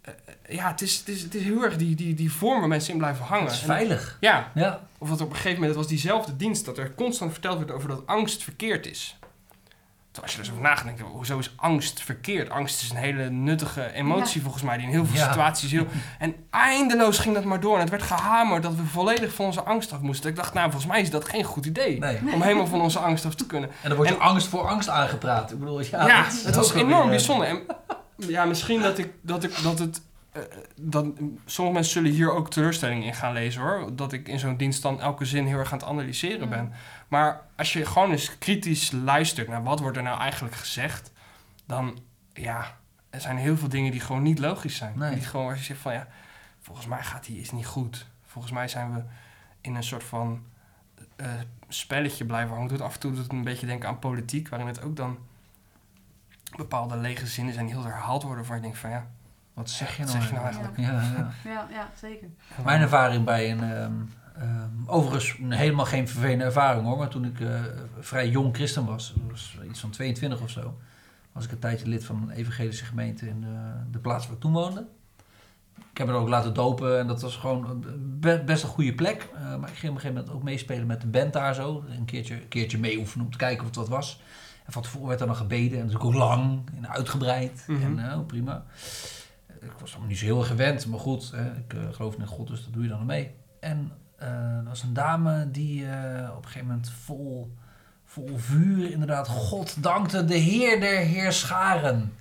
eh, 0.00 0.12
ja, 0.48 0.68
het 0.70 0.80
is, 0.80 0.96
het, 0.96 1.08
is, 1.08 1.22
het 1.22 1.34
is 1.34 1.42
heel 1.42 1.62
erg 1.62 1.76
die, 1.76 1.94
die, 1.94 2.14
die 2.14 2.32
vorm 2.32 2.58
waar 2.60 2.68
mensen 2.68 2.92
in 2.92 2.98
blijven 2.98 3.24
hangen. 3.24 3.44
Het 3.44 3.54
is 3.54 3.60
En- 3.60 3.66
veilig. 3.66 4.16
ja, 4.20 4.50
Ja. 4.54 4.86
of 4.98 5.08
dat 5.08 5.20
op 5.20 5.28
een 5.28 5.34
gegeven 5.34 5.52
moment, 5.60 5.68
het 5.76 5.78
was 5.78 5.86
diezelfde 5.92 6.36
dienst, 6.36 6.64
dat 6.64 6.78
er 6.78 6.94
constant 6.94 7.32
verteld 7.32 7.58
werd 7.58 7.70
over 7.70 7.88
dat 7.88 8.06
angst 8.06 8.42
verkeerd 8.42 8.86
is. 8.86 9.18
Terwijl 10.12 10.22
als 10.22 10.32
je 10.32 10.38
er 10.38 10.44
zo 10.44 10.50
over 10.52 10.62
nadenkt, 10.84 11.00
hoezo 11.00 11.38
is 11.38 11.52
angst 11.56 12.02
verkeerd? 12.02 12.50
Angst 12.50 12.82
is 12.82 12.90
een 12.90 12.96
hele 12.96 13.30
nuttige 13.30 13.92
emotie 13.92 14.42
volgens 14.42 14.62
mij, 14.62 14.76
die 14.76 14.86
in 14.86 14.92
heel 14.92 15.06
veel 15.06 15.16
Ja. 15.16 15.26
situaties 15.28 15.70
heel... 15.70 15.86
En 16.18 16.34
eindeloos 16.50 17.18
ging 17.18 17.34
dat 17.34 17.44
maar 17.44 17.60
door 17.60 17.74
en 17.74 17.80
het 17.80 17.90
werd 17.90 18.02
gehamerd 18.02 18.62
dat 18.62 18.74
we 18.74 18.84
volledig 18.84 19.34
van 19.34 19.44
onze 19.46 19.62
angst 19.62 19.92
af 19.92 20.00
moesten. 20.00 20.30
Ik 20.30 20.36
dacht, 20.36 20.54
nou, 20.54 20.70
volgens 20.70 20.92
mij 20.92 21.00
is 21.00 21.10
dat 21.10 21.28
geen 21.28 21.44
goed 21.44 21.66
idee. 21.66 21.98
Nee. 21.98 22.18
Om 22.32 22.42
helemaal 22.42 22.66
van 22.66 22.80
onze 22.80 22.98
angst 22.98 23.24
af 23.26 23.34
te 23.34 23.46
kunnen. 23.46 23.70
En 23.70 23.88
dan 23.88 23.96
wordt 23.96 24.10
je 24.10 24.16
En- 24.16 24.22
angst 24.22 24.46
voor 24.48 24.68
angst 24.68 24.88
aangepraat. 24.88 25.50
Ik 25.52 25.58
bedoel, 25.58 25.80
ja, 25.80 26.06
Ja, 26.06 26.22
dat 26.22 26.42
het 26.44 26.54
was 26.56 26.74
enorm 26.74 27.00
weer, 27.00 27.08
bijzonder. 27.08 27.46
En 27.48 27.62
ja, 28.16 28.44
misschien 28.44 28.82
dat 28.82 28.98
ik 28.98 29.08
dat 29.22 29.44
ik 29.44 29.62
dat 29.62 29.78
het 29.78 30.02
eh, 30.32 30.42
dan 30.76 31.14
sommige 31.46 31.74
mensen 31.76 31.92
zullen 31.92 32.10
hier 32.10 32.32
ook 32.32 32.50
teleurstelling 32.50 33.04
in 33.04 33.14
gaan 33.14 33.32
lezen 33.32 33.62
hoor, 33.62 33.90
dat 33.92 34.12
ik 34.12 34.28
in 34.28 34.38
zo'n 34.38 34.56
dienst 34.56 34.82
dan 34.82 35.00
elke 35.00 35.24
zin 35.24 35.46
heel 35.46 35.58
erg 35.58 35.72
aan 35.72 35.78
het 35.78 35.88
analyseren 35.88 36.46
Mm. 36.48 36.70
Maar 37.10 37.40
als 37.56 37.72
je 37.72 37.86
gewoon 37.86 38.10
eens 38.10 38.38
kritisch 38.38 38.90
luistert 38.90 39.48
naar 39.48 39.62
wat 39.62 39.80
wordt 39.80 39.96
er 39.96 40.02
nou 40.02 40.20
eigenlijk 40.20 40.54
gezegd, 40.54 41.12
dan 41.66 41.98
ja, 42.32 42.76
er 43.10 43.20
zijn 43.20 43.36
heel 43.36 43.56
veel 43.56 43.68
dingen 43.68 43.90
die 43.90 44.00
gewoon 44.00 44.22
niet 44.22 44.38
logisch 44.38 44.76
zijn. 44.76 44.98
Nee. 44.98 45.14
Die 45.14 45.24
gewoon 45.24 45.50
als 45.50 45.58
je 45.58 45.64
zegt 45.64 45.80
van 45.80 45.92
ja, 45.92 46.06
volgens 46.60 46.86
mij 46.86 47.02
gaat 47.02 47.24
die 47.24 47.40
is 47.40 47.50
niet 47.50 47.66
goed. 47.66 48.06
Volgens 48.26 48.52
mij 48.52 48.68
zijn 48.68 48.94
we 48.94 49.02
in 49.60 49.74
een 49.74 49.82
soort 49.82 50.04
van 50.04 50.44
eh, 51.16 51.26
spelletje 51.68 52.24
blijven 52.24 52.54
hangen. 52.54 52.68
Doet 52.68 52.80
af 52.80 52.94
en 52.94 53.00
toe 53.00 53.12
doet 53.12 53.22
het 53.22 53.32
een 53.32 53.44
beetje 53.44 53.66
denken 53.66 53.88
aan 53.88 53.98
politiek, 53.98 54.48
waarin 54.48 54.68
het 54.68 54.82
ook 54.82 54.96
dan 54.96 55.18
bepaalde 56.56 56.96
lege 56.96 57.26
zinnen 57.26 57.54
zijn 57.54 57.66
die 57.66 57.74
heel 57.74 57.84
herhaald 57.84 58.22
worden, 58.22 58.38
waarvan 58.38 58.56
je 58.56 58.62
denkt 58.62 58.78
van 58.78 58.90
ja, 58.90 59.06
Wat 59.54 59.70
zeg 59.70 59.96
je 59.96 60.04
Wat 60.04 60.12
nou, 60.12 60.20
zeg 60.20 60.30
je 60.30 60.34
nou 60.36 60.46
eigenlijk? 60.46 60.78
Ja, 60.78 60.92
ja. 60.92 61.30
Ja, 61.44 61.66
ja, 61.70 61.90
zeker. 61.94 62.28
Mijn 62.64 62.80
ervaring 62.80 63.24
bij 63.24 63.50
een... 63.50 63.62
ehm, 63.62 63.92
ehm, 64.36 64.68
overigens 64.86 65.36
helemaal 65.48 65.84
geen 65.84 66.08
vervelende 66.08 66.44
ervaring 66.44 66.84
hoor. 66.86 66.98
Maar 66.98 67.08
toen 67.08 67.24
ik 67.24 67.40
eh, 67.40 67.60
vrij 68.00 68.28
jong 68.28 68.54
christen 68.54 68.84
was, 68.84 69.14
iets 69.68 69.80
van 69.80 69.90
22 69.90 70.40
of 70.40 70.50
zo... 70.50 70.78
was 71.32 71.44
ik 71.44 71.50
een 71.50 71.58
tijdje 71.58 71.88
lid 71.88 72.04
van 72.04 72.22
een 72.22 72.30
evangelische 72.30 72.84
gemeente 72.84 73.28
in 73.28 73.40
de, 73.40 73.90
de 73.90 73.98
plaats 73.98 74.26
waar 74.26 74.34
ik 74.34 74.40
toen 74.40 74.52
woonde. 74.52 74.86
Ik 75.92 75.98
heb 75.98 76.06
me 76.06 76.12
er 76.12 76.18
ook 76.18 76.28
laten 76.28 76.54
dopen 76.54 76.98
en 76.98 77.06
dat 77.06 77.22
was 77.22 77.36
gewoon 77.36 77.84
be- 78.20 78.42
best 78.46 78.62
een 78.62 78.68
goede 78.68 78.94
plek. 78.94 79.28
Eh, 79.34 79.56
maar 79.56 79.68
ik 79.70 79.76
ging 79.76 79.90
op 79.92 79.96
een 79.96 80.00
gegeven 80.00 80.14
moment 80.14 80.30
ook 80.30 80.42
meespelen 80.42 80.86
met 80.86 81.00
de 81.00 81.06
band 81.06 81.32
daar 81.32 81.54
zo. 81.54 81.84
Een 81.88 82.04
keertje, 82.04 82.34
een 82.34 82.48
keertje 82.48 82.78
meeoefenen 82.78 83.24
om 83.24 83.32
te 83.32 83.38
kijken 83.38 83.60
of 83.60 83.66
het 83.66 83.76
wat 83.76 83.88
was. 83.88 84.20
En 84.66 84.72
van 84.72 84.82
tevoren 84.82 85.08
werd 85.08 85.20
er 85.20 85.26
dan 85.26 85.36
gebeden 85.36 85.78
en 85.78 85.84
natuurlijk 85.86 86.04
ook 86.04 86.14
lang 86.14 86.60
en 86.76 86.88
uitgebreid. 86.88 87.64
Mhm. 87.66 87.82
En 87.82 88.10
eh, 88.10 88.20
prima. 88.26 88.64
Ik 89.60 89.72
was 89.80 89.90
allemaal 89.90 90.08
niet 90.08 90.18
zo 90.18 90.24
heel 90.24 90.38
erg 90.38 90.46
gewend, 90.46 90.86
maar 90.86 90.98
goed, 90.98 91.30
hè, 91.30 91.56
ik 91.56 91.74
eh, 91.74 91.80
geloof 91.92 92.14
in 92.14 92.26
God, 92.26 92.48
dus 92.48 92.64
dat 92.64 92.72
doe 92.72 92.82
je 92.82 92.88
dan 92.88 93.06
mee. 93.06 93.30
En 93.60 93.78
eh, 93.78 93.99
er 94.26 94.64
was 94.64 94.82
een 94.82 94.92
dame 94.92 95.50
die 95.50 95.86
eh, 95.86 96.30
op 96.30 96.36
een 96.36 96.48
gegeven 96.48 96.66
moment 96.66 96.90
vol, 96.90 97.56
vol 98.04 98.36
vuur 98.36 98.90
inderdaad 98.90 99.28
God 99.28 99.82
dankte, 99.82 100.24
de 100.24 100.34
Heer 100.36 100.80
der 100.80 100.98
Heerscharen. 100.98 102.14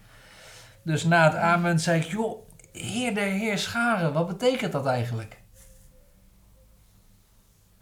Dus 0.83 1.03
na 1.03 1.23
het 1.23 1.35
amen 1.35 1.79
zei 1.79 2.01
ik, 2.01 2.07
joh, 2.07 2.47
Heer 2.71 3.13
der 3.13 3.31
Heerscharen, 3.31 4.13
wat 4.13 4.27
betekent 4.27 4.71
dat 4.71 4.85
eigenlijk? 4.85 5.38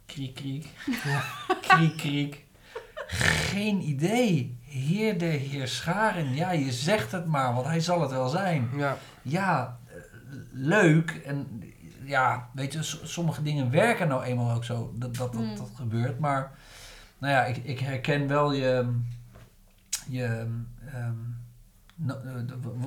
Kriek, 0.06 0.34
kriek. 0.34 0.68
kriek, 1.68 1.96
kriek. 1.96 2.44
Geen 3.06 3.88
idee. 3.88 4.58
Heer 4.62 5.18
der 5.18 5.32
Heerscharen, 5.32 6.34
ja, 6.34 6.50
je 6.50 6.72
zegt 6.72 7.12
het 7.12 7.26
maar, 7.26 7.54
want 7.54 7.66
hij 7.66 7.80
zal 7.80 8.00
het 8.00 8.10
wel 8.10 8.28
zijn 8.28 8.70
ja, 8.76 8.96
ja, 9.22 9.78
eh, 9.86 9.94
leuk. 10.52 11.10
En 11.10 11.62
ja, 12.08 12.48
weet 12.52 12.72
je, 12.72 12.82
sommige 13.02 13.42
dingen 13.42 13.70
werken 13.70 14.08
nou 14.08 14.22
eenmaal 14.22 14.54
ook 14.54 14.64
zo 14.64 14.92
dat 14.94 15.14
dat, 15.16 15.32
dat, 15.32 15.42
Mm. 15.42 15.56
dat 15.56 15.70
gebeurt. 15.74 16.18
Maar 16.18 16.50
nou 17.18 17.32
ja, 17.32 17.44
ik, 17.44 17.56
ik 17.56 17.78
herken 17.78 18.28
wel 18.28 18.52
je, 18.52 18.94
je 20.08 20.46
ehm, 20.92 21.14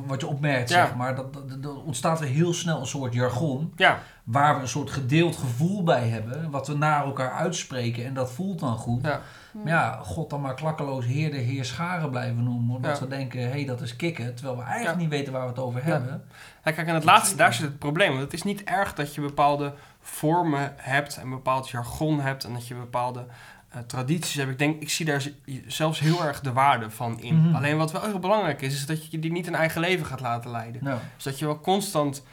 wat 0.05 0.21
je 0.21 0.27
opmerkt, 0.27 0.69
Ja. 0.69 0.85
zeg 0.85 0.95
maar. 0.95 1.15
Dat, 1.15 1.33
dat, 1.33 1.49
dat- 1.49 1.63
dat 1.63 1.83
ontstaat 1.83 2.19
er 2.21 2.27
heel 2.27 2.53
snel 2.53 2.79
een 2.79 2.85
soort 2.85 3.13
jargon 3.13 3.73
ja, 3.75 3.99
waar 4.23 4.55
we 4.55 4.61
een 4.61 4.67
soort 4.67 4.89
gedeeld 4.91 5.35
gevoel 5.35 5.83
bij 5.83 6.07
hebben, 6.09 6.49
wat 6.51 6.67
we 6.67 6.75
naar 6.77 7.05
elkaar 7.05 7.31
uitspreken 7.31 8.05
en 8.05 8.13
dat 8.13 8.31
voelt 8.31 8.59
dan 8.59 8.77
goed. 8.77 9.05
ja, 9.05 9.21
Mm. 9.53 9.63
Maar 9.63 9.71
ja, 9.73 9.99
God 10.03 10.29
dan 10.29 10.41
maar 10.41 10.53
klakkeloos 10.53 11.05
Heer 11.05 11.31
de 11.31 11.37
Heer 11.37 11.65
Scharen 11.65 12.09
blijven 12.09 12.43
noemen, 12.43 12.75
omdat 12.75 12.97
Ja. 12.97 13.03
we 13.03 13.09
denken, 13.09 13.39
hé, 13.41 13.47
hey, 13.49 13.65
dat 13.65 13.81
is 13.81 13.95
kicken, 13.95 14.35
terwijl 14.35 14.57
we 14.57 14.63
eigenlijk 14.63 14.95
Ja. 14.95 15.01
niet 15.01 15.09
weten 15.09 15.33
waar 15.33 15.41
we 15.41 15.47
het 15.49 15.59
over 15.59 15.81
Ja. 15.85 15.91
hebben. 15.91 16.23
Ja, 16.63 16.71
kijk, 16.71 16.87
en 16.87 16.93
het 16.93 17.03
laatste, 17.03 17.35
daar 17.35 17.53
zit 17.53 17.65
het 17.65 17.79
probleem. 17.79 18.09
Want 18.09 18.21
het 18.21 18.33
is 18.33 18.43
niet 18.43 18.63
erg 18.63 18.93
dat 18.93 19.15
je 19.15 19.21
bepaalde 19.21 19.73
vormen 20.01 20.73
hebt 20.77 21.17
en 21.17 21.29
bepaald 21.29 21.69
jargon 21.69 22.19
hebt 22.19 22.43
en 22.43 22.53
dat 22.53 22.67
je 22.67 22.75
bepaalde 22.75 23.25
eh, 23.71 23.79
tradities 23.81 24.35
hebt. 24.35 24.49
Ik 24.51 24.59
denk, 24.59 24.81
ik 24.81 24.89
zie 24.89 25.05
daar 25.05 25.23
zelfs 25.67 25.99
heel 25.99 26.25
erg 26.25 26.39
de 26.39 26.53
waarde 26.53 26.89
van 26.89 27.19
in. 27.21 27.35
Mhm. 27.41 27.55
Alleen 27.55 27.77
wat 27.77 27.91
wel 27.91 28.01
heel 28.03 28.19
belangrijk 28.19 28.61
is, 28.61 28.73
is 28.73 28.85
dat 28.85 29.11
je 29.11 29.19
die 29.19 29.31
niet 29.31 29.47
een 29.47 29.55
eigen 29.55 29.81
leven 29.81 30.05
gaat 30.05 30.19
laten 30.19 30.51
leiden. 30.51 30.83
Dus 31.15 31.23
dat 31.23 31.39
je 31.39 31.45
wel 31.45 31.59
constant 31.59 32.23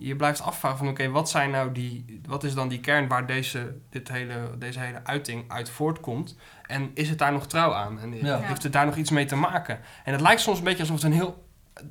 je 0.00 0.16
blijft 0.16 0.40
afvragen 0.40 0.78
van 0.78 0.88
oké, 0.88 1.08
wat 1.08 1.30
zijn 1.30 1.50
nou 1.50 1.72
die, 1.72 2.20
wat 2.26 2.44
is 2.44 2.54
dan 2.54 2.68
die 2.68 2.80
kern 2.80 3.08
waar 3.08 3.26
deze, 3.26 3.76
dit 3.90 4.08
hele, 4.08 4.50
deze 4.58 4.80
hele 4.80 5.00
uiting 5.04 5.44
uit 5.50 5.70
voortkomt? 5.70 6.36
En 6.66 6.90
is 6.94 7.08
het 7.08 7.18
daar 7.18 7.32
nog 7.32 7.46
trouw 7.46 7.72
aan? 7.72 8.00
En 8.00 8.12
Ja. 8.14 8.38
heeft 8.38 8.62
het 8.62 8.72
daar 8.72 8.86
nog 8.86 8.96
iets 8.96 9.10
mee 9.10 9.24
te 9.24 9.36
maken? 9.36 9.78
En 10.04 10.12
het 10.12 10.20
lijkt 10.20 10.40
soms 10.40 10.58
een 10.58 10.64
beetje 10.64 10.80
alsof 10.80 10.96
het 10.96 11.04
een 11.04 11.12
heel, 11.12 11.46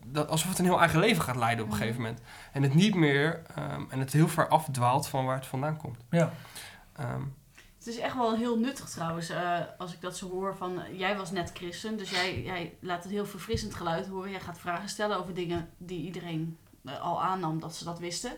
dat- 0.05 0.27
alsof 0.29 0.49
het 0.49 0.59
een 0.59 0.65
heel 0.65 0.79
eigen 0.79 0.99
leven 0.99 1.23
gaat 1.23 1.35
leiden 1.35 1.63
op 1.65 1.69
een 1.71 1.75
Mhm. 1.77 1.83
gegeven 1.85 2.01
moment. 2.03 2.21
En 2.51 2.63
het 2.63 2.73
niet 2.73 2.95
meer, 2.95 3.41
ehm, 3.55 3.81
en 3.89 3.99
het 3.99 4.13
heel 4.13 4.27
ver 4.27 4.47
afdwaalt 4.47 5.07
van 5.07 5.25
waar 5.25 5.35
het 5.35 5.45
vandaan 5.45 5.77
komt. 5.77 5.97
Ja. 6.09 6.31
Ehm, 6.95 7.21
Het 7.87 7.95
is 7.95 8.01
echt 8.01 8.15
wel 8.15 8.35
heel 8.35 8.57
nuttig 8.59 8.89
trouwens, 8.89 9.29
eh, 9.29 9.59
als 9.77 9.93
ik 9.93 10.01
dat 10.01 10.17
zo 10.17 10.29
hoor 10.29 10.55
van... 10.55 10.81
eh, 10.81 10.99
jij 10.99 11.17
was 11.17 11.31
net 11.31 11.51
christen, 11.53 11.97
dus 11.97 12.09
jij, 12.09 12.41
jij 12.43 12.73
laat 12.79 13.03
het 13.03 13.11
heel 13.11 13.25
verfrissend 13.25 13.75
geluid 13.75 14.07
horen. 14.07 14.31
Jij 14.31 14.39
gaat 14.39 14.59
vragen 14.59 14.89
stellen 14.89 15.17
over 15.17 15.33
dingen 15.33 15.69
die 15.77 16.05
iedereen 16.05 16.57
eh, 16.85 17.01
al 17.01 17.21
aannam 17.23 17.59
dat 17.59 17.75
ze 17.75 17.83
dat 17.83 17.99
wisten. 17.99 18.31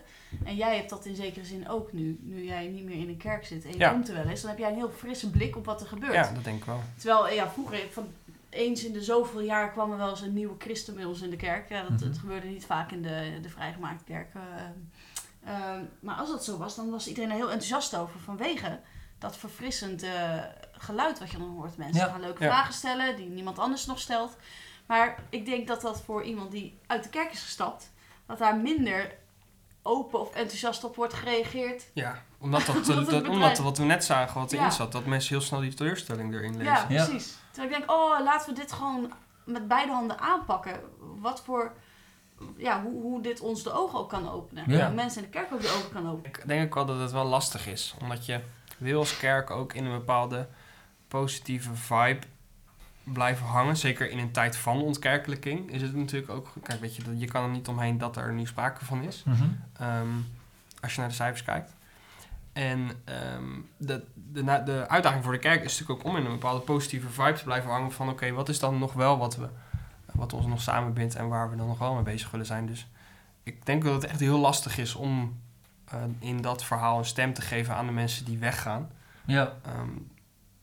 En 0.44 0.56
jij 0.56 0.76
hebt 0.76 0.90
dat 0.90 1.04
in 1.06 1.14
zekere 1.14 1.44
zin 1.44 1.68
ook 1.68 1.92
nu. 1.92 2.18
Nu 2.22 2.44
jij 2.44 2.66
niet 2.66 2.84
meer 2.84 2.96
in 2.96 3.08
een 3.08 3.16
kerk 3.16 3.44
zit 3.44 3.64
en 3.64 3.70
je 3.70 3.78
Ja. 3.78 3.90
komt 3.90 4.08
er 4.08 4.14
wel 4.14 4.24
eens... 4.24 4.40
dan 4.40 4.50
heb 4.50 4.58
jij 4.58 4.68
een 4.68 4.74
heel 4.76 4.90
frisse 4.90 5.30
blik 5.30 5.56
op 5.56 5.64
wat 5.64 5.80
er 5.80 5.86
gebeurt. 5.86 6.12
ja, 6.14 6.32
dat 6.32 6.44
denk 6.44 6.58
ik 6.58 6.64
wel. 6.64 6.80
Terwijl, 6.98 7.34
ja, 7.34 7.50
vroeger, 7.50 7.78
van 7.90 8.08
eens 8.48 8.84
in 8.84 8.92
de 8.92 9.02
zoveel 9.02 9.40
jaar 9.40 9.70
kwam 9.70 9.90
er 9.90 9.96
wel 9.98 10.10
eens 10.10 10.20
een 10.20 10.34
nieuwe 10.34 10.54
christen 10.58 10.94
bij 10.94 11.04
ons 11.04 11.20
in 11.20 11.30
de 11.30 11.36
kerk. 11.36 11.68
Ja, 11.68 11.82
dat, 11.82 11.90
Mhm. 11.90 12.04
Het 12.04 12.18
gebeurde 12.18 12.46
niet 12.46 12.64
vaak 12.66 12.92
in 12.92 13.02
de, 13.02 13.38
de 13.42 13.48
vrijgemaakte 13.48 14.04
kerk. 14.04 14.28
eh, 15.44 15.78
maar 16.00 16.14
als 16.16 16.28
dat 16.30 16.44
zo 16.44 16.56
was, 16.58 16.76
dan 16.76 16.90
was 16.90 17.06
iedereen 17.08 17.30
er 17.30 17.36
heel 17.36 17.50
enthousiast 17.50 17.96
over 17.96 18.20
vanwege 18.20 18.78
dat 19.20 19.36
verfrissend 19.36 20.02
eh, 20.02 20.38
geluid 20.72 21.18
wat 21.18 21.30
je 21.30 21.38
dan 21.38 21.48
hoort. 21.56 21.76
Mensen 21.76 22.00
Ja. 22.04 22.10
gaan 22.10 22.20
leuke 22.20 22.44
Ja. 22.44 22.50
vragen 22.50 22.74
stellen 22.74 23.16
die 23.16 23.28
niemand 23.28 23.58
anders 23.58 23.86
nog 23.86 23.98
stelt. 23.98 24.36
Maar 24.86 25.22
ik 25.28 25.44
denk 25.46 25.66
dat 25.68 25.80
dat 25.80 26.02
voor 26.02 26.22
iemand 26.22 26.50
die 26.50 26.78
uit 26.86 27.02
de 27.02 27.08
kerk 27.08 27.32
is 27.32 27.42
gestapt, 27.42 27.90
dat 28.26 28.38
daar 28.38 28.56
minder 28.56 29.14
open 29.82 30.20
of 30.20 30.34
enthousiast 30.34 30.84
op 30.84 30.96
wordt 30.96 31.14
gereageerd. 31.14 31.84
Ja, 31.94 32.22
omdat, 32.38 32.60
dat, 32.66 32.76
Omdat 32.76 32.86
dat, 32.86 32.96
het 32.96 33.12
omdat 33.14 33.28
bedrijf- 33.32 33.58
wat 33.58 33.78
we 33.78 33.84
net 33.84 34.04
zagen, 34.04 34.40
wat 34.40 34.52
erin 34.52 34.64
Ja. 34.64 34.70
zat, 34.70 34.92
dat 34.92 35.04
mensen 35.06 35.34
heel 35.36 35.44
snel 35.44 35.60
die 35.60 35.74
teleurstelling 35.74 36.34
erin 36.34 36.56
lezen. 36.56 36.64
Ja, 36.72 36.84
Ja. 36.88 37.04
precies. 37.04 37.34
Terwijl 37.50 37.72
ik 37.72 37.78
denk, 37.78 37.90
oh, 37.90 38.20
laten 38.24 38.54
we 38.54 38.60
dit 38.60 38.72
gewoon 38.72 39.12
met 39.44 39.68
beide 39.68 39.92
handen 39.92 40.18
aanpakken. 40.18 40.80
Wat 41.20 41.42
voor, 41.44 41.72
ja, 42.56 42.82
hoe, 42.82 43.02
hoe 43.02 43.22
dit 43.22 43.40
ons 43.40 43.62
de 43.62 43.72
ogen 43.72 43.98
ook 43.98 44.08
kan 44.08 44.30
openen. 44.30 44.64
Ja. 44.70 44.86
Hoe 44.86 44.94
mensen 44.94 45.22
in 45.24 45.30
de 45.30 45.38
kerk 45.38 45.52
ook 45.52 45.60
de 45.60 45.68
ogen 45.68 45.92
kan 45.92 46.08
openen. 46.10 46.26
Ik 46.26 46.46
denk 46.46 46.64
ook 46.66 46.74
wel 46.74 46.86
dat 46.86 47.00
het 47.00 47.12
wel 47.12 47.24
lastig 47.26 47.66
is. 47.66 47.94
Omdat 48.00 48.26
je 48.26 48.40
wil 48.80 48.98
als 48.98 49.16
kerk 49.18 49.50
ook 49.50 49.72
in 49.72 49.84
een 49.84 49.98
bepaalde 49.98 50.48
positieve 51.08 51.74
vibe 51.74 52.26
blijven 53.04 53.46
hangen. 53.46 53.76
Zeker 53.76 54.10
in 54.10 54.18
een 54.18 54.30
tijd 54.30 54.56
van 54.56 54.82
ontkerkelijking 54.82 55.70
is 55.70 55.82
het 55.82 55.94
natuurlijk 55.94 56.32
ook... 56.32 56.52
Kijk, 56.62 56.80
weet 56.80 56.96
je, 56.96 57.02
dat- 57.02 57.20
je 57.20 57.26
kan 57.26 57.42
er 57.44 57.50
niet 57.50 57.68
omheen 57.68 57.98
dat 57.98 58.16
er 58.16 58.32
nu 58.32 58.46
sprake 58.46 58.84
van 58.84 59.02
is. 59.02 59.22
Mhm. 59.26 59.42
Ehm, 59.76 60.08
als 60.80 60.94
je 60.94 61.00
naar 61.00 61.08
de 61.08 61.14
cijfers 61.14 61.42
kijkt. 61.42 61.74
En 62.52 62.90
ehm, 63.04 63.44
de, 63.76 64.04
de, 64.14 64.62
de 64.64 64.84
uitdaging 64.88 65.22
voor 65.24 65.32
de 65.32 65.38
kerk 65.38 65.64
is 65.64 65.78
natuurlijk 65.80 66.06
ook 66.06 66.12
om 66.12 66.18
in 66.18 66.24
een 66.24 66.32
bepaalde 66.32 66.60
positieve 66.64 67.08
vibe 67.08 67.32
te 67.38 67.44
blijven 67.44 67.70
hangen. 67.70 67.92
Van 67.92 68.08
oké, 68.08 68.30
wat 68.32 68.48
is 68.48 68.58
dan 68.58 68.78
nog 68.78 68.92
wel 68.92 69.18
wat, 69.18 69.36
we, 69.36 69.48
wat 70.12 70.32
ons 70.32 70.46
nog 70.46 70.60
samenbindt 70.60 71.14
en 71.14 71.28
waar 71.28 71.50
we 71.50 71.56
dan 71.56 71.66
nog 71.66 71.78
wel 71.78 71.94
mee 71.94 72.02
bezig 72.02 72.30
willen 72.30 72.46
zijn. 72.46 72.66
Dus 72.66 72.86
ik 73.42 73.66
denk 73.66 73.84
dat 73.84 73.94
het 74.02 74.10
echt 74.10 74.20
heel 74.20 74.38
lastig 74.38 74.78
is 74.78 74.94
om 74.94 75.40
eh, 75.90 76.02
in 76.18 76.40
dat 76.40 76.64
verhaal 76.64 76.98
een 76.98 77.04
stem 77.04 77.34
te 77.34 77.42
geven 77.42 77.74
aan 77.74 77.86
de 77.86 77.92
mensen 77.92 78.24
die 78.24 78.38
weggaan. 78.38 78.90
Ja. 79.26 79.56
Ehm, 79.64 79.88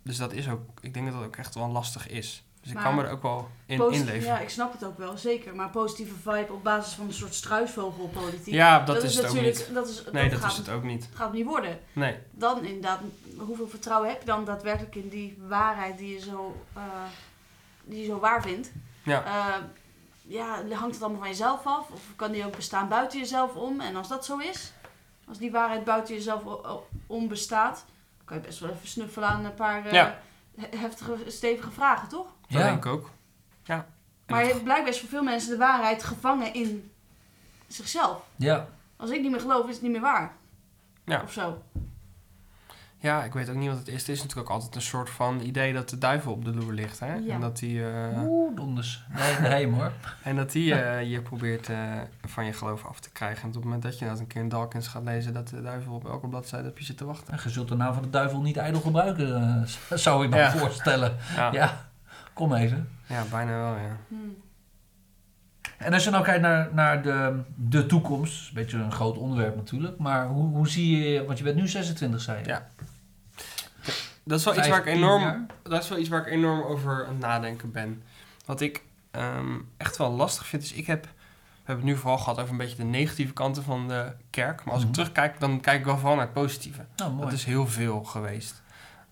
dus 0.04 0.18
dat 0.18 0.34
is 0.34 0.50
ook, 0.50 0.62
ik 0.82 0.94
denk 0.94 1.06
dat 1.06 1.16
dat 1.16 1.26
ook 1.26 1.36
echt 1.36 1.56
wel 1.56 1.68
lastig 1.68 2.10
is. 2.10 2.44
Dus 2.62 2.76
ik 2.76 2.82
kan 2.82 2.96
me 2.96 3.04
er 3.04 3.12
ook 3.12 3.22
wel 3.22 3.50
in 3.66 3.92
inleven. 3.92 4.28
Ja, 4.28 4.40
ik 4.40 4.50
snap 4.50 4.72
het 4.72 4.84
ook 4.84 4.98
wel, 4.98 5.18
zeker. 5.18 5.56
Maar 5.56 5.70
positieve 5.70 6.14
vibe 6.24 6.54
op 6.54 6.64
basis 6.64 6.94
van 6.94 7.06
een 7.06 7.14
soort 7.14 7.34
struisvogelpolitiek. 7.34 8.54
Ja, 8.54 8.80
dat, 8.80 9.04
is, 9.04 9.16
het 9.16 9.26
ook 9.26 9.34
natuurlijk, 9.34 9.58
niet. 9.58 9.74
Dat 9.74 9.88
is, 9.88 10.04
Nee, 10.12 10.24
dat 10.24 10.32
dat 10.32 10.42
gaat, 10.42 10.52
is 10.52 10.58
het 10.58 10.70
ook 10.70 10.84
niet. 10.84 11.10
gaat 11.14 11.34
niet 11.34 11.46
worden. 11.46 11.80
Nee. 11.94 12.18
Dan 12.32 12.66
inderdaad, 12.66 13.00
hoeveel 13.38 13.68
vertrouwen 13.68 14.10
heb 14.10 14.20
je 14.20 14.26
dan 14.26 14.46
daadwerkelijk 14.46 14.96
in 14.96 15.10
die 15.10 15.38
waarheid 15.48 15.98
die 15.98 16.14
je 16.14 16.20
zo, 16.20 16.66
eh, 16.74 16.82
die 17.84 18.00
je 18.00 18.06
zo 18.06 18.20
waar 18.20 18.42
vindt? 18.42 18.72
Ja. 19.04 19.24
Eh, 19.24 19.64
ja, 20.22 20.64
hangt 20.70 20.94
het 20.94 21.04
allemaal 21.04 21.22
van 21.22 21.30
jezelf 21.30 21.66
af? 21.66 21.90
Of 21.92 22.02
kan 22.16 22.32
die 22.32 22.46
ook 22.46 22.56
bestaan 22.56 22.90
buiten 22.90 23.20
jezelf 23.20 23.56
om? 23.56 23.82
En 23.82 23.96
als 23.96 24.08
dat 24.08 24.26
zo 24.26 24.38
is, 24.38 24.72
als 25.28 25.38
die 25.38 25.52
waarheid 25.52 25.84
buiten 25.84 26.16
jezelf 26.16 26.46
o- 26.46 26.62
o- 26.66 26.88
om 27.08 27.28
bestaat, 27.28 27.86
kan 28.26 28.38
je 28.38 28.44
best 28.44 28.60
wel 28.60 28.70
even 28.70 28.88
snuffelen 28.88 29.30
aan 29.30 29.46
een 29.46 29.54
paar 29.54 29.86
eh, 29.86 29.92
Ja. 29.92 30.20
heftige, 30.76 31.16
stevige 31.28 31.72
vragen, 31.72 32.08
toch? 32.10 32.26
Dat 32.26 32.60
Ja. 32.62 32.64
denk 32.64 32.86
ik 32.86 32.92
ook. 32.92 33.10
Ja. 33.64 33.86
Maar 34.28 34.46
je- 34.46 34.62
blijkbaar 34.64 34.88
is 34.94 35.00
voor 35.00 35.10
veel 35.10 35.24
mensen 35.24 35.50
de 35.50 35.58
waarheid 35.58 36.04
gevangen 36.04 36.54
in 36.54 36.92
zichzelf. 37.68 38.22
Ja. 38.36 38.68
Als 38.96 39.10
ik 39.10 39.22
niet 39.22 39.32
meer 39.32 39.40
geloof, 39.40 39.68
is 39.68 39.74
het 39.74 39.82
niet 39.82 39.92
meer 39.92 40.02
waar. 40.02 40.36
Ja. 41.06 41.22
Of 41.24 41.32
zo. 41.32 41.62
Ja, 43.00 43.24
ik 43.24 43.34
weet 43.34 43.50
ook 43.50 43.56
niet 43.56 43.70
wat 43.70 43.78
het 43.78 43.88
is. 43.88 44.00
Het 44.00 44.10
is 44.10 44.22
natuurlijk 44.22 44.50
ook 44.50 44.56
altijd 44.56 44.76
een 44.76 44.82
soort 44.82 45.10
van 45.10 45.40
idee 45.40 45.74
dat 45.74 45.90
de 45.90 45.98
duivel 45.98 46.32
op 46.32 46.46
de 46.46 46.54
loer 46.56 46.74
ligt. 46.74 47.00
Hè? 47.00 47.14
Ja. 47.14 47.34
En 47.34 47.42
dat 47.42 47.58
die, 47.58 47.90
eh, 47.90 48.22
Oeh, 48.24 48.56
donders. 48.56 49.04
Nee, 49.16 49.34
hemel 49.52 49.80
hoor. 49.80 49.92
en 50.24 50.36
dat 50.36 50.52
die 50.52 50.74
eh, 50.76 51.12
je 51.12 51.22
probeert 51.22 51.70
eh, 51.70 51.78
van 52.26 52.46
je 52.46 52.54
geloof 52.54 52.86
af 52.86 53.00
te 53.00 53.10
krijgen. 53.12 53.42
En 53.42 53.48
op 53.48 53.54
het 53.54 53.64
moment 53.64 53.84
dat 53.84 54.00
je 54.00 54.06
dat 54.06 54.20
een 54.20 54.28
keer 54.28 54.42
in 54.42 54.50
Dawkins 54.50 54.88
gaat 54.88 55.04
lezen, 55.04 55.34
dat 55.34 55.48
de 55.48 55.62
duivel 55.62 55.94
op 55.94 56.06
elke 56.08 56.28
bladzijde 56.28 56.70
op 56.70 56.78
je 56.78 56.86
zit 56.86 56.98
te 56.98 57.06
wachten. 57.06 57.34
En 57.34 57.40
Je 57.44 57.50
zult 57.50 57.68
de 57.68 57.76
naam 57.76 57.94
van 57.94 58.04
de 58.04 58.10
duivel 58.10 58.42
niet 58.42 58.58
ijdel 58.58 58.82
gebruiken, 58.82 59.36
eh, 59.90 59.98
zou 59.98 60.24
ik 60.24 60.30
me 60.30 60.36
Ja. 60.38 60.52
voorstellen. 60.52 61.16
Ja, 61.36 61.46
ja. 61.46 61.52
Ja, 61.52 61.88
kom 62.34 62.54
even. 62.54 62.90
bijna 63.32 63.52
wel, 63.58 63.74
ja. 63.76 63.98
Hmm. 64.08 64.36
En 65.78 65.94
als 65.94 66.04
je 66.04 66.10
nou 66.10 66.24
kijkt 66.24 66.42
naar, 66.42 66.70
naar 66.74 67.02
de, 67.02 67.40
de 67.56 67.86
toekomst, 67.86 68.48
een 68.48 68.54
beetje 68.54 68.78
een 68.78 68.92
groot 68.92 69.18
onderwerp 69.18 69.56
natuurlijk, 69.56 69.98
maar 69.98 70.28
hoe, 70.28 70.50
hoe 70.50 70.68
zie 70.68 70.98
je, 70.98 71.26
want 71.26 71.38
je 71.38 71.44
bent 71.44 71.56
nu 71.56 71.68
26 71.68 72.22
zei 72.22 72.40
je. 72.40 72.46
Ja. 72.48 72.68
Dat 74.24 74.40
is 74.40 74.46
wel 74.46 74.58
iets 74.58 74.68
waar 74.68 74.78
ik 74.78 74.84
15 74.84 75.04
enorm 75.04 75.46
dat 75.64 75.84
is 75.84 75.90
wel 75.90 75.98
iets 75.98 76.10
waar 76.10 76.28
ik 76.28 76.34
enorm 76.34 76.62
over 76.62 77.04
aan 77.06 77.10
het 77.12 77.20
nadenken 77.20 77.72
ben. 77.72 78.04
Wat 78.46 78.62
ik 78.62 78.84
ehm, 79.12 79.56
echt 79.78 79.98
wel 79.98 80.12
lastig 80.12 80.48
vind, 80.48 80.64
is 80.64 80.74
ik 80.74 80.88
heb... 80.88 81.04
We 81.04 81.74
hebben 81.74 81.86
het 81.86 81.94
nu 81.96 82.02
vooral 82.02 82.18
gehad 82.20 82.40
over 82.40 82.52
een 82.52 82.58
beetje 82.58 82.76
de 82.76 82.84
negatieve 82.84 83.34
kanten 83.34 83.64
van 83.64 83.88
de 83.88 84.12
kerk. 84.30 84.64
Maar 84.64 84.74
als 84.74 84.80
Mhm. 84.84 84.88
ik 84.92 84.94
terugkijk, 84.96 85.40
dan 85.40 85.60
kijk 85.60 85.80
ik 85.80 85.86
wel 85.86 85.98
vooral 85.98 86.16
naar 86.16 86.26
het 86.26 86.34
positieve. 86.34 86.86
Mooi. 86.98 87.18
Dat 87.22 87.32
is 87.32 87.44
heel 87.44 87.68
veel 87.68 88.04
geweest. 88.04 88.62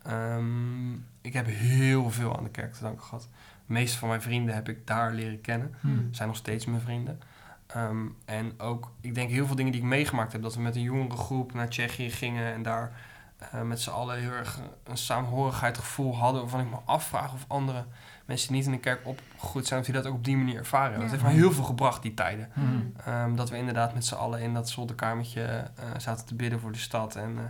Ehm, 0.04 0.94
ik 1.22 1.34
heb 1.34 1.46
heel 1.48 2.12
veel 2.12 2.38
aan 2.38 2.44
de 2.44 2.50
kerk 2.50 2.74
te 2.74 2.82
danken 2.82 3.04
gehad. 3.04 3.28
De 3.68 3.74
meeste 3.74 3.98
van 3.98 4.08
mijn 4.08 4.22
vrienden 4.22 4.56
heb 4.56 4.70
ik 4.70 4.88
daar 4.88 5.14
leren 5.14 5.42
kennen. 5.42 5.76
Hmm. 5.80 6.08
Zijn 6.12 6.28
nog 6.28 6.38
steeds 6.38 6.66
mijn 6.66 6.82
vrienden. 6.82 7.20
Ehm, 7.68 8.06
en 8.26 8.60
ook, 8.60 8.92
ik 9.02 9.16
denk 9.16 9.30
heel 9.30 9.46
veel 9.46 9.56
dingen 9.56 9.72
die 9.72 9.82
ik 9.82 9.88
meegemaakt 9.88 10.32
heb. 10.32 10.42
Dat 10.42 10.56
we 10.56 10.62
met 10.62 10.76
een 10.76 10.82
jongere 10.82 11.18
groep 11.18 11.54
naar 11.54 11.70
Tsjechië 11.70 12.10
gingen 12.10 12.54
en 12.54 12.64
daar 12.64 12.92
eh, 13.38 13.62
met 13.62 13.82
z'n 13.82 13.90
allen 13.90 14.20
heel 14.20 14.32
erg 14.32 14.60
een 14.84 14.98
saamhorigheidsgevoel 14.98 16.18
hadden. 16.18 16.42
Waarvan 16.42 16.60
ik 16.60 16.70
me 16.70 16.78
afvraag 16.86 17.34
of 17.34 17.46
andere 17.48 17.86
mensen 18.26 18.48
die 18.48 18.58
niet 18.58 18.66
in 18.66 18.72
de 18.72 18.80
kerk 18.80 19.08
opgegroeid 19.08 19.68
zijn, 19.68 19.80
of 19.80 19.86
die 19.86 19.96
dat 19.96 20.06
ook 20.06 20.14
op 20.14 20.24
die 20.24 20.38
manier 20.38 20.58
ervaren. 20.58 20.94
Ja. 20.94 21.02
Dat 21.02 21.10
heeft 21.10 21.24
mij 21.24 21.34
heel 21.34 21.52
veel 21.52 21.64
gebracht, 21.64 22.02
die 22.02 22.14
tijden. 22.14 22.50
Hmm. 22.54 22.94
Ehm, 23.06 23.36
dat 23.36 23.50
we 23.50 23.58
inderdaad 23.58 23.94
met 23.94 24.06
z'n 24.06 24.16
allen 24.16 24.40
in 24.40 24.54
dat 24.54 24.70
zolderkamertje 24.70 25.42
eh, 25.44 25.86
zaten 25.98 26.26
te 26.26 26.36
bidden 26.36 26.60
voor 26.60 26.72
de 26.72 26.78
stad. 26.78 27.16
En 27.16 27.38
eh, 27.38 27.44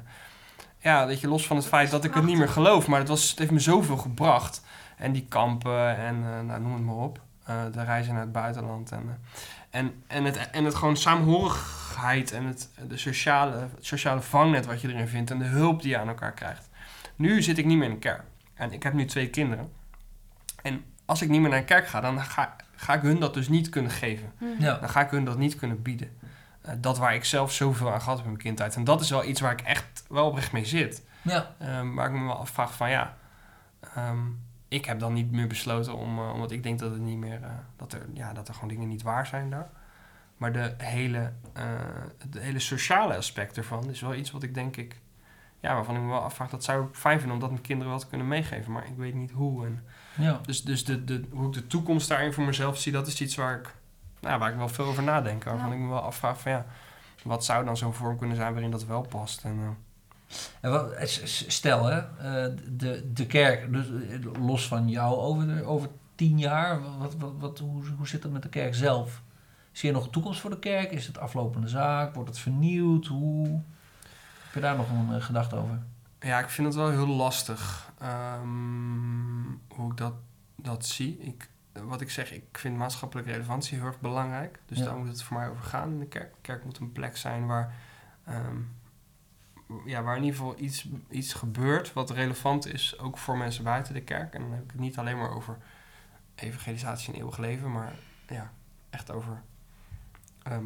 ja, 0.77 1.05
weet 1.05 1.19
je, 1.19 1.27
los 1.27 1.47
van 1.47 1.55
het 1.55 1.65
feit 1.65 1.91
dat 1.91 2.03
ik 2.03 2.13
het 2.13 2.23
niet 2.23 2.37
meer 2.37 2.49
geloof, 2.49 2.87
maar 2.87 2.99
het, 2.99 3.07
was, 3.07 3.29
het 3.29 3.39
heeft 3.39 3.51
me 3.51 3.59
zoveel 3.59 3.97
gebracht. 3.97 4.63
En 4.97 5.11
die 5.11 5.25
kampen 5.29 5.97
en 5.97 6.15
eh, 6.15 6.41
nou, 6.41 6.61
noem 6.61 6.73
het 6.73 6.83
maar 6.83 6.95
op. 6.95 7.19
Eh, 7.45 7.63
de 7.71 7.83
reizen 7.83 8.13
naar 8.13 8.23
het 8.23 8.31
buitenland. 8.31 8.91
En, 8.91 9.01
eh, 9.69 9.79
en, 9.79 10.03
en, 10.07 10.23
het, 10.23 10.49
en 10.49 10.65
het 10.65 10.75
gewoon 10.75 10.97
saamhorigheid 10.97 12.31
en 12.31 12.45
het, 12.45 12.69
de 12.87 12.97
sociale, 12.97 13.57
het 13.57 13.85
sociale 13.85 14.21
vangnet 14.21 14.65
wat 14.65 14.81
je 14.81 14.87
erin 14.87 15.07
vindt 15.07 15.31
en 15.31 15.39
de 15.39 15.45
hulp 15.45 15.81
die 15.81 15.91
je 15.91 15.97
aan 15.97 16.07
elkaar 16.07 16.33
krijgt. 16.33 16.69
Nu 17.15 17.41
zit 17.41 17.57
ik 17.57 17.65
niet 17.65 17.77
meer 17.77 17.87
in 17.87 17.91
een 17.91 17.99
kerk. 17.99 18.23
En 18.53 18.71
ik 18.71 18.83
heb 18.83 18.93
nu 18.93 19.05
twee 19.05 19.29
kinderen. 19.29 19.71
En 20.61 20.83
als 21.05 21.21
ik 21.21 21.29
niet 21.29 21.41
meer 21.41 21.49
naar 21.49 21.59
een 21.59 21.65
kerk 21.65 21.87
ga, 21.87 22.01
dan 22.01 22.21
ga, 22.21 22.55
ga 22.75 22.93
ik 22.93 23.01
hun 23.01 23.19
dat 23.19 23.33
dus 23.33 23.47
niet 23.47 23.69
kunnen 23.69 23.91
geven 23.91 24.31
Hmm. 24.37 24.55
Ja. 24.59 24.77
dan 24.77 24.89
ga 24.89 25.01
ik 25.01 25.09
hun 25.09 25.25
dat 25.25 25.37
niet 25.37 25.55
kunnen 25.55 25.81
bieden. 25.81 26.17
Eh, 26.61 26.73
dat 26.77 26.97
waar 26.97 27.15
ik 27.15 27.25
zelf 27.25 27.51
zoveel 27.51 27.91
aan 27.91 28.01
gehad 28.01 28.17
heb 28.17 28.25
in 28.25 28.31
mijn 28.31 28.43
kindheid. 28.43 28.75
En 28.75 28.83
dat 28.83 29.01
is 29.01 29.09
wel 29.09 29.25
iets 29.25 29.41
waar 29.41 29.51
ik 29.51 29.61
echt 29.61 30.03
wel 30.09 30.27
oprecht 30.27 30.51
mee 30.51 30.65
zit. 30.65 31.03
Ja. 31.21 31.55
Ehm, 31.59 31.93
waar 31.93 32.07
ik 32.07 32.19
me 32.19 32.25
wel 32.25 32.39
afvraag 32.39 32.73
van 32.73 32.89
ja, 32.89 33.17
ehm, 33.95 34.19
ik 34.75 34.85
heb 34.85 34.99
dan 34.99 35.13
niet 35.13 35.31
meer 35.31 35.47
besloten 35.47 35.95
om, 35.95 36.17
eh, 36.19 36.33
omdat 36.33 36.51
ik 36.51 36.63
denk 36.63 36.79
dat 36.79 36.91
het 36.91 37.01
niet 37.01 37.17
meer, 37.17 37.43
eh, 37.43 37.49
dat, 37.75 37.93
er, 37.93 38.05
ja, 38.13 38.33
dat 38.33 38.47
er 38.47 38.53
gewoon 38.53 38.69
dingen 38.69 38.87
niet 38.87 39.01
waar 39.01 39.27
zijn 39.27 39.49
daar. 39.49 39.69
Maar 40.37 40.53
de 40.53 40.73
hele, 40.77 41.31
eh, 41.53 41.63
de 42.29 42.39
hele 42.39 42.59
sociale 42.59 43.15
aspect 43.17 43.57
ervan 43.57 43.89
is 43.89 44.01
wel 44.01 44.13
iets 44.15 44.31
wat 44.31 44.43
ik 44.43 44.53
denk 44.53 44.75
ik, 44.77 44.99
ja, 45.59 45.73
waarvan 45.73 45.95
ik 45.95 46.01
me 46.01 46.07
wel 46.07 46.21
afvraag, 46.21 46.49
dat 46.49 46.63
zou 46.63 46.85
ik 46.87 46.95
fijn 46.95 47.17
vinden 47.17 47.35
om 47.35 47.41
dat 47.41 47.49
mijn 47.51 47.61
kinderen 47.61 47.91
wel 47.91 48.01
te 48.01 48.07
kunnen 48.07 48.27
meegeven. 48.27 48.71
Maar 48.71 48.85
ik 48.85 48.97
weet 48.97 49.13
niet 49.13 49.31
hoe. 49.31 49.65
En 49.65 49.83
Ja. 50.17 50.39
dus 50.45 50.63
dus 50.63 50.85
de, 50.85 51.03
de, 51.03 51.23
hoe 51.31 51.47
ik 51.47 51.53
de 51.53 51.67
toekomst 51.67 52.07
daarin 52.09 52.33
voor 52.33 52.43
mezelf 52.43 52.77
zie, 52.77 52.91
dat 52.91 53.07
is 53.07 53.21
iets 53.21 53.35
waar 53.35 53.59
ik, 53.59 53.75
nou, 54.21 54.39
waar 54.39 54.51
ik 54.51 54.57
wel 54.57 54.69
veel 54.69 54.85
over 54.85 55.03
nadenk. 55.03 55.43
Waarvan 55.43 55.69
Ja. 55.69 55.73
ik 55.75 55.79
me 55.81 55.87
wel 55.89 56.01
afvraag 56.01 56.39
van 56.41 56.51
ja, 56.51 56.65
wat 57.23 57.45
zou 57.45 57.65
dan 57.65 57.77
zo'n 57.77 57.93
vorm 57.93 58.17
kunnen 58.17 58.35
zijn 58.35 58.51
waarin 58.53 58.71
dat 58.71 58.85
wel 58.85 59.01
past. 59.01 59.43
En, 59.43 59.57
eh, 59.61 59.69
En 60.61 60.71
wat, 60.71 60.93
stel 61.47 61.85
hè, 61.85 61.97
eh, 61.99 62.55
de, 62.71 63.11
de 63.13 63.25
kerk, 63.25 63.73
dus 63.73 63.85
eh, 63.87 64.45
los 64.45 64.67
van 64.67 64.89
jou 64.89 65.15
over, 65.15 65.65
over 65.65 65.89
tien 66.15 66.39
jaar, 66.39 66.81
wat, 66.97 67.15
wat, 67.15 67.33
wat, 67.37 67.59
hoe, 67.59 67.83
hoe 67.97 68.07
zit 68.07 68.21
dat 68.21 68.31
met 68.31 68.41
de 68.41 68.49
kerk 68.49 68.75
zelf? 68.75 69.21
Zie 69.71 69.89
je 69.89 69.95
nog 69.95 70.05
een 70.05 70.11
toekomst 70.11 70.39
voor 70.39 70.49
de 70.49 70.59
kerk? 70.59 70.91
Is 70.91 71.07
het 71.07 71.17
aflopende 71.17 71.67
zaak? 71.67 72.13
Wordt 72.13 72.29
het 72.29 72.39
vernieuwd? 72.39 73.05
Hoe... 73.05 73.47
Heb 74.43 74.53
je 74.53 74.59
daar 74.59 74.75
nog 74.75 74.89
een 74.89 75.13
eh, 75.15 75.21
gedachte 75.21 75.55
over? 75.55 75.79
Ja, 76.19 76.39
ik 76.39 76.49
vind 76.49 76.67
het 76.67 76.75
wel 76.75 76.89
heel 76.89 77.07
lastig 77.07 77.91
ehm, 77.99 79.43
hoe 79.67 79.91
ik 79.91 79.97
dat, 79.97 80.13
dat 80.55 80.85
zie. 80.85 81.17
Ik, 81.17 81.49
wat 81.83 82.01
ik 82.01 82.09
zeg, 82.09 82.31
ik 82.33 82.57
vind 82.57 82.77
maatschappelijke 82.77 83.31
relevantie 83.31 83.77
heel 83.77 83.87
erg 83.87 83.99
belangrijk. 83.99 84.59
Dus 84.65 84.77
Ja. 84.77 84.83
daar 84.85 84.95
moet 84.97 85.07
het 85.07 85.23
voor 85.23 85.37
mij 85.37 85.49
over 85.49 85.63
gaan 85.63 85.91
in 85.91 85.99
de 85.99 86.07
kerk. 86.07 86.33
De 86.33 86.41
kerk 86.41 86.65
moet 86.65 86.77
een 86.77 86.91
plek 86.91 87.17
zijn 87.17 87.45
waar, 87.45 87.73
ehm, 88.25 88.57
ja, 89.85 90.03
waar 90.03 90.17
in 90.17 90.23
ieder 90.23 90.39
geval 90.39 90.55
iets, 90.59 90.87
iets 91.09 91.33
gebeurt 91.33 91.93
wat 91.93 92.09
relevant 92.09 92.67
is, 92.73 92.99
ook 92.99 93.17
voor 93.17 93.37
mensen 93.37 93.63
buiten 93.63 93.93
de 93.93 94.01
kerk. 94.01 94.33
En 94.33 94.41
dan 94.41 94.51
heb 94.51 94.63
ik 94.63 94.71
het 94.71 94.79
niet 94.79 94.97
alleen 94.97 95.17
maar 95.17 95.31
over 95.35 95.57
evangelisatie 96.35 97.13
en 97.13 97.19
eeuwig 97.19 97.37
leven, 97.37 97.71
maar 97.71 97.93
ja, 98.27 98.51
echt 98.89 99.11
over 99.11 99.41
ehm, 100.43 100.65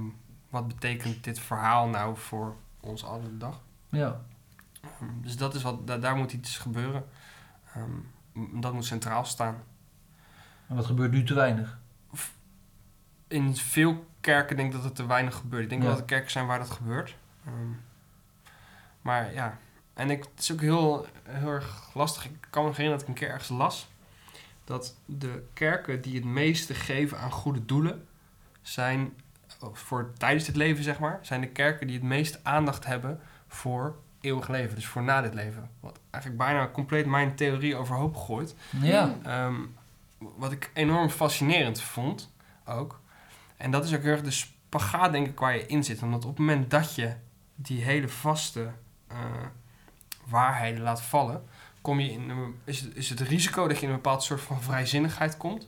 wat 0.50 0.68
betekent 0.68 1.24
dit 1.24 1.40
verhaal 1.40 1.88
nou 1.88 2.18
voor 2.18 2.56
ons 2.80 3.04
alle 3.06 3.38
dag. 3.38 3.62
Ja. 3.90 4.22
Ehm, 4.82 5.22
dus 5.22 5.38
dat 5.38 5.56
is 5.56 5.62
wat, 5.62 5.88
da- 5.88 5.98
daar 5.98 6.16
moet 6.16 6.34
iets 6.34 6.58
gebeuren. 6.58 7.06
Ehm, 7.74 8.60
dat 8.62 8.74
moet 8.74 8.86
centraal 8.86 9.26
staan. 9.26 9.64
En 10.68 10.76
wat 10.76 10.86
gebeurt 10.86 11.12
nu 11.12 11.24
te 11.24 11.34
weinig? 11.34 11.80
In 13.28 13.56
veel 13.56 14.06
kerken 14.22 14.56
denk 14.56 14.68
ik 14.70 14.76
dat 14.76 14.84
het 14.84 14.96
te 14.96 15.06
weinig 15.06 15.36
gebeurt. 15.36 15.64
Ik 15.64 15.70
denk 15.70 15.82
Ja. 15.84 15.88
dat 15.90 15.98
er 16.00 16.06
kerken 16.06 16.32
zijn 16.32 16.46
waar 16.46 16.60
dat 16.60 16.70
gebeurt. 16.70 17.16
Ehm, 17.46 17.54
maar 19.10 19.34
ja, 19.34 19.58
en 19.94 20.10
ik, 20.10 20.24
het 20.24 20.40
is 20.40 20.52
ook 20.52 20.62
heel, 20.62 21.06
heel 21.24 21.50
erg 21.50 21.90
lastig. 21.94 22.26
Ik 22.26 22.48
kan 22.50 22.64
me 22.64 22.70
herinneren 22.70 23.00
dat 23.00 23.02
ik 23.02 23.16
een 23.16 23.22
keer 23.22 23.30
ergens 23.30 23.50
las 23.50 23.88
dat 24.70 24.96
de 25.06 25.44
kerken 25.54 26.02
die 26.02 26.16
het 26.16 26.26
meeste 26.26 26.74
geven 26.74 27.20
aan 27.20 27.32
goede 27.32 27.66
doelen 27.66 28.08
zijn 28.62 29.14
oh, 29.60 29.76
voor 29.76 30.14
tijdens 30.18 30.48
het 30.48 30.56
leven, 30.56 30.84
zeg 30.84 31.00
maar, 31.00 31.20
zijn 31.22 31.42
de 31.42 31.48
kerken 31.48 31.88
die 31.88 31.96
het 31.96 32.06
meest 32.06 32.40
aandacht 32.44 32.86
hebben 32.86 33.20
voor 33.48 33.96
eeuwig 34.22 34.48
leven, 34.48 34.76
dus 34.76 34.88
voor 34.88 35.04
na 35.04 35.22
dit 35.22 35.34
leven. 35.34 35.70
Wat 35.80 36.00
eigenlijk 36.10 36.44
bijna 36.44 36.70
compleet 36.70 37.06
mijn 37.06 37.36
theorie 37.36 37.76
overhoop 37.76 38.16
gooit. 38.16 38.56
Ja. 38.82 39.16
Ehm, 39.24 39.56
wat 40.18 40.52
ik 40.52 40.72
enorm 40.74 41.10
fascinerend 41.10 41.82
vond 41.82 42.34
ook. 42.66 43.00
En 43.58 43.72
dat 43.72 43.86
is 43.86 43.96
ook 43.96 44.02
heel 44.02 44.12
erg 44.12 44.22
de 44.22 44.32
spagaat, 44.32 45.12
denk 45.12 45.28
ik, 45.28 45.40
waar 45.40 45.56
je 45.56 45.66
in 45.66 45.84
zit. 45.84 46.02
Omdat 46.02 46.24
op 46.26 46.30
het 46.30 46.40
moment 46.40 46.72
dat 46.72 46.96
je 46.96 47.14
die 47.56 47.84
hele 47.84 48.10
vaste 48.10 48.72
waarheden 50.26 50.82
laat 50.82 51.02
vallen, 51.02 51.44
kom 51.82 52.00
je 52.00 52.12
in 52.12 52.30
een, 52.30 52.56
is, 52.64 52.80
het, 52.80 52.96
is 52.96 53.10
het 53.10 53.20
risico 53.20 53.68
dat 53.68 53.78
je 53.78 53.84
in 53.84 53.90
een 53.90 53.96
bepaald 53.96 54.24
soort 54.24 54.42
van 54.42 54.62
vrijzinnigheid 54.62 55.38
komt. 55.38 55.68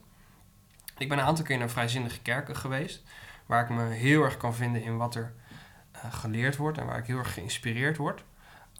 Ik 0.97 1.09
ben 1.09 1.17
een 1.17 1.25
aantal 1.25 1.45
keer 1.45 1.57
naar 1.57 1.69
vrijzinnige 1.69 2.19
kerken 2.19 2.55
geweest, 2.55 3.03
waar 3.45 3.63
ik 3.63 3.69
me 3.69 3.83
heel 3.83 4.23
erg 4.23 4.37
kan 4.37 4.55
vinden 4.55 4.83
in 4.83 4.97
wat 4.97 5.15
er 5.15 5.33
eh, 5.91 6.13
geleerd 6.13 6.57
wordt 6.57 6.77
en 6.77 6.85
waar 6.85 6.97
ik 6.97 7.05
heel 7.05 7.17
erg 7.17 7.33
geïnspireerd 7.33 7.97
word. 7.97 8.23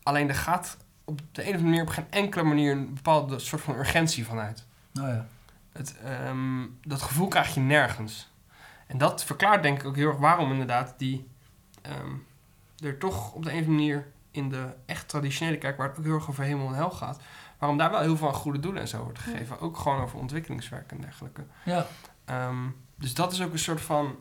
Alleen 0.04 0.30
er 0.30 0.36
gaat 0.36 0.78
op 1.06 1.20
de 1.32 1.42
een 1.42 1.48
of 1.48 1.54
andere 1.54 1.70
manier 1.70 1.82
op 1.82 1.90
geen 1.90 2.10
enkele 2.10 2.44
manier 2.44 2.72
een 2.72 2.94
bepaalde 2.94 3.40
soort 3.40 3.62
van 3.62 3.76
urgentie 3.76 4.26
vanuit. 4.26 4.66
Nou 4.92 5.08
ja. 5.08 5.28
Het, 5.72 5.98
ehm, 5.98 6.66
dat 6.82 7.02
gevoel 7.02 7.28
krijg 7.28 7.54
je 7.54 7.60
nergens. 7.60 8.30
En 8.88 8.98
dat 8.98 9.24
verklaart 9.24 9.64
denk 9.64 9.80
ik 9.80 9.86
ook 9.86 9.96
heel 9.96 10.08
erg 10.08 10.18
waarom 10.18 10.52
inderdaad 10.52 10.94
die 10.98 11.28
ehm, 11.82 12.16
er 12.84 12.98
toch 12.98 13.34
op 13.34 13.44
de 13.44 13.52
een 13.52 13.60
of 13.60 13.66
andere 13.66 13.78
manier 13.78 14.12
in 14.32 14.50
de 14.50 14.66
echt 14.86 15.08
traditionele 15.10 15.58
kerk, 15.58 15.78
waar 15.78 15.88
het 15.90 15.98
ook 15.98 16.04
heel 16.04 16.14
erg 16.14 16.30
over 16.30 16.44
hemel 16.44 16.68
en 16.68 16.74
hel 16.74 16.92
gaat, 16.92 17.20
waarom 17.58 17.78
daar 17.78 17.92
wel 17.92 18.02
heel 18.02 18.18
veel 18.18 18.34
goede 18.34 18.60
doelen 18.60 18.82
en 18.82 18.88
zo 18.88 19.04
wordt 19.04 19.20
gegeven. 19.20 19.60
Ook 19.60 19.78
gewoon 19.78 20.02
over 20.02 20.20
ontwikkelingswerk 20.20 20.92
en 20.92 21.02
dergelijke. 21.02 21.44
Ja. 21.64 21.86
Ehm, 22.26 22.68
dus 22.96 23.14
dat 23.14 23.32
is 23.32 23.42
ook 23.42 23.52
een 23.52 23.60
soort 23.60 23.82
van 23.82 24.16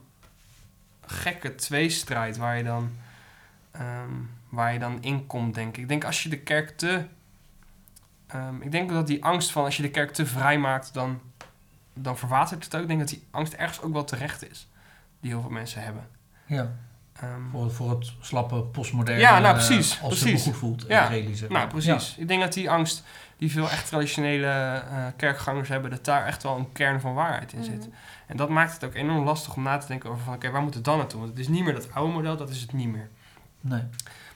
gekke 1.06 1.54
tweestrijd 1.54 2.36
waar 2.36 2.56
je 2.56 2.64
dan, 2.64 2.90
ehm, 3.70 4.12
waar 4.48 4.72
je 4.72 4.78
dan 4.78 5.02
in 5.02 5.26
komt, 5.26 5.54
denk 5.54 5.76
ik. 5.76 5.82
Ik 5.82 5.88
denk 5.88 6.04
als 6.04 6.22
je 6.22 6.28
de 6.28 6.38
kerk 6.38 6.76
te... 6.78 7.04
ehm, 8.26 8.62
ik 8.62 8.72
denk 8.72 8.90
dat 8.90 9.06
die 9.06 9.24
angst 9.24 9.50
van 9.50 9.64
als 9.64 9.76
je 9.76 9.82
de 9.82 9.90
kerk 9.90 10.12
te 10.12 10.26
vrij 10.26 10.58
maakt, 10.58 10.94
dan, 10.94 11.20
dan 11.94 12.18
verwatert 12.18 12.64
het 12.64 12.74
ook. 12.74 12.82
Ik 12.82 12.88
denk 12.88 13.00
dat 13.00 13.08
die 13.08 13.26
angst 13.30 13.52
ergens 13.52 13.80
ook 13.80 13.92
wel 13.92 14.04
terecht 14.04 14.50
is, 14.50 14.68
die 15.20 15.30
heel 15.30 15.40
veel 15.40 15.50
mensen 15.50 15.82
hebben. 15.82 16.08
ja. 16.46 16.70
Ehm, 17.20 17.50
Voor, 17.50 17.70
voor 17.70 17.90
het 17.90 18.12
slappe 18.20 18.62
postmoderne. 18.62 19.20
Ja, 19.20 19.38
nou, 19.38 19.54
precies, 19.54 20.00
Als 20.02 20.18
precies. 20.18 20.24
het 20.24 20.32
me 20.32 20.38
goed 20.38 20.56
voelt. 20.60 20.84
Ja. 20.88 21.10
evangelische. 21.10 21.46
nou, 21.48 21.68
precies. 21.68 22.16
Ik 22.18 22.28
denk 22.28 22.40
dat 22.40 22.52
die 22.52 22.70
angst 22.70 23.04
die 23.36 23.50
veel 23.50 23.70
echt 23.70 23.86
traditionele 23.86 24.46
eh, 24.46 25.06
kerkgangers 25.16 25.68
hebben, 25.68 25.90
dat 25.90 26.04
daar 26.04 26.26
echt 26.26 26.42
wel 26.42 26.56
een 26.56 26.72
kern 26.72 27.00
van 27.00 27.14
waarheid 27.14 27.52
in 27.52 27.64
zit. 27.64 27.78
Mhm. 27.78 27.88
En 28.26 28.36
dat 28.36 28.48
maakt 28.48 28.72
het 28.72 28.84
ook 28.84 28.94
enorm 28.94 29.24
lastig 29.24 29.54
om 29.56 29.62
na 29.62 29.78
te 29.78 29.86
denken 29.86 30.10
over 30.10 30.24
van... 30.24 30.34
oké, 30.34 30.50
waar 30.50 30.62
moet 30.62 30.74
het 30.74 30.84
dan 30.84 30.98
naartoe? 30.98 31.18
Want 31.20 31.30
het 31.32 31.40
is 31.40 31.48
niet 31.48 31.64
meer 31.64 31.74
dat 31.74 31.92
oude 31.92 32.12
model, 32.12 32.36
dat 32.36 32.50
is 32.50 32.60
het 32.60 32.72
niet 32.72 32.88
meer. 32.88 33.08
Nee. 33.60 33.82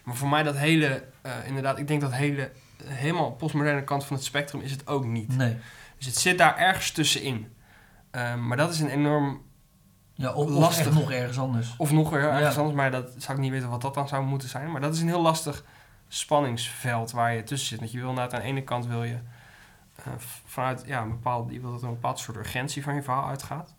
Maar 0.03 0.14
voor 0.14 0.28
mij 0.28 0.43
dat 0.43 0.57
hele... 0.57 1.05
eh, 1.22 1.32
inderdaad, 1.47 1.78
ik 1.78 1.89
denk 1.89 2.01
dat 2.01 2.12
hele... 2.12 2.51
helemaal 2.85 3.30
postmoderne 3.32 3.85
kant 3.85 4.05
van 4.05 4.16
het 4.16 4.24
spectrum 4.24 4.61
is 4.61 4.70
het 4.70 4.87
ook 4.87 5.05
niet. 5.05 5.37
Nee. 5.37 5.57
Dus 5.97 6.07
het 6.07 6.16
zit 6.16 6.39
daar 6.39 6.57
ergens 6.57 6.91
tussenin. 6.91 7.53
Ehm, 8.11 8.47
maar 8.47 8.57
dat 8.57 8.72
is 8.72 8.80
een 8.80 8.91
enorm... 8.91 9.43
Ja, 10.15 10.33
of, 10.33 10.45
of 10.47 10.51
Lastig. 10.59 10.95
nog 10.95 11.11
ergens 11.12 11.39
anders. 11.39 11.75
Of 11.77 11.93
nog 11.93 12.11
weer 12.11 12.21
ergens 12.29 12.55
Ja. 12.55 12.61
anders, 12.61 12.77
maar 12.77 12.91
dat 12.91 13.11
zou 13.17 13.37
ik 13.37 13.43
niet 13.43 13.51
weten 13.53 13.69
wat 13.69 13.81
dat 13.81 13.95
dan 13.95 14.09
zou 14.09 14.25
moeten 14.25 14.49
zijn. 14.49 14.71
Maar 14.71 14.81
dat 14.81 14.95
is 14.95 15.01
een 15.01 15.07
heel 15.09 15.23
lastig 15.23 15.65
spanningsveld 16.09 17.11
waar 17.11 17.35
je 17.35 17.43
tussen 17.43 17.69
zit. 17.69 17.79
Want 17.79 17.91
je 17.93 17.99
wil 17.99 18.09
inderdaad 18.09 18.35
aan 18.35 18.41
de 18.41 18.47
ene 18.47 18.62
kant 18.62 18.87
wil 18.87 19.05
je... 19.05 19.19
eh, 19.97 20.12
vanuit 20.47 20.83
ja, 20.87 21.03
een 21.03 21.09
bepaald, 21.11 21.53
je 21.53 21.61
wil 21.61 21.71
dat 21.73 21.83
er 21.83 21.89
een 21.89 21.95
bepaald 21.95 22.19
soort 22.19 22.37
urgentie 22.37 22.83
van 22.83 22.95
je 22.95 23.03
verhaal 23.03 23.29
uitgaat. 23.29 23.75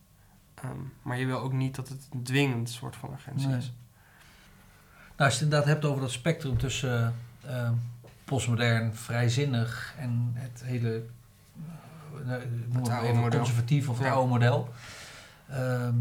Ehm, 0.56 0.70
maar 1.02 1.18
je 1.20 1.26
wil 1.26 1.40
ook 1.40 1.54
niet 1.54 1.76
dat 1.76 1.90
het 1.90 2.08
een 2.12 2.24
dwingend 2.24 2.70
soort 2.70 2.96
van 2.96 3.10
urgentie 3.14 3.48
Nee. 3.48 3.58
is. 3.58 3.74
Nou, 5.18 5.30
als 5.30 5.34
je 5.34 5.34
het 5.34 5.42
inderdaad 5.42 5.68
hebt 5.68 5.86
over 5.86 6.02
dat 6.02 6.12
spectrum 6.12 6.58
tussen 6.58 7.16
eh, 7.46 7.70
postmodern, 8.26 8.96
vrijzinnig 8.96 9.94
en 10.00 10.32
het 10.36 10.62
hele 10.66 11.04
ik 12.14 12.74
noem 12.74 12.84
het 12.84 13.04
even 13.04 13.30
conservatief 13.30 13.90
of 13.90 14.02
oude 14.02 14.28
model. 14.30 14.70
Ehm, 15.50 15.96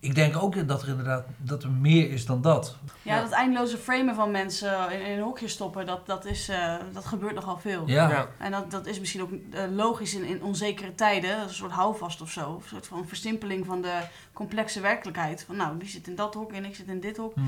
ik 0.00 0.14
denk 0.14 0.36
ook 0.42 0.68
dat 0.68 0.82
er 0.82 0.88
inderdaad 0.88 1.24
dat 1.36 1.62
er 1.62 1.70
meer 1.70 2.10
is 2.10 2.26
dan 2.26 2.42
dat. 2.42 2.76
Ja, 3.02 3.14
Ja. 3.16 3.22
dat 3.22 3.30
eindeloze 3.30 3.76
framen 3.78 4.14
van 4.14 4.30
mensen 4.30 4.90
in, 4.92 5.00
in 5.06 5.16
een 5.18 5.22
hokje 5.22 5.48
stoppen, 5.48 5.86
dat, 5.86 6.06
dat, 6.06 6.24
is, 6.24 6.48
eh, 6.48 6.74
dat 6.92 7.04
gebeurt 7.04 7.34
nogal 7.34 7.58
veel. 7.58 7.86
Ja, 7.88 8.08
Ja. 8.08 8.28
En 8.38 8.50
dat, 8.50 8.70
dat 8.70 8.86
is 8.86 8.98
misschien 9.00 9.22
ook 9.22 9.30
eh, 9.52 9.62
logisch 9.70 10.14
in, 10.14 10.24
in 10.24 10.42
onzekere 10.42 10.94
tijden, 10.94 11.40
een 11.40 11.50
soort 11.50 11.72
houvast 11.72 12.20
of 12.20 12.30
zo. 12.30 12.54
Een 12.54 12.68
soort 12.68 12.86
van 12.86 13.08
verstimpeling 13.08 13.66
van 13.66 13.82
de 13.82 14.00
complexe 14.32 14.80
werkelijkheid. 14.80 15.44
Van 15.44 15.56
nou, 15.56 15.78
die 15.78 15.88
zit 15.88 16.06
in 16.08 16.14
dat 16.14 16.34
hok 16.34 16.52
en 16.52 16.64
ik 16.64 16.74
zit 16.76 16.88
in 16.88 17.00
dit 17.00 17.16
hok. 17.16 17.34
Mhm. 17.36 17.46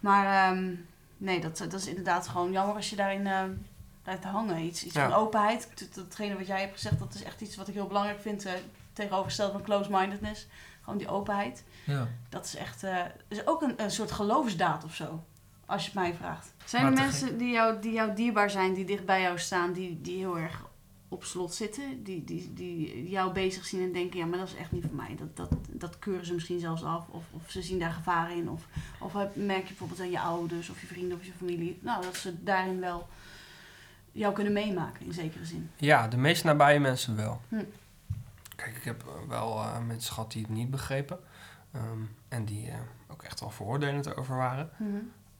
Maar 0.00 0.52
ehm, 0.52 0.70
nee, 1.16 1.40
dat, 1.40 1.58
dat 1.58 1.72
is 1.72 1.86
inderdaad 1.86 2.28
gewoon 2.28 2.52
jammer 2.52 2.74
als 2.76 2.90
je 2.90 2.96
daarin 2.96 3.26
eh, 3.26 3.42
blijft 4.02 4.24
hangen. 4.24 4.58
Iets, 4.62 4.84
iets 4.84 4.94
Ja. 4.94 5.08
van 5.08 5.18
openheid. 5.18 5.68
Dat- 5.74 5.94
Datgene 5.94 6.36
wat 6.36 6.46
jij 6.46 6.60
hebt 6.60 6.72
gezegd, 6.72 6.98
dat 6.98 7.14
is 7.14 7.22
echt 7.22 7.40
iets 7.40 7.56
wat 7.56 7.68
ik 7.68 7.74
heel 7.74 7.86
belangrijk 7.86 8.20
vind. 8.20 8.46
Eh, 8.98 9.04
tegenovergesteld 9.04 9.52
van 9.52 9.62
close-mindedness. 9.62 10.46
Gewoon 10.82 10.98
die 10.98 11.08
openheid. 11.08 11.64
ja. 11.84 12.08
Dat 12.28 12.44
is 12.44 12.56
echt 12.56 12.82
eh, 12.82 13.04
is 13.28 13.46
ook 13.46 13.62
een, 13.62 13.82
een 13.82 13.90
soort 13.90 14.12
geloofsdaad 14.12 14.84
of 14.84 14.94
zo. 14.94 15.24
Als 15.66 15.82
je 15.84 15.90
het 15.90 16.00
mij 16.00 16.14
vraagt. 16.14 16.52
Zijn 16.64 16.86
er 16.86 16.92
mensen 16.92 17.38
die 17.38 17.52
jou, 17.52 17.80
die 17.80 17.92
jou 17.92 18.14
dierbaar 18.14 18.50
zijn, 18.50 18.74
die 18.74 18.84
dicht 18.84 19.04
bij 19.04 19.22
jou 19.22 19.38
staan, 19.38 19.72
die, 19.72 20.00
die 20.00 20.16
heel 20.16 20.38
erg 20.38 20.62
op 21.08 21.24
slot 21.24 21.54
zitten? 21.54 22.02
Die, 22.02 22.24
die, 22.24 22.52
die 22.54 23.08
jou 23.08 23.32
bezig 23.32 23.66
zien 23.66 23.82
en 23.82 23.92
denken, 23.92 24.18
ja, 24.18 24.26
maar 24.26 24.38
dat 24.38 24.48
is 24.48 24.54
echt 24.54 24.72
niet 24.72 24.84
voor 24.86 24.96
mij. 24.96 25.16
Dat, 25.18 25.36
dat, 25.36 25.50
dat 25.68 25.98
keuren 25.98 26.26
ze 26.26 26.34
misschien 26.34 26.60
zelfs 26.60 26.84
af. 26.84 27.08
Of, 27.08 27.24
of 27.30 27.50
ze 27.50 27.62
zien 27.62 27.78
daar 27.78 27.92
gevaar 27.92 28.36
in. 28.36 28.50
Of, 28.50 28.66
of 29.00 29.12
merk 29.34 29.62
je 29.62 29.68
bijvoorbeeld 29.68 30.00
aan 30.00 30.10
je 30.10 30.20
ouders 30.20 30.70
of 30.70 30.80
je 30.80 30.86
vrienden 30.86 31.18
of 31.18 31.24
je 31.24 31.32
familie. 31.32 31.78
Nou, 31.82 32.02
dat 32.02 32.16
ze 32.16 32.42
daarin 32.42 32.80
wel 32.80 33.08
jou 34.12 34.34
kunnen 34.34 34.52
meemaken 34.52 35.06
in 35.06 35.12
zekere 35.12 35.44
zin. 35.44 35.70
Ja, 35.76 36.08
de 36.08 36.16
meest 36.16 36.44
nabije 36.44 36.78
mensen 36.78 37.16
wel. 37.16 37.40
Hm. 37.48 37.64
Kijk, 38.58 38.76
ik 38.76 38.84
heb 38.84 39.04
wel 39.28 39.62
eh, 39.62 39.78
mensen 39.78 40.12
gehad 40.14 40.32
die 40.32 40.42
het 40.42 40.50
niet 40.50 40.70
begrepen. 40.70 41.18
Ehm, 41.72 42.02
en 42.28 42.44
die 42.44 42.70
eh, 42.70 42.76
ook 43.08 43.22
echt 43.22 43.40
wel 43.40 43.50
veroordelend 43.50 44.06
erover 44.06 44.36
waren. 44.36 44.70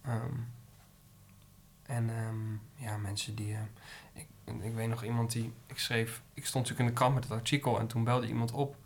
Ehm, 0.03 0.35
en 1.83 2.11
ehm, 2.11 2.85
ja, 2.87 2.97
mensen 2.97 3.35
die... 3.35 3.55
eh, 3.55 3.61
ik, 4.13 4.29
ik 4.63 4.75
weet 4.75 4.89
nog 4.89 5.05
iemand 5.05 5.33
die... 5.33 5.53
Ik 5.67 5.79
schreef... 5.79 6.23
Ik 6.35 6.47
stond 6.47 6.65
natuurlijk 6.65 6.81
in 6.81 6.95
de 6.95 7.01
krant 7.01 7.15
met 7.15 7.25
het 7.25 7.33
artikel 7.33 7.79
en 7.79 7.87
toen 7.87 8.05
belde 8.05 8.27
iemand 8.27 8.53
op. 8.53 8.77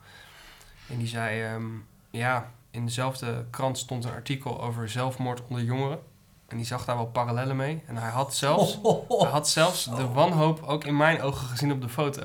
En 0.89 0.99
die 0.99 1.09
zei... 1.09 1.43
ehm, 1.43 1.71
ja, 2.11 2.51
in 2.71 2.85
dezelfde 2.85 3.47
krant 3.51 3.79
stond 3.79 4.05
een 4.05 4.13
artikel 4.13 4.63
over 4.63 4.89
zelfmoord 4.89 5.43
onder 5.47 5.63
jongeren. 5.65 6.03
En 6.47 6.57
die 6.57 6.67
zag 6.67 6.85
daar 6.85 6.97
wel 6.97 7.07
parallellen 7.07 7.57
mee. 7.57 7.83
En 7.87 7.97
hij 7.97 8.11
had 8.11 8.35
zelfs... 8.35 8.77
Oh, 8.77 8.85
oh, 8.85 9.11
oh. 9.11 9.21
Hij 9.23 9.31
had 9.31 9.49
zelfs 9.49 9.85
de 9.85 10.09
wanhoop 10.09 10.63
ook 10.63 10.85
in 10.85 10.97
mijn 10.97 11.23
ogen 11.23 11.47
gezien 11.47 11.73
op 11.73 11.81
de 11.81 11.89
foto. 11.89 12.23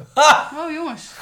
Oh, 0.54 0.72
jongens. 0.72 1.14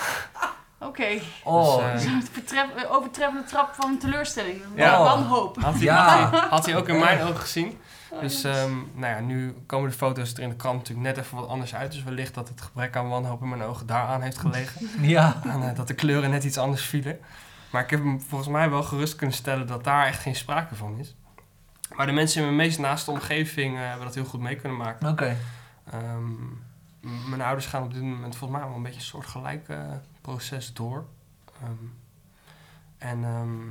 Oké. 0.80 1.20
Oh, 1.44 1.92
Dus, 1.94 2.06
eh, 2.06 2.92
overtreffende 2.92 3.44
trap 3.44 3.74
van 3.74 3.98
teleurstelling. 3.98 4.62
Ja. 4.76 5.04
Wanhoop. 5.04 5.62
Had 5.62 5.74
hij, 5.74 5.84
Ja. 5.84 6.20
had, 6.20 6.32
hij, 6.32 6.50
had 6.50 6.66
hij 6.66 6.76
ook 6.76 6.88
in 6.88 7.00
mijn 7.00 7.22
ogen 7.22 7.38
gezien. 7.38 7.78
Oh, 8.10 8.20
Dus 8.22 8.44
ehm, 8.44 8.72
nou 8.94 9.14
ja, 9.14 9.20
nu 9.20 9.56
komen 9.66 9.90
de 9.90 9.96
foto's 9.96 10.34
er 10.34 10.40
in 10.40 10.50
de 10.50 10.56
krant 10.56 10.78
natuurlijk 10.78 11.08
net 11.08 11.18
even 11.26 11.38
wat 11.38 11.48
anders 11.48 11.76
uit. 11.76 11.92
Dus 11.92 12.04
wellicht 12.04 12.34
dat 12.34 12.48
het 12.50 12.62
gebrek 12.62 12.96
aan 12.96 13.10
wanhoop 13.10 13.42
in 13.42 13.50
mijn 13.50 13.62
ogen 13.64 13.86
daaraan 13.86 14.22
heeft 14.22 14.38
gelegen. 14.38 14.90
ja. 15.10 15.42
en 15.44 15.70
eh, 15.70 15.76
dat 15.76 15.88
de 15.88 15.94
kleuren 15.94 16.30
net 16.30 16.44
iets 16.44 16.58
anders 16.58 16.82
vielen. 16.86 17.20
Maar 17.70 17.84
ik 17.84 17.90
heb 17.90 18.00
hem 18.00 18.22
volgens 18.22 18.50
mij 18.50 18.70
wel 18.70 18.84
gerust 18.84 19.16
kunnen 19.16 19.36
stellen 19.36 19.68
dat 19.68 19.84
daar 19.84 20.06
echt 20.06 20.22
geen 20.22 20.36
sprake 20.36 20.76
van 20.76 20.98
is. 21.00 21.16
Maar 21.96 22.06
de 22.06 22.12
mensen 22.12 22.40
in 22.40 22.46
mijn 22.46 22.68
meest 22.68 22.80
naaste 22.80 23.12
omgeving 23.12 23.76
eh, 23.78 23.88
hebben 23.88 24.06
dat 24.06 24.16
heel 24.16 24.26
goed 24.26 24.40
mee 24.40 24.56
kunnen 24.56 24.78
maken. 24.78 25.10
Oké. 25.10 25.38
Ehm, 25.92 26.34
mijn 27.30 27.42
ouders 27.42 27.66
gaan 27.66 27.84
op 27.84 27.94
dit 27.94 28.02
moment 28.02 28.36
volgens 28.36 28.60
mij 28.60 28.68
wel 28.70 28.78
een 28.78 28.84
beetje 28.84 29.00
een 29.00 29.06
soort 29.06 29.26
gelijk 29.28 29.68
eh, 29.70 29.78
proces 30.26 30.74
door. 30.74 31.06
Ehm, 31.62 31.72
en 32.98 33.24
ehm, 33.24 33.64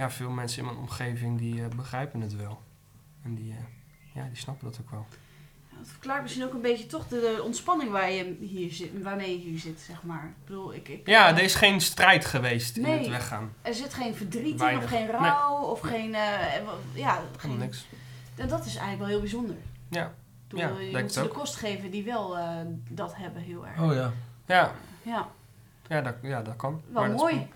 ja, 0.00 0.10
veel 0.10 0.30
mensen 0.30 0.58
in 0.58 0.64
mijn 0.64 0.76
omgeving 0.78 1.38
die 1.38 1.62
eh, 1.64 1.68
begrijpen 1.76 2.20
het 2.20 2.36
wel. 2.36 2.62
En 3.22 3.34
die, 3.34 3.50
eh, 3.52 3.56
ja, 4.14 4.24
die 4.28 4.36
snappen 4.36 4.70
dat 4.70 4.78
ook 4.80 4.90
wel. 4.90 5.06
Het 5.78 5.88
verklaart 5.88 6.22
misschien 6.22 6.44
ook 6.44 6.52
een 6.52 6.60
beetje 6.60 6.86
toch 6.86 7.08
de, 7.08 7.34
de 7.36 7.42
ontspanning 7.42 7.90
waar 7.90 8.10
je 8.10 8.36
hier 8.40 8.72
zit, 8.72 9.02
waarmee 9.02 9.30
je 9.38 9.44
hier 9.50 9.58
zit, 9.58 9.80
zeg 9.80 10.02
maar. 10.02 10.24
Ik 10.24 10.44
bedoel, 10.46 10.74
ik, 10.74 10.88
ik, 10.88 11.06
Ja, 11.06 11.28
er 11.28 11.42
is 11.42 11.54
geen 11.54 11.80
strijd 11.80 12.24
geweest 12.24 12.76
in 12.76 12.82
Nee. 12.82 12.98
het 12.98 13.08
weggaan. 13.08 13.52
er 13.62 13.74
zit 13.74 13.94
geen 13.94 14.14
verdriet 14.14 14.60
in, 14.60 14.76
of 14.76 14.84
geen 14.84 15.10
rouw, 15.10 15.56
of 15.56 15.80
geen, 15.80 16.14
eh, 16.14 16.20
ja, 16.94 17.14
Helemaal 17.14 17.28
geen, 17.38 17.56
niks. 17.58 17.86
en 18.36 18.48
dat 18.48 18.60
is 18.60 18.70
eigenlijk 18.72 18.98
wel 18.98 19.08
heel 19.08 19.20
bijzonder. 19.20 19.56
Ja. 19.88 20.14
Bedoel, 20.48 20.60
Ja, 20.68 20.78
je 20.80 20.90
denk 20.90 21.02
moet 21.02 21.12
ze 21.12 21.20
de 21.22 21.28
ook. 21.28 21.34
kost 21.34 21.56
geven 21.56 21.90
die 21.90 22.04
wel 22.04 22.38
eh, 22.38 22.56
dat 22.90 23.16
hebben, 23.16 23.42
heel 23.42 23.66
erg. 23.66 23.80
Oh 23.80 23.92
ja. 23.94 24.12
Ja, 24.46 24.72
Ja, 25.02 25.28
ja, 25.90 26.00
dat, 26.00 26.14
ja, 26.22 26.42
dat 26.42 26.56
kan. 26.56 26.82
wel 26.92 27.00
Maar 27.02 27.10
dat 27.10 27.14
is- 27.28 27.34
mooi. 27.34 27.48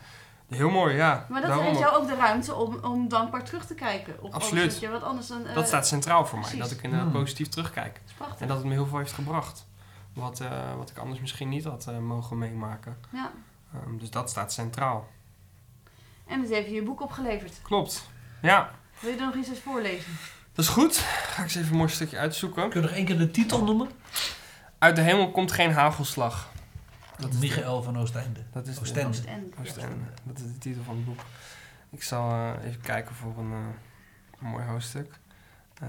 heel 0.49 0.71
mooi, 0.71 0.95
ja. 0.95 1.27
Maar 1.29 1.41
dat 1.41 1.51
Daarom 1.51 1.67
geeft 1.67 1.79
jou 1.79 1.97
ook 2.03 2.07
de 2.09 2.15
ruimte 2.15 2.55
om, 2.55 2.79
om 2.83 3.09
dankbaar 3.09 3.45
terug 3.45 3.67
te 3.67 3.75
kijken. 3.75 4.23
Op 4.23 4.33
Absoluut. 4.35 4.79
Je, 4.79 4.89
wat 4.91 5.03
anders 5.03 5.27
dan... 5.27 5.47
eh, 5.47 5.55
Dat 5.55 5.67
staat 5.67 5.87
centraal 5.87 6.27
voor 6.27 6.39
mij. 6.39 6.49
precies. 6.49 6.69
Dat 6.69 6.79
ik 6.79 6.85
inderdaad 6.85 7.09
Hmm. 7.11 7.21
positief 7.21 7.49
terugkijk. 7.49 8.01
is 8.07 8.13
prachtig. 8.13 8.41
En 8.41 8.49
dat 8.49 8.57
het 8.57 8.67
me 8.67 8.73
heel 8.73 8.87
veel 8.87 8.99
heeft 8.99 9.13
gebracht. 9.13 9.67
Wat, 10.13 10.41
eh, 10.41 10.77
wat 10.77 10.91
ik 10.91 10.99
anders 10.99 11.21
misschien 11.21 11.49
niet 11.49 11.65
had 11.65 11.87
eh, 11.87 11.99
mogen 11.99 12.39
meemaken. 12.39 12.97
Ja. 13.13 13.31
Ehm, 13.75 13.97
dus 13.99 14.11
dat 14.11 14.31
staat 14.31 14.53
centraal. 14.53 15.09
En 16.27 16.41
het 16.41 16.49
heeft 16.51 16.69
je 16.69 16.75
je 16.75 16.83
boek 16.83 17.03
opgeleverd. 17.03 17.63
Klopt. 17.63 18.09
Ja, 18.43 18.71
Wil 19.01 19.11
je 19.11 19.17
er 19.19 19.25
nog 19.25 19.35
iets 19.35 19.49
eens 19.49 19.59
voorlezen? 19.61 20.13
dat 20.55 20.65
is 20.65 20.71
goed. 20.71 20.97
Ga 20.97 21.37
ik 21.39 21.45
eens 21.45 21.55
even 21.55 21.71
een 21.71 21.77
mooi 21.77 21.89
stukje 21.91 22.19
uitzoeken. 22.19 22.69
Kun 22.71 22.81
je 22.81 22.87
nog 22.87 22.97
één 22.97 23.05
keer 23.05 23.19
de 23.19 23.31
titel 23.31 23.65
noemen? 23.65 23.91
Uit 24.79 24.97
de 24.97 25.03
hemel 25.03 25.31
komt 25.31 25.53
geen 25.53 25.73
hagelslag. 25.73 26.49
Dat 27.25 27.33
is 27.35 27.39
Michael 27.41 27.83
van 27.83 27.99
Oostende. 27.99 28.41
Dat 28.53 28.67
is 28.67 28.75
de- 28.75 28.81
Oostende. 28.81 29.07
Oostende. 29.09 29.51
Oostende. 29.61 30.05
Dat 30.23 30.37
is 30.39 30.43
de 30.53 30.59
titel 30.59 30.83
van 30.83 30.97
het 30.97 31.05
boek. 31.05 31.21
Ik 31.91 32.03
zal 32.03 32.31
eh, 32.31 32.53
even 32.69 32.81
kijken 32.81 33.15
voor 33.15 33.39
een, 33.39 33.53
eh, 33.53 33.59
een 34.41 34.47
mooi 34.47 34.65
hoofdstuk. 34.65 35.19
Ehm, 35.81 35.89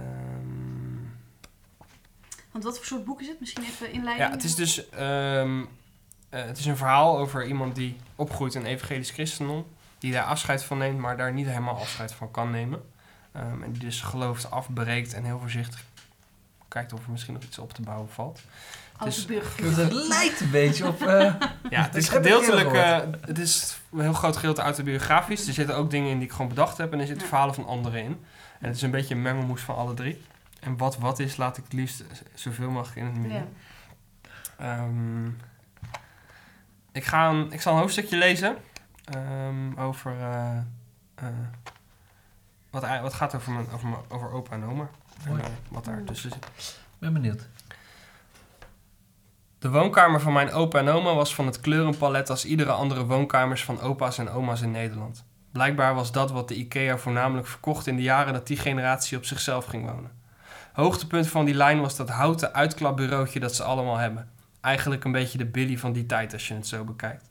Want 2.52 2.64
wat 2.64 2.78
voor 2.78 2.86
soort 2.86 3.06
boek 3.06 3.22
is 3.22 3.28
het? 3.28 3.40
Misschien 3.40 3.64
even 3.64 3.92
inleiding? 3.92 4.28
ja, 4.30 4.36
het 4.36 4.44
is 4.44 4.56
dus 4.56 4.90
ehm, 4.90 5.64
eh, 6.30 6.44
het 6.46 6.58
is 6.58 6.66
een 6.66 6.78
verhaal 6.78 7.18
over 7.18 7.46
iemand 7.48 7.76
die 7.76 7.98
opgroeit 8.16 8.54
in 8.56 8.62
een 8.62 8.68
evangelisch 8.68 9.10
christendom. 9.12 9.66
Die 9.98 10.12
daar 10.12 10.24
afscheid 10.24 10.64
van 10.64 10.78
neemt, 10.78 11.00
maar 11.00 11.18
daar 11.18 11.34
niet 11.34 11.48
helemaal 11.48 11.78
afscheid 11.80 12.12
van 12.14 12.32
kan 12.32 12.52
nemen. 12.52 12.82
Ehm, 13.32 13.64
en 13.64 13.72
die 13.72 13.82
dus 13.82 14.02
geloof 14.02 14.46
afbreekt 14.46 15.14
en 15.14 15.24
heel 15.24 15.40
voorzichtig 15.40 15.84
kijkt 16.68 16.94
of 16.94 17.06
er 17.06 17.12
misschien 17.12 17.34
nog 17.34 17.44
iets 17.44 17.60
op 17.60 17.74
te 17.74 17.82
bouwen 17.82 18.10
valt. 18.10 18.42
Dus 19.04 19.76
het 19.76 19.94
lijkt 19.94 20.42
een 20.42 20.52
beetje 20.52 20.88
op... 20.88 21.02
eh, 21.02 21.34
Ja, 21.70 21.82
het 21.82 21.96
Ik 21.96 22.02
is 22.02 22.10
gedeeltelijk, 22.10 22.74
eh, 22.74 23.00
het 23.22 23.38
is 23.40 23.78
een 23.92 24.00
heel 24.00 24.14
groot 24.14 24.36
gedeelte 24.36 24.62
autobiografisch. 24.62 25.48
Er 25.48 25.54
zitten 25.54 25.76
ook 25.76 25.90
dingen 25.92 26.10
in 26.10 26.18
die 26.18 26.28
ik 26.28 26.32
gewoon 26.32 26.48
bedacht 26.48 26.78
heb 26.78 26.94
en 26.94 27.00
er 27.00 27.08
zitten 27.08 27.28
verhalen 27.28 27.56
van 27.56 27.66
anderen 27.66 28.04
in. 28.04 28.26
En 28.60 28.68
het 28.68 28.76
is 28.76 28.82
een 28.82 28.92
beetje 28.92 29.16
een 29.16 29.22
mengelmoes 29.22 29.62
van 29.62 29.76
alle 29.76 29.94
drie. 29.94 30.22
En 30.60 30.78
wat 30.78 30.98
wat 30.98 31.20
is, 31.20 31.38
laat 31.38 31.58
ik 31.58 31.64
het 31.64 31.74
liefst 31.74 32.04
zoveel 32.34 32.70
mogelijk 32.70 32.98
in 32.98 33.06
het 33.06 33.16
midden. 33.16 33.48
Ja. 34.60 34.78
Ehm, 34.78 35.28
ik, 36.92 37.04
ga 37.04 37.30
een, 37.30 37.52
ik 37.52 37.62
zal 37.62 37.74
een 37.74 37.80
hoofdstukje 37.80 38.18
lezen 38.18 38.58
ehm, 39.06 39.80
over 39.80 40.12
eh, 40.20 40.58
eh, 41.16 41.28
wat, 42.70 43.02
wat 43.02 43.14
gaat 43.14 43.36
over, 43.36 43.52
mijn, 43.52 43.72
over, 43.72 43.88
mijn, 43.88 44.02
over 44.08 44.32
opa 44.32 44.52
en 44.56 44.64
oma. 44.64 44.90
En 45.24 45.30
Mooi. 45.30 45.44
wat 45.70 45.86
daar 45.86 46.04
tussen 46.04 46.32
zit. 46.32 46.78
ben 46.98 47.14
benieuwd. 47.14 47.48
De 49.66 49.72
woonkamer 49.72 50.22
van 50.22 50.34
mijn 50.34 50.52
opa 50.52 50.80
en 50.80 50.90
oma 50.90 51.14
was 51.14 51.36
van 51.36 51.46
het 51.46 51.60
kleurenpalet 51.60 52.30
als 52.30 52.46
iedere 52.46 52.72
andere 52.72 53.06
woonkamers 53.06 53.64
van 53.64 53.82
opa's 53.82 54.18
en 54.18 54.30
oma's 54.30 54.62
in 54.62 54.72
Nederland. 54.72 55.26
Blijkbaar 55.52 55.96
was 55.96 56.12
dat 56.12 56.32
wat 56.32 56.48
de 56.48 56.56
IKEA 56.56 56.98
voornamelijk 56.98 57.48
verkocht 57.48 57.88
in 57.88 57.96
de 57.96 58.02
jaren 58.02 58.34
dat 58.34 58.48
die 58.48 58.58
generatie 58.58 59.18
op 59.18 59.26
zichzelf 59.26 59.66
ging 59.66 59.86
wonen. 59.86 60.12
Hoogtepunt 60.74 61.28
van 61.28 61.46
die 61.46 61.54
lijn 61.54 61.82
was 61.82 61.96
dat 61.96 62.10
houten 62.10 62.54
uitklapbureautje 62.54 63.40
dat 63.40 63.56
ze 63.56 63.64
allemaal 63.64 63.98
hebben. 63.98 64.30
Eigenlijk 64.62 65.04
een 65.04 65.12
beetje 65.12 65.38
de 65.38 65.46
Billy 65.46 65.78
van 65.78 65.94
die 65.94 66.06
tijd 66.06 66.34
als 66.34 66.48
je 66.48 66.54
het 66.54 66.68
zo 66.68 66.84
bekijkt. 66.84 67.30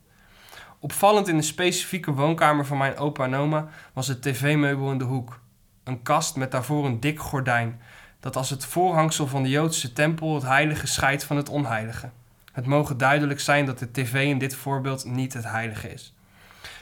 Opvallend 0.78 1.28
in 1.28 1.37
de 1.37 1.43
specifieke 1.43 2.12
woonkamer 2.12 2.66
van 2.66 2.78
mijn 2.78 2.97
opa 2.97 3.24
en 3.24 3.35
oma 3.35 3.68
was 3.93 4.07
het 4.07 4.22
tv-meubel 4.22 4.91
in 4.91 4.99
de 4.99 5.05
hoek. 5.05 5.41
Een 5.85 6.03
kast 6.03 6.37
met 6.37 6.51
daarvoor 6.51 6.87
een 6.87 7.01
dik 7.01 7.20
gordijn, 7.20 7.80
dat 8.20 8.37
als 8.37 8.51
het 8.51 8.64
voorhangsel 8.64 9.26
van 9.26 9.43
de 9.43 9.49
Joodse 9.49 9.93
tempel 9.93 10.35
het 10.35 10.45
heilige 10.45 10.87
scheidt 10.87 11.24
van 11.24 11.37
het 11.37 11.49
onheilige. 11.49 12.11
Het 12.55 12.67
mogen 12.67 12.99
duidelijk 12.99 13.41
zijn 13.41 13.67
dat 13.67 13.79
de 13.79 13.91
tv 13.91 14.27
in 14.27 14.39
dit 14.39 14.55
voorbeeld 14.55 15.05
niet 15.05 15.33
het 15.33 15.45
heilige 15.45 15.93
is. 15.93 16.15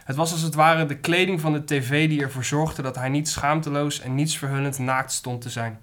Het 0.04 0.16
was 0.16 0.32
als 0.32 0.40
het 0.40 0.54
ware 0.54 0.86
de 0.86 0.98
kleding 0.98 1.40
van 1.40 1.52
de 1.52 1.64
tv 1.64 2.08
die 2.08 2.22
ervoor 2.22 2.44
zorgde 2.44 2.82
dat 2.82 2.96
hij 2.96 3.08
niet 3.08 3.28
schaamteloos 3.28 4.00
en 4.00 4.14
nietsverhullend 4.14 4.78
naakt 4.78 5.12
stond 5.12 5.40
te 5.40 5.50
zijn. 5.50 5.78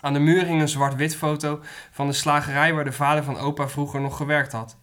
Aan 0.00 0.12
de 0.12 0.18
muur 0.18 0.46
hing 0.46 0.60
een 0.60 0.68
zwart-wit 0.68 1.16
foto 1.16 1.60
van 1.90 2.06
de 2.06 2.12
slagerij 2.12 2.74
waar 2.74 2.84
de 2.84 2.92
vader 2.92 3.24
van 3.24 3.38
opa 3.38 3.68
vroeger 3.68 4.00
nog 4.00 4.16
gewerkt 4.16 4.52
had. 4.52 4.76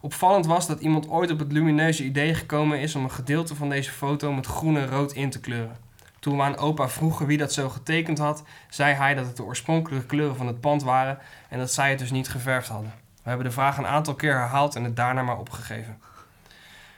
Opvallend 0.00 0.46
was 0.46 0.66
dat 0.66 0.80
iemand 0.80 1.08
ooit 1.08 1.30
op 1.30 1.38
het 1.38 1.52
lumineuze 1.52 2.04
idee 2.04 2.34
gekomen 2.34 2.80
is 2.80 2.94
om 2.94 3.04
een 3.04 3.10
gedeelte 3.10 3.54
van 3.54 3.68
deze 3.68 3.90
foto 3.90 4.32
met 4.32 4.46
groen 4.46 4.76
en 4.76 4.88
rood 4.88 5.12
in 5.12 5.30
te 5.30 5.40
kleuren. 5.40 5.76
Toen 6.20 6.36
we 6.36 6.42
aan 6.42 6.56
opa 6.56 6.88
vroegen 6.88 7.26
wie 7.26 7.38
dat 7.38 7.52
zo 7.52 7.68
getekend 7.68 8.18
had, 8.18 8.42
zei 8.68 8.94
hij 8.94 9.14
dat 9.14 9.26
het 9.26 9.36
de 9.36 9.44
oorspronkelijke 9.44 10.06
kleuren 10.06 10.36
van 10.36 10.46
het 10.46 10.60
pand 10.60 10.82
waren 10.82 11.18
en 11.48 11.58
dat 11.58 11.72
zij 11.72 11.90
het 11.90 11.98
dus 11.98 12.10
niet 12.10 12.28
geverfd 12.28 12.68
hadden. 12.68 13.05
We 13.26 13.32
hebben 13.32 13.50
de 13.50 13.56
vraag 13.56 13.78
een 13.78 13.86
aantal 13.86 14.14
keer 14.14 14.38
herhaald 14.38 14.76
en 14.76 14.84
het 14.84 14.96
daarna 14.96 15.22
maar 15.22 15.38
opgegeven. 15.38 16.00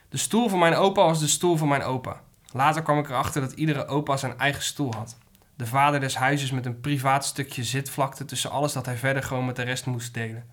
De 0.09 0.17
stoel 0.17 0.49
van 0.49 0.59
mijn 0.59 0.75
opa 0.75 1.03
was 1.03 1.21
de 1.21 1.27
stoel 1.27 1.57
van 1.57 1.69
mijn 1.69 1.83
opa. 1.83 2.21
Later 2.53 2.83
kwam 2.83 2.99
ik 2.99 3.09
erachter 3.09 3.41
dat 3.41 3.53
iedere 3.53 3.87
opa 3.87 4.17
zijn 4.17 4.39
eigen 4.39 4.63
stoel 4.63 4.93
had. 4.95 5.17
De 5.57 5.67
vader 5.67 6.01
des 6.01 6.17
huizes 6.17 6.51
met 6.51 6.67
een 6.67 6.81
privaat 6.81 7.25
stukje 7.25 7.65
zitvlakte 7.65 8.25
tussen 8.25 8.51
alles 8.51 8.73
dat 8.73 8.87
hij 8.87 8.97
verder 8.97 9.23
gewoon 9.23 9.47
met 9.47 9.57
de 9.57 9.63
rest 9.63 9.87
moest 9.87 10.15
delen. 10.15 10.47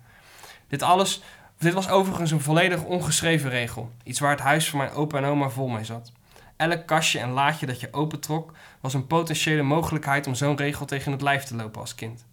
Dit 0.68 0.82
alles, 0.82 1.22
dit 1.58 1.72
was 1.72 1.88
overigens 1.88 2.30
een 2.30 2.40
volledig 2.40 2.82
ongeschreven 2.82 3.50
regel. 3.50 3.92
Iets 4.02 4.20
waar 4.20 4.30
het 4.30 4.40
huis 4.40 4.70
van 4.70 4.78
mijn 4.78 4.92
opa 4.92 5.18
en 5.18 5.24
oma 5.24 5.48
vol 5.48 5.68
mee 5.68 5.84
zat. 5.84 6.12
Elk 6.56 6.86
kastje 6.86 7.18
en 7.18 7.30
laadje 7.30 7.66
dat 7.66 7.80
je 7.80 7.92
opentrok 7.92 8.52
was 8.80 8.94
een 8.94 9.06
potentiële 9.06 9.62
mogelijkheid 9.62 10.26
om 10.26 10.34
zo'n 10.34 10.56
regel 10.56 10.86
tegen 10.86 11.12
het 11.12 11.22
lijf 11.22 11.44
te 11.44 11.56
lopen 11.56 11.80
als 11.80 11.94
kind. 11.94 12.24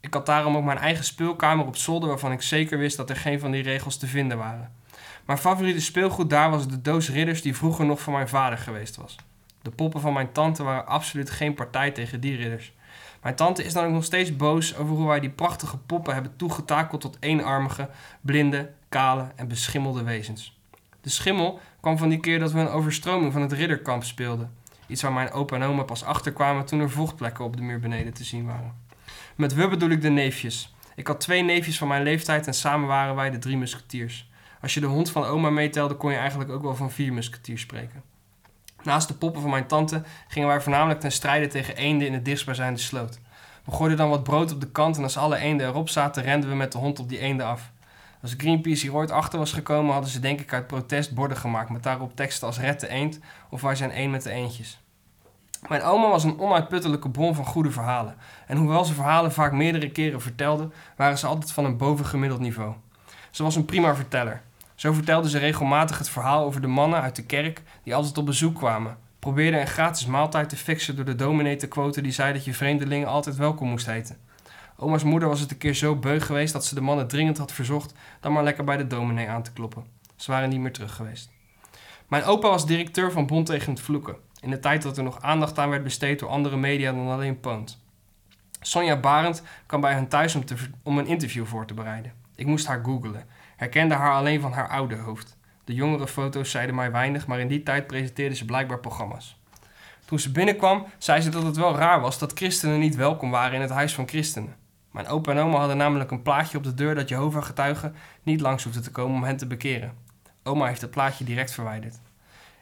Ik 0.00 0.14
had 0.14 0.26
daarom 0.26 0.56
ook 0.56 0.64
mijn 0.64 0.78
eigen 0.78 1.04
speelkamer 1.04 1.66
op 1.66 1.76
zolder 1.76 2.08
waarvan 2.08 2.32
ik 2.32 2.42
zeker 2.42 2.78
wist 2.78 2.96
dat 2.96 3.10
er 3.10 3.16
geen 3.16 3.40
van 3.40 3.50
die 3.50 3.62
regels 3.62 3.96
te 3.96 4.06
vinden 4.06 4.38
waren. 4.38 4.72
Mijn 5.24 5.38
favoriete 5.38 5.80
speelgoed 5.80 6.30
daar 6.30 6.50
was 6.50 6.68
de 6.68 6.82
doos 6.82 7.10
ridders 7.10 7.42
die 7.42 7.56
vroeger 7.56 7.84
nog 7.84 8.00
van 8.00 8.12
mijn 8.12 8.28
vader 8.28 8.58
geweest 8.58 8.96
was. 8.96 9.16
De 9.62 9.70
poppen 9.70 10.00
van 10.00 10.12
mijn 10.12 10.32
tante 10.32 10.62
waren 10.62 10.86
absoluut 10.86 11.30
geen 11.30 11.54
partij 11.54 11.90
tegen 11.90 12.20
die 12.20 12.36
ridders. 12.36 12.72
Mijn 13.22 13.34
tante 13.34 13.64
is 13.64 13.72
dan 13.72 13.84
ook 13.84 13.92
nog 13.92 14.04
steeds 14.04 14.36
boos 14.36 14.76
over 14.76 14.96
hoe 14.96 15.06
wij 15.06 15.20
die 15.20 15.30
prachtige 15.30 15.76
poppen 15.76 16.14
hebben 16.14 16.36
toegetakeld 16.36 17.00
tot 17.00 17.16
eenarmige, 17.20 17.88
blinde, 18.20 18.72
kale 18.88 19.28
en 19.36 19.48
beschimmelde 19.48 20.02
wezens. 20.02 20.58
De 21.00 21.10
schimmel 21.10 21.60
kwam 21.80 21.98
van 21.98 22.08
die 22.08 22.20
keer 22.20 22.38
dat 22.38 22.52
we 22.52 22.60
een 22.60 22.68
overstroming 22.68 23.32
van 23.32 23.42
het 23.42 23.52
ridderkamp 23.52 24.04
speelden. 24.04 24.54
Iets 24.86 25.02
waar 25.02 25.12
mijn 25.12 25.30
opa 25.30 25.56
en 25.56 25.62
oma 25.62 25.82
pas 25.82 26.04
achterkwamen 26.04 26.64
toen 26.64 26.80
er 26.80 26.90
vochtplekken 26.90 27.44
op 27.44 27.56
de 27.56 27.62
muur 27.62 27.80
beneden 27.80 28.12
te 28.12 28.24
zien 28.24 28.46
waren. 28.46 28.79
Met 29.40 29.54
we 29.54 29.68
bedoel 29.68 29.90
ik 29.90 30.02
de 30.02 30.08
neefjes. 30.08 30.74
Ik 30.94 31.06
had 31.06 31.20
twee 31.20 31.42
neefjes 31.42 31.78
van 31.78 31.88
mijn 31.88 32.02
leeftijd 32.02 32.46
en 32.46 32.54
samen 32.54 32.88
waren 32.88 33.14
wij 33.14 33.30
de 33.30 33.38
drie 33.38 33.56
musketiers. 33.56 34.30
Als 34.62 34.74
je 34.74 34.80
de 34.80 34.86
hond 34.86 35.10
van 35.10 35.24
oma 35.24 35.50
meetelde, 35.50 35.94
kon 35.94 36.10
je 36.10 36.16
eigenlijk 36.16 36.50
ook 36.50 36.62
wel 36.62 36.74
van 36.74 36.90
vier 36.90 37.12
musketiers 37.12 37.60
spreken. 37.60 38.02
Naast 38.82 39.08
de 39.08 39.14
poppen 39.14 39.40
van 39.40 39.50
mijn 39.50 39.66
tante 39.66 40.02
gingen 40.28 40.48
wij 40.48 40.60
voornamelijk 40.60 41.00
ten 41.00 41.12
strijde 41.12 41.46
tegen 41.46 41.76
eenden 41.76 42.06
in 42.06 42.12
het 42.12 42.24
dichtstbijzijnde 42.24 42.80
sloot. 42.80 43.20
We 43.64 43.72
gooiden 43.72 43.98
dan 43.98 44.08
wat 44.08 44.22
brood 44.22 44.52
op 44.52 44.60
de 44.60 44.70
kant 44.70 44.96
en 44.96 45.02
als 45.02 45.16
alle 45.16 45.36
eenden 45.36 45.66
erop 45.66 45.88
zaten, 45.88 46.22
renden 46.22 46.50
we 46.50 46.56
met 46.56 46.72
de 46.72 46.78
hond 46.78 46.98
op 46.98 47.08
die 47.08 47.18
eenden 47.18 47.46
af. 47.46 47.70
Als 48.22 48.34
Greenpeace 48.36 48.82
hier 48.82 48.94
ooit 48.94 49.10
achter 49.10 49.38
was 49.38 49.52
gekomen, 49.52 49.92
hadden 49.92 50.10
ze 50.10 50.20
denk 50.20 50.40
ik 50.40 50.52
uit 50.52 50.66
protest 50.66 51.14
borden 51.14 51.36
gemaakt 51.36 51.70
met 51.70 51.82
daarop 51.82 52.16
teksten 52.16 52.46
als 52.46 52.58
red 52.58 52.80
de 52.80 52.88
eend 52.88 53.20
of 53.50 53.60
wij 53.60 53.74
zijn 53.74 53.90
één 53.90 54.10
met 54.10 54.22
de 54.22 54.30
eendjes. 54.30 54.78
Mijn 55.68 55.82
oma 55.82 56.08
was 56.08 56.24
een 56.24 56.38
onuitputtelijke 56.38 57.10
bron 57.10 57.34
van 57.34 57.44
goede 57.44 57.70
verhalen. 57.70 58.16
En 58.46 58.56
hoewel 58.56 58.84
ze 58.84 58.94
verhalen 58.94 59.32
vaak 59.32 59.52
meerdere 59.52 59.90
keren 59.90 60.20
vertelde, 60.20 60.68
waren 60.96 61.18
ze 61.18 61.26
altijd 61.26 61.52
van 61.52 61.64
een 61.64 61.76
bovengemiddeld 61.76 62.40
niveau. 62.40 62.74
Ze 63.30 63.42
was 63.42 63.56
een 63.56 63.64
prima 63.64 63.94
verteller. 63.94 64.42
Zo 64.74 64.92
vertelde 64.92 65.28
ze 65.28 65.38
regelmatig 65.38 65.98
het 65.98 66.08
verhaal 66.08 66.44
over 66.44 66.60
de 66.60 66.66
mannen 66.66 67.00
uit 67.00 67.16
de 67.16 67.24
kerk 67.26 67.62
die 67.82 67.94
altijd 67.94 68.18
op 68.18 68.26
bezoek 68.26 68.54
kwamen. 68.54 68.98
Probeerde 69.18 69.60
een 69.60 69.66
gratis 69.66 70.06
maaltijd 70.06 70.48
te 70.48 70.56
fixen 70.56 70.96
door 70.96 71.04
de 71.04 71.14
dominee 71.14 71.56
te 71.56 71.68
quoten 71.68 72.02
die 72.02 72.12
zei 72.12 72.32
dat 72.32 72.44
je 72.44 72.54
vreemdelingen 72.54 73.08
altijd 73.08 73.36
welkom 73.36 73.68
moest 73.68 73.86
heten. 73.86 74.18
Oma's 74.76 75.02
moeder 75.02 75.28
was 75.28 75.40
het 75.40 75.50
een 75.50 75.58
keer 75.58 75.74
zo 75.74 75.96
beu 75.96 76.20
geweest 76.20 76.52
dat 76.52 76.64
ze 76.64 76.74
de 76.74 76.80
mannen 76.80 77.08
dringend 77.08 77.38
had 77.38 77.52
verzocht 77.52 77.94
dan 78.20 78.32
maar 78.32 78.44
lekker 78.44 78.64
bij 78.64 78.76
de 78.76 78.86
dominee 78.86 79.28
aan 79.28 79.42
te 79.42 79.52
kloppen. 79.52 79.84
Ze 80.16 80.30
waren 80.30 80.48
niet 80.48 80.60
meer 80.60 80.72
terug 80.72 80.94
geweest. 80.94 81.30
Mijn 82.08 82.24
opa 82.24 82.48
was 82.48 82.66
directeur 82.66 83.12
van 83.12 83.26
Bond 83.26 83.46
tegen 83.46 83.72
het 83.72 83.80
Vloeken. 83.80 84.16
In 84.40 84.50
de 84.50 84.58
tijd 84.58 84.82
dat 84.82 84.96
er 84.96 85.02
nog 85.02 85.22
aandacht 85.22 85.58
aan 85.58 85.70
werd 85.70 85.82
besteed 85.82 86.18
door 86.18 86.28
andere 86.28 86.56
media 86.56 86.92
dan 86.92 87.08
alleen 87.08 87.40
Poont. 87.40 87.82
Sonja 88.60 88.96
Barend 88.96 89.42
kwam 89.66 89.80
bij 89.80 89.92
hen 89.92 90.08
thuis 90.08 90.34
om, 90.34 90.44
te, 90.44 90.54
om 90.82 90.98
een 90.98 91.06
interview 91.06 91.46
voor 91.46 91.66
te 91.66 91.74
bereiden. 91.74 92.12
Ik 92.34 92.46
moest 92.46 92.66
haar 92.66 92.84
googlen. 92.84 93.24
Herkende 93.56 93.94
haar 93.94 94.12
alleen 94.12 94.40
van 94.40 94.52
haar 94.52 94.68
oude 94.68 94.96
hoofd. 94.96 95.36
De 95.64 95.74
jongere 95.74 96.06
foto's 96.06 96.50
zeiden 96.50 96.74
mij 96.74 96.90
weinig, 96.90 97.26
maar 97.26 97.40
in 97.40 97.48
die 97.48 97.62
tijd 97.62 97.86
presenteerde 97.86 98.34
ze 98.34 98.44
blijkbaar 98.44 98.78
programma's. 98.78 99.38
Toen 100.04 100.18
ze 100.18 100.32
binnenkwam, 100.32 100.86
zei 100.98 101.20
ze 101.20 101.30
dat 101.30 101.42
het 101.42 101.56
wel 101.56 101.76
raar 101.76 102.00
was 102.00 102.18
dat 102.18 102.32
christenen 102.32 102.78
niet 102.78 102.94
welkom 102.96 103.30
waren 103.30 103.54
in 103.54 103.60
het 103.60 103.70
huis 103.70 103.94
van 103.94 104.08
christenen. 104.08 104.56
Mijn 104.90 105.06
opa 105.06 105.32
en 105.32 105.38
oma 105.38 105.58
hadden 105.58 105.76
namelijk 105.76 106.10
een 106.10 106.22
plaatje 106.22 106.58
op 106.58 106.64
de 106.64 106.74
deur 106.74 106.94
dat 106.94 107.08
Jehovah-getuigen 107.08 107.94
niet 108.22 108.40
langs 108.40 108.64
hoefden 108.64 108.82
te 108.82 108.90
komen 108.90 109.16
om 109.16 109.24
hen 109.24 109.36
te 109.36 109.46
bekeren. 109.46 109.94
Oma 110.42 110.66
heeft 110.66 110.80
het 110.80 110.90
plaatje 110.90 111.24
direct 111.24 111.52
verwijderd. 111.52 112.00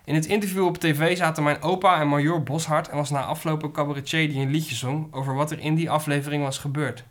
In 0.09 0.15
het 0.15 0.27
interview 0.27 0.65
op 0.65 0.79
tv 0.79 1.17
zaten 1.17 1.43
mijn 1.43 1.63
opa 1.63 2.01
en 2.01 2.09
Major 2.09 2.43
Boshart 2.43 2.89
en 2.89 2.97
was 2.97 3.11
na 3.11 3.25
afloop 3.25 3.63
een 3.63 3.73
cabaretier 3.73 4.29
die 4.29 4.41
een 4.41 4.51
liedje 4.51 4.75
zong 4.75 5.15
over 5.15 5.35
wat 5.35 5.51
er 5.51 5.59
in 5.59 5.75
die 5.75 5.91
aflevering 5.91 6.43
was 6.43 6.59
gebeurd. 6.59 7.05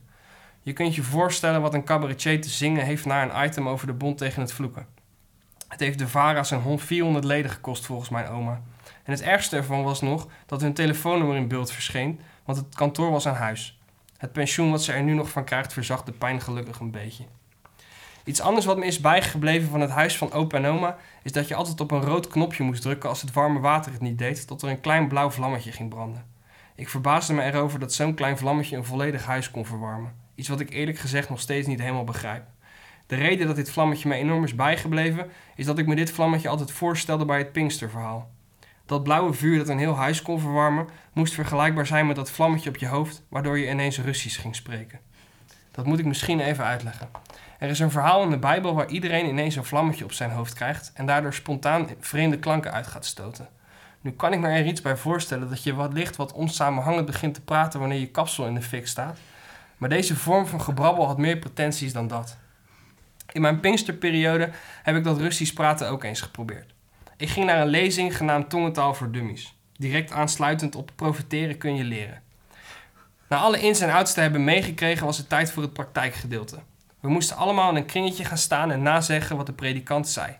Je 0.62 0.74
kunt 0.74 0.95
je 0.95 1.04
voorstellen 1.04 1.62
wat 1.62 1.74
een 1.74 1.84
cabaretier 1.84 2.41
te 2.41 2.50
zingen 2.50 2.86
heeft 2.86 3.06
na 3.06 3.24
een 3.24 3.48
item 3.48 3.70
over 3.70 3.88
de 3.88 3.93
bond 3.93 4.18
tegen 4.18 4.41
het 4.41 4.54
vloeken. 4.54 4.88
Het 5.68 5.80
heeft 5.80 6.00
de 6.00 6.08
VARA 6.08 6.43
zijn 6.43 6.80
400 6.80 7.26
leden 7.26 7.52
gekost 7.52 7.86
volgens 7.86 8.10
mijn 8.10 8.28
oma. 8.28 8.62
En 9.04 9.12
het 9.12 9.22
ergste 9.22 9.56
ervan 9.56 9.84
was 9.84 10.02
nog 10.02 10.28
dat 10.45 10.62
hun 10.62 10.74
telefoonnummer 10.74 11.36
in 11.36 11.48
beeld 11.48 11.72
verscheen, 11.72 12.20
want 12.45 12.58
het 12.58 12.76
kantoor 12.76 13.12
was 13.12 13.28
aan 13.28 13.36
huis. 13.36 13.80
Het 14.18 14.32
pensioen 14.32 14.72
wat 14.72 14.84
ze 14.84 14.93
er 14.93 15.04
nu 15.04 15.14
nog 15.14 15.30
van 15.30 15.43
krijgt 15.43 15.74
verzacht 15.74 16.06
de 16.06 16.12
pijn 16.12 16.41
gelukkig 16.41 16.80
een 16.80 16.91
beetje. 16.91 17.24
Iets 18.28 18.42
anders 18.42 18.66
wat 18.66 18.78
me 18.78 18.86
is 18.86 19.00
bijgebleven 19.00 19.70
van 19.70 19.82
het 19.82 19.90
huis 19.90 20.18
van 20.18 20.32
opa 20.32 20.58
en 20.58 20.66
oma 20.66 20.98
is 21.24 21.32
dat 21.32 21.48
je 21.48 21.56
altijd 21.56 21.80
op 21.80 21.92
een 21.92 22.02
rood 22.02 22.28
knopje 22.28 22.64
moest 22.64 22.82
drukken 22.82 23.10
als 23.10 23.22
het 23.22 23.34
warme 23.34 23.60
water 23.60 23.92
het 23.92 24.02
niet 24.02 24.18
deed, 24.18 24.48
tot 24.48 24.62
er 24.62 24.70
een 24.70 24.82
klein 24.82 25.08
blauw 25.08 25.30
vlammetje 25.30 25.72
ging 25.72 25.90
branden. 25.90 26.26
Ik 26.76 26.90
verbaasde 26.90 27.34
me 27.34 27.44
erover 27.44 27.80
dat 27.80 27.94
zo'n 27.94 28.14
klein 28.14 28.38
vlammetje 28.38 28.76
een 28.76 28.86
volledig 28.86 29.26
huis 29.26 29.52
kon 29.52 29.66
verwarmen. 29.66 30.14
Iets 30.36 30.48
wat 30.48 30.60
ik 30.60 30.70
eerlijk 30.70 30.98
gezegd 30.98 31.30
nog 31.30 31.40
steeds 31.40 31.68
niet 31.68 31.80
helemaal 31.80 32.04
begrijp. 32.04 32.44
De 33.06 33.16
reden 33.16 33.48
dat 33.48 33.56
dit 33.56 33.72
vlammetje 33.72 34.10
me 34.10 34.16
enorm 34.16 34.44
is 34.44 34.56
bijgebleven, 34.56 35.30
is 35.56 35.66
dat 35.66 35.78
ik 35.78 35.88
me 35.88 35.96
dit 35.96 36.12
vlammetje 36.12 36.50
altijd 36.50 36.72
voorstelde 36.72 37.26
bij 37.26 37.38
het 37.38 37.52
Pinksterverhaal. 37.52 38.30
Dat 38.86 39.04
blauwe 39.04 39.34
vuur 39.34 39.58
dat 39.58 39.70
een 39.70 39.80
heel 39.80 39.96
huis 39.96 40.22
kon 40.22 40.40
verwarmen, 40.40 40.88
moest 41.14 41.34
vergelijkbaar 41.34 41.88
zijn 41.88 42.08
met 42.08 42.16
dat 42.16 42.32
vlammetje 42.32 42.70
op 42.70 42.78
je 42.78 42.88
hoofd, 42.88 43.24
waardoor 43.30 43.60
je 43.60 43.70
ineens 43.70 44.00
Russisch 44.00 44.42
ging 44.42 44.56
spreken. 44.56 45.07
Dat 45.78 45.86
moet 45.86 46.00
ik 46.00 46.06
misschien 46.06 46.40
even 46.40 46.66
uitleggen. 46.66 47.10
Er 47.60 47.70
is 47.70 47.80
een 47.80 47.92
verhaal 47.92 48.24
in 48.24 48.30
de 48.30 48.38
Bijbel 48.38 48.74
waar 48.74 48.90
iedereen 48.90 49.26
ineens 49.26 49.56
een 49.56 49.66
vlammetje 49.66 50.04
op 50.04 50.12
zijn 50.12 50.32
hoofd 50.32 50.54
krijgt 50.54 50.92
en 50.94 51.06
daardoor 51.06 51.34
spontaan 51.34 51.90
vreemde 52.00 52.40
klanken 52.40 52.72
uit 52.72 52.88
gaat 52.88 53.06
stoten. 53.06 53.48
Nu 54.02 54.12
kan 54.12 54.34
ik 54.34 54.40
me 54.40 54.48
er 54.48 54.66
iets 54.66 54.82
bij 54.82 54.98
voorstellen 54.98 55.50
dat 55.50 55.64
je 55.64 55.76
wat 55.76 55.94
licht 55.94 56.16
wat 56.16 56.34
onsamenhangend 56.34 57.06
begint 57.06 57.34
te 57.34 57.42
praten 57.42 57.80
wanneer 57.80 58.00
je 58.00 58.08
kapsel 58.08 58.46
in 58.48 58.54
de 58.54 58.62
fik 58.62 58.88
staat. 58.88 59.20
Maar 59.78 59.90
deze 59.90 60.16
vorm 60.16 60.48
van 60.48 60.62
gebrabbel 60.62 61.06
had 61.06 61.18
meer 61.18 61.38
pretenties 61.38 61.94
dan 61.94 62.08
dat. 62.08 62.38
In 63.32 63.42
mijn 63.42 63.60
Pinksterperiode 63.60 64.50
heb 64.84 64.96
ik 64.96 65.04
dat 65.04 65.18
Russisch 65.18 65.54
praten 65.54 65.90
ook 65.90 66.04
eens 66.04 66.22
geprobeerd. 66.22 66.74
Ik 67.18 67.30
ging 67.30 67.46
naar 67.46 67.62
een 67.62 67.68
lezing 67.68 68.18
genaamd 68.18 68.50
Tongentaal 68.50 68.94
voor 68.94 69.12
Dummies. 69.12 69.56
Direct 69.76 70.12
aansluitend 70.12 70.76
op 70.76 70.92
profiteren 70.96 71.58
kun 71.58 71.76
je 71.76 71.84
leren. 71.84 72.22
Na 73.28 73.38
alle 73.38 73.60
ins 73.60 73.80
en 73.80 73.90
outs 73.90 74.14
te 74.14 74.20
hebben 74.20 74.44
meegekregen 74.44 75.06
was 75.06 75.18
het 75.18 75.30
tijd 75.30 75.52
voor 75.52 75.64
het 75.64 75.74
praktijkgedeelte. 75.74 76.60
We 77.00 77.10
moesten 77.10 77.38
allemaal 77.38 77.70
in 77.70 77.76
een 77.76 77.86
kringetje 77.86 78.26
gaan 78.26 78.38
staan 78.38 78.72
en 78.72 78.82
nazeggen 78.82 79.38
wat 79.38 79.46
de 79.46 79.54
predikant 79.54 80.08
zei. 80.08 80.38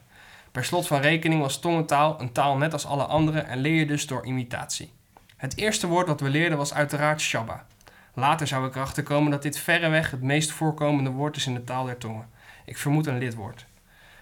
Per 0.52 0.66
slot 0.66 0.88
van 0.88 1.02
rekening 1.02 1.42
was 1.42 1.60
tongentaal 1.60 2.22
een 2.22 2.32
taal 2.32 2.58
net 2.58 2.74
als 2.74 2.86
alle 2.86 3.04
andere 3.04 3.40
en 3.40 3.58
leer 3.58 3.80
je 3.80 3.86
dus 3.86 4.08
door 4.08 4.26
imitatie. 4.26 4.92
Het 5.38 5.58
eerste 5.58 5.88
woord 5.88 6.08
wat 6.08 6.22
we 6.22 6.30
leerden 6.30 6.58
was 6.58 6.74
uiteraard 6.74 7.22
Shabba. 7.22 7.66
Later 8.14 8.48
zou 8.48 8.68
ik 8.68 8.76
erachter 8.76 9.04
komen 9.04 9.32
dat 9.32 9.42
dit 9.42 9.60
verreweg 9.60 10.12
het 10.12 10.22
meest 10.22 10.52
voorkomende 10.52 11.10
woord 11.10 11.36
is 11.36 11.48
in 11.48 11.54
de 11.54 11.64
taal 11.64 11.86
der 11.86 11.98
tongen. 11.98 12.30
Ik 12.66 12.78
vermoed 12.78 13.08
een 13.08 13.18
lidwoord. 13.18 13.66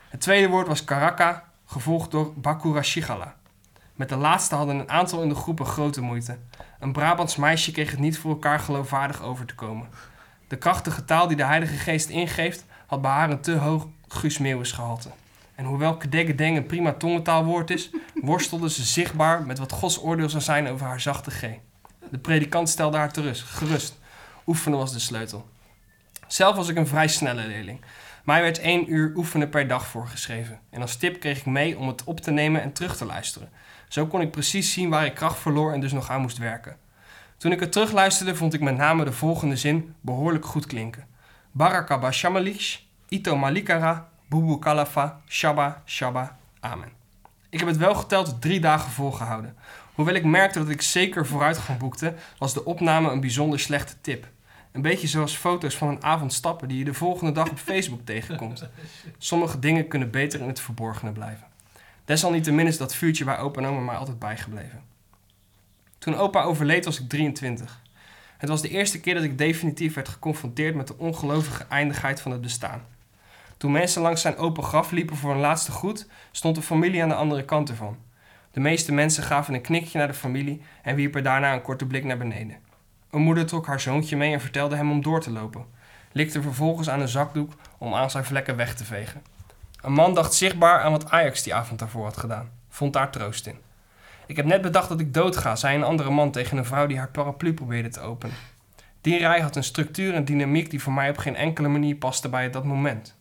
Het 0.09 0.22
tweede 0.22 0.47
woord 0.47 0.68
was 0.68 0.84
Karaka, 0.84 1.43
gevolgd 1.66 2.11
door 2.11 2.34
Bakurashigala. 2.36 3.36
Met 3.93 4.09
de 4.09 4.16
laatste 4.16 4.55
hadden 4.55 4.80
een 4.80 4.89
aantal 4.89 5.22
in 5.22 5.30
de 5.30 5.36
groepen 5.36 5.66
grote 5.66 6.01
moeite. 6.01 6.38
Een 6.86 6.91
Brabants 6.91 7.36
meisje 7.36 7.71
kreeg 7.71 7.91
het 7.91 7.99
niet 7.99 8.17
voor 8.17 8.31
elkaar 8.31 8.59
geloofwaardig 8.59 9.21
over 9.21 9.45
te 9.45 9.55
komen. 9.55 9.88
De 10.47 10.55
krachtige 10.55 11.05
taal 11.05 11.27
die 11.27 11.38
de 11.38 11.43
Heilige 11.43 11.75
Geest 11.75 12.09
ingeeft, 12.09 12.65
had 12.88 13.01
bij 13.01 13.11
haar 13.11 13.29
een 13.29 13.41
te 13.41 13.55
hoog 13.55 13.88
Guus 14.07 14.38
Meeuwis 14.38 14.71
gehalte. 14.71 15.09
En 15.55 15.65
hoewel 15.65 15.97
Kedegedeng 15.97 16.57
een 16.57 16.65
prima 16.65 16.93
tongentaalwoord 16.93 17.69
is, 17.69 17.89
worstelde 18.21 18.69
ze 18.69 18.83
zichtbaar 18.83 19.43
met 19.43 19.59
wat 19.59 19.71
Gods 19.71 20.03
oordeel 20.03 20.29
zou 20.29 20.43
zijn 20.43 20.67
over 20.67 20.86
haar 20.86 21.01
zachte 21.01 21.31
G. 21.31 21.41
De 22.11 22.17
predikant 22.17 22.69
stelde 22.69 22.97
haar 22.97 23.11
te 23.11 23.21
rust, 23.21 23.43
gerust. 23.43 23.99
Oefenen 24.47 24.77
was 24.77 24.93
de 24.93 24.99
sleutel. 24.99 25.49
Zelf 26.27 26.55
was 26.55 26.69
ik 26.69 26.75
een 26.75 26.88
vrij 26.88 27.07
snelle 27.07 27.47
leerling. 27.47 27.81
Mij 28.23 28.41
werd 28.41 28.59
één 28.59 28.93
uur 28.93 29.11
oefenen 29.15 29.49
per 29.49 29.67
dag 29.67 29.88
voorgeschreven. 29.88 30.59
En 30.69 30.81
als 30.81 30.95
tip 30.95 31.19
kreeg 31.19 31.38
ik 31.38 31.45
mee 31.45 31.77
om 31.77 31.88
het 31.88 32.03
op 32.03 32.19
te 32.19 32.31
nemen 32.31 32.61
en 32.61 32.73
terug 32.73 32.97
te 32.97 33.05
luisteren. 33.05 33.49
Zo 33.88 34.07
kon 34.07 34.21
ik 34.21 34.31
precies 34.31 34.73
zien 34.73 34.89
waar 34.89 35.05
ik 35.05 35.15
kracht 35.15 35.39
verloor 35.39 35.73
en 35.73 35.79
dus 35.79 35.91
nog 35.91 36.09
aan 36.09 36.21
moest 36.21 36.38
werken. 36.38 36.77
Toen 37.38 37.51
ik 37.51 37.59
het 37.59 37.71
terugluisterde, 37.71 38.36
vond 38.36 38.53
ik 38.53 38.61
met 38.61 38.77
name 38.77 39.03
de 39.05 39.11
volgende 39.11 39.55
zin 39.55 39.95
behoorlijk 40.01 40.45
goed 40.45 40.65
klinken. 40.65 41.05
Barakaba 41.51 42.11
shamalish, 42.11 42.77
ito 43.07 43.38
malikara, 43.38 44.09
bubu 44.29 44.59
kalafa, 44.59 45.21
shaba, 45.27 45.81
shaba, 45.86 46.38
amen. 46.59 46.91
Ik 47.49 47.59
heb 47.59 47.69
het 47.69 47.77
wel 47.77 47.95
geteld 47.95 48.41
drie 48.41 48.59
dagen 48.59 48.91
volgehouden. 48.91 49.55
Hoewel 49.93 50.15
ik 50.15 50.23
merkte 50.23 50.59
dat 50.59 50.69
ik 50.69 50.81
zeker 50.81 51.25
vooruitgang 51.25 51.79
boekte, 51.79 52.13
was 52.38 52.53
de 52.53 52.65
opname 52.65 53.09
een 53.09 53.19
bijzonder 53.19 53.59
slechte 53.59 53.95
tip. 54.01 54.27
Een 54.71 54.81
beetje 54.81 55.07
zoals 55.07 55.36
foto's 55.36 55.75
van 55.75 55.88
een 55.88 56.03
avond 56.03 56.33
stappen 56.33 56.67
die 56.67 56.77
je 56.77 56.83
de 56.83 56.93
volgende 56.93 57.31
dag 57.31 57.49
op 57.49 57.57
Facebook 57.57 58.01
tegenkomt. 58.05 58.69
Sommige 59.17 59.59
dingen 59.59 59.88
kunnen 59.88 60.11
beter 60.11 60.39
in 60.39 60.47
het 60.47 60.59
verborgene 60.59 61.11
blijven. 61.11 61.44
Desalniettemin 62.05 62.67
is 62.67 62.77
dat 62.77 62.95
vuurtje 62.95 63.25
bij 63.25 63.37
opa 63.37 63.61
en 63.61 63.67
oma 63.67 63.79
mij 63.79 63.95
altijd 63.95 64.19
bijgebleven. 64.19 64.83
Toen 65.97 66.15
opa 66.15 66.41
overleed 66.41 66.85
was 66.85 66.99
ik 66.99 67.09
23. 67.09 67.81
Het 68.37 68.49
was 68.49 68.61
de 68.61 68.69
eerste 68.69 68.99
keer 68.99 69.13
dat 69.13 69.23
ik 69.23 69.37
definitief 69.37 69.93
werd 69.93 70.09
geconfronteerd 70.09 70.75
met 70.75 70.87
de 70.87 70.97
ongelovige 70.97 71.65
eindigheid 71.69 72.21
van 72.21 72.31
het 72.31 72.41
bestaan. 72.41 72.81
Toen 73.57 73.71
mensen 73.71 74.01
langs 74.01 74.21
zijn 74.21 74.37
open 74.37 74.63
graf 74.63 74.91
liepen 74.91 75.15
voor 75.15 75.31
een 75.31 75.39
laatste 75.39 75.71
groet, 75.71 76.07
stond 76.31 76.55
de 76.55 76.61
familie 76.61 77.03
aan 77.03 77.09
de 77.09 77.15
andere 77.15 77.45
kant 77.45 77.69
ervan. 77.69 77.97
De 78.51 78.59
meeste 78.59 78.91
mensen 78.93 79.23
gaven 79.23 79.53
een 79.53 79.61
knikje 79.61 79.97
naar 79.97 80.07
de 80.07 80.13
familie 80.13 80.61
en 80.81 80.95
wierpen 80.95 81.23
daarna 81.23 81.53
een 81.53 81.61
korte 81.61 81.85
blik 81.85 82.03
naar 82.03 82.17
beneden. 82.17 82.57
Een 83.09 83.21
moeder 83.21 83.45
trok 83.45 83.67
haar 83.67 83.79
zoontje 83.79 84.17
mee 84.17 84.33
en 84.33 84.41
vertelde 84.41 84.75
hem 84.75 84.91
om 84.91 85.01
door 85.01 85.21
te 85.21 85.31
lopen. 85.31 85.65
Likte 86.11 86.41
vervolgens 86.41 86.89
aan 86.89 87.01
een 87.01 87.07
zakdoek 87.07 87.53
om 87.77 87.93
aan 87.93 88.11
zijn 88.11 88.25
vlekken 88.25 88.55
weg 88.55 88.75
te 88.75 88.85
vegen. 88.85 89.21
Een 89.86 89.93
man 89.93 90.13
dacht 90.13 90.33
zichtbaar 90.33 90.81
aan 90.81 90.91
wat 90.91 91.09
Ajax 91.09 91.43
die 91.43 91.55
avond 91.55 91.79
daarvoor 91.79 92.03
had 92.03 92.17
gedaan. 92.17 92.49
Vond 92.69 92.93
daar 92.93 93.11
troost 93.11 93.47
in. 93.47 93.57
Ik 94.25 94.36
heb 94.36 94.45
net 94.45 94.61
bedacht 94.61 94.89
dat 94.89 94.99
ik 94.99 95.13
doodga, 95.13 95.55
zei 95.55 95.75
een 95.75 95.83
andere 95.83 96.09
man 96.09 96.31
tegen 96.31 96.57
een 96.57 96.65
vrouw 96.65 96.88
die 96.88 96.97
haar 96.97 97.09
paraplu 97.09 97.53
probeerde 97.53 97.89
te 97.89 97.99
openen. 97.99 98.36
Die 99.01 99.17
rij 99.17 99.41
had 99.41 99.55
een 99.55 99.63
structuur 99.63 100.13
en 100.13 100.25
dynamiek 100.25 100.69
die 100.69 100.81
voor 100.81 100.93
mij 100.93 101.09
op 101.09 101.17
geen 101.17 101.36
enkele 101.36 101.67
manier 101.67 101.95
paste 101.95 102.29
bij 102.29 102.49
dat 102.49 102.63
moment. 102.63 103.15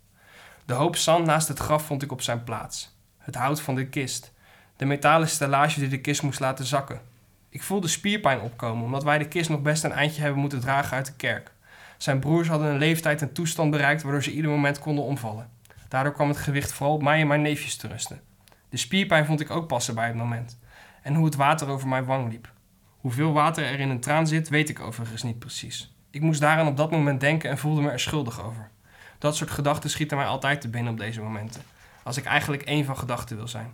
De 0.65 0.73
hoop 0.73 0.97
zand 0.97 1.27
naast 1.27 1.49
het 1.49 1.59
graf 1.59 1.85
vond 1.87 2.03
ik 2.03 2.13
op 2.13 2.23
zijn 2.23 2.45
plaats. 2.45 2.97
Het 3.19 3.35
hout 3.35 3.61
van 3.61 3.75
de 3.75 3.87
kist. 3.87 4.33
De 4.77 4.85
metalen 4.85 5.29
stellage 5.29 5.81
die 5.81 5.89
de 5.89 6.01
kist 6.01 6.23
moest 6.23 6.41
laten 6.41 6.65
zakken. 6.65 7.01
Ik 7.49 7.63
voelde 7.63 7.89
spierpijn 7.89 8.41
opkomen 8.41 8.85
omdat 8.85 9.05
wij 9.05 9.19
de 9.19 9.29
kist 9.29 9.51
nog 9.51 9.63
best 9.63 9.85
een 9.85 9.93
eindje 9.93 10.23
hebben 10.23 10.41
moeten 10.41 10.61
dragen 10.61 10.97
uit 10.97 11.07
de 11.07 11.15
kerk. 11.17 11.53
Zijn 11.99 12.19
broers 12.19 12.49
hadden 12.49 12.69
een 12.69 12.79
leeftijd 12.79 13.23
en 13.23 13.33
toestand 13.33 13.71
bereikt 13.71 14.03
waardoor 14.03 14.23
ze 14.23 14.33
ieder 14.33 14.51
moment 14.51 14.79
konden 14.79 15.05
omvallen. 15.05 15.53
Daardoor 15.89 16.13
kwam 16.13 16.29
het 16.29 16.39
gewicht 16.39 16.73
vooral 16.73 16.95
op 16.95 17.03
mij 17.03 17.21
en 17.21 17.27
mijn 17.27 17.43
neefjes 17.43 17.77
te 17.77 17.89
rusten. 17.89 18.21
De 18.69 18.77
spierpijn 18.77 19.27
vond 19.27 19.41
ik 19.41 19.51
ook 19.51 19.67
passen 19.67 19.95
bij 19.95 20.07
het 20.07 20.17
moment. 20.17 20.59
En 21.03 21.15
hoe 21.15 21.25
het 21.25 21.35
water 21.35 21.69
over 21.69 21.89
mijn 21.89 22.05
wang 22.05 22.31
liep. 22.31 22.53
Hoeveel 22.97 23.33
water 23.33 23.65
er 23.65 23.81
in 23.81 23.91
een 23.91 24.01
traan 24.01 24.27
zit, 24.27 24.49
weet 24.49 24.69
ik 24.69 24.81
overigens 24.81 25.23
niet 25.23 25.39
precies. 25.39 25.95
Ik 26.11 26.21
moest 26.21 26.41
daaraan 26.41 26.67
op 26.67 26.77
dat 26.77 26.91
moment 26.91 27.21
denken 27.21 27.51
en 27.51 27.59
voelde 27.59 27.81
me 27.81 27.91
er 27.91 28.01
schuldig 28.01 28.45
over. 28.45 28.71
Dat 29.19 29.37
soort 29.37 29.51
gedachten 29.51 29.91
schieten 29.91 30.17
mij 30.17 30.27
altijd 30.27 30.61
te 30.61 30.69
binnen 30.69 30.93
op 30.93 30.99
deze 30.99 31.21
momenten. 31.21 31.63
Als 32.03 32.17
ik 32.17 32.25
eigenlijk 32.25 32.63
één 32.63 32.85
van 32.85 32.99
gedachten 32.99 33.37
wil 33.37 33.49
zijn. 33.49 33.73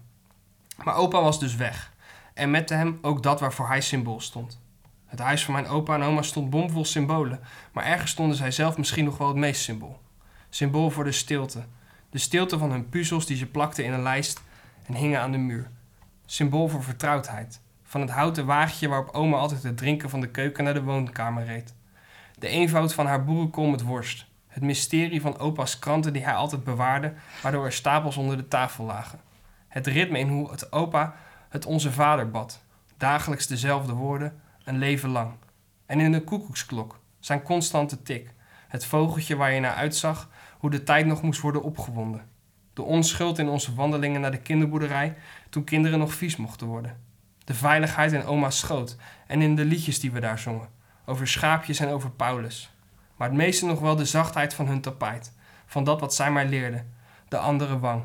Maar 0.84 0.94
opa 0.94 1.22
was 1.22 1.40
dus 1.40 1.56
weg. 1.56 1.92
En 2.34 2.50
met 2.50 2.68
hem 2.68 2.98
ook 3.02 3.22
dat 3.22 3.40
waarvoor 3.40 3.68
hij 3.68 3.80
symbool 3.80 4.20
stond. 4.20 4.60
Het 5.06 5.18
huis 5.18 5.44
van 5.44 5.54
mijn 5.54 5.66
opa 5.66 5.94
en 5.94 6.02
oma 6.02 6.22
stond 6.22 6.50
bomvol 6.50 6.84
symbolen, 6.84 7.40
maar 7.72 7.84
ergens 7.84 8.10
stonden 8.10 8.36
zij 8.36 8.50
zelf 8.50 8.76
misschien 8.76 9.04
nog 9.04 9.18
wel 9.18 9.28
het 9.28 9.36
meest 9.36 9.62
symbool. 9.62 10.00
Symbool 10.48 10.90
voor 10.90 11.04
de 11.04 11.12
stilte. 11.12 11.62
De 12.10 12.18
stilte 12.18 12.58
van 12.58 12.70
hun 12.70 12.88
puzzels 12.88 13.26
die 13.26 13.36
ze 13.36 13.46
plakten 13.46 13.84
in 13.84 13.92
een 13.92 14.02
lijst 14.02 14.42
en 14.86 14.94
hingen 14.94 15.20
aan 15.20 15.32
de 15.32 15.38
muur. 15.38 15.70
Symbool 16.26 16.68
voor 16.68 16.82
vertrouwdheid. 16.82 17.60
Van 17.82 18.00
het 18.00 18.10
houten 18.10 18.46
wagentje 18.46 18.88
waarop 18.88 19.14
oma 19.14 19.36
altijd 19.36 19.62
het 19.62 19.76
drinken 19.76 20.10
van 20.10 20.20
de 20.20 20.28
keuken 20.28 20.64
naar 20.64 20.74
de 20.74 20.82
woonkamer 20.82 21.44
reed. 21.44 21.74
De 22.38 22.48
eenvoud 22.48 22.94
van 22.94 23.06
haar 23.06 23.24
boerenkool 23.24 23.66
met 23.66 23.82
worst. 23.82 24.26
Het 24.46 24.62
mysterie 24.62 25.20
van 25.20 25.38
opa's 25.38 25.78
kranten 25.78 26.12
die 26.12 26.24
hij 26.24 26.34
altijd 26.34 26.64
bewaarde, 26.64 27.12
waardoor 27.42 27.64
er 27.64 27.72
stapels 27.72 28.16
onder 28.16 28.36
de 28.36 28.48
tafel 28.48 28.84
lagen. 28.84 29.20
Het 29.68 29.86
ritme 29.86 30.18
in 30.18 30.28
hoe 30.28 30.50
het 30.50 30.72
opa 30.72 31.14
het 31.48 31.66
onze 31.66 31.92
vader 31.92 32.30
bad. 32.30 32.60
Dagelijks 32.96 33.46
dezelfde 33.46 33.92
woorden, 33.92 34.40
een 34.64 34.78
leven 34.78 35.08
lang. 35.08 35.32
En 35.86 36.00
in 36.00 36.12
de 36.12 36.24
koekoeksklok, 36.24 36.98
zijn 37.20 37.42
constante 37.42 38.02
tik. 38.02 38.32
Het 38.68 38.86
vogeltje 38.86 39.36
waar 39.36 39.52
je 39.52 39.60
naar 39.60 39.74
uitzag, 39.74 40.28
hoe 40.60 40.70
de 40.70 40.82
tijd 40.82 41.06
nog 41.06 41.22
moest 41.22 41.40
worden 41.40 41.62
opgewonden. 41.62 42.28
De 42.72 42.82
onschuld 42.82 43.38
in 43.38 43.48
onze 43.48 43.74
wandelingen 43.74 44.20
naar 44.20 44.30
de 44.30 44.40
kinderboerderij, 44.40 45.16
toen 45.48 45.64
kinderen 45.64 45.98
nog 45.98 46.14
vies 46.14 46.36
mochten 46.36 46.66
worden. 46.66 47.00
De 47.44 47.54
veiligheid 47.54 48.12
in 48.12 48.24
oma's 48.24 48.58
schoot 48.58 48.96
en 49.26 49.42
in 49.42 49.56
de 49.56 49.64
liedjes 49.64 50.00
die 50.00 50.10
we 50.10 50.20
daar 50.20 50.38
zongen. 50.38 50.68
Over 51.04 51.28
schaapjes 51.28 51.80
en 51.80 51.88
over 51.88 52.10
Paulus. 52.10 52.72
Maar 53.16 53.28
het 53.28 53.36
meeste 53.36 53.66
nog 53.66 53.80
wel 53.80 53.96
de 53.96 54.04
zachtheid 54.04 54.54
van 54.54 54.66
hun 54.66 54.80
tapijt. 54.80 55.32
Van 55.66 55.84
dat 55.84 56.00
wat 56.00 56.14
zij 56.14 56.32
mij 56.32 56.48
leerde. 56.48 56.84
De 57.28 57.38
andere 57.38 57.78
wang. 57.78 58.02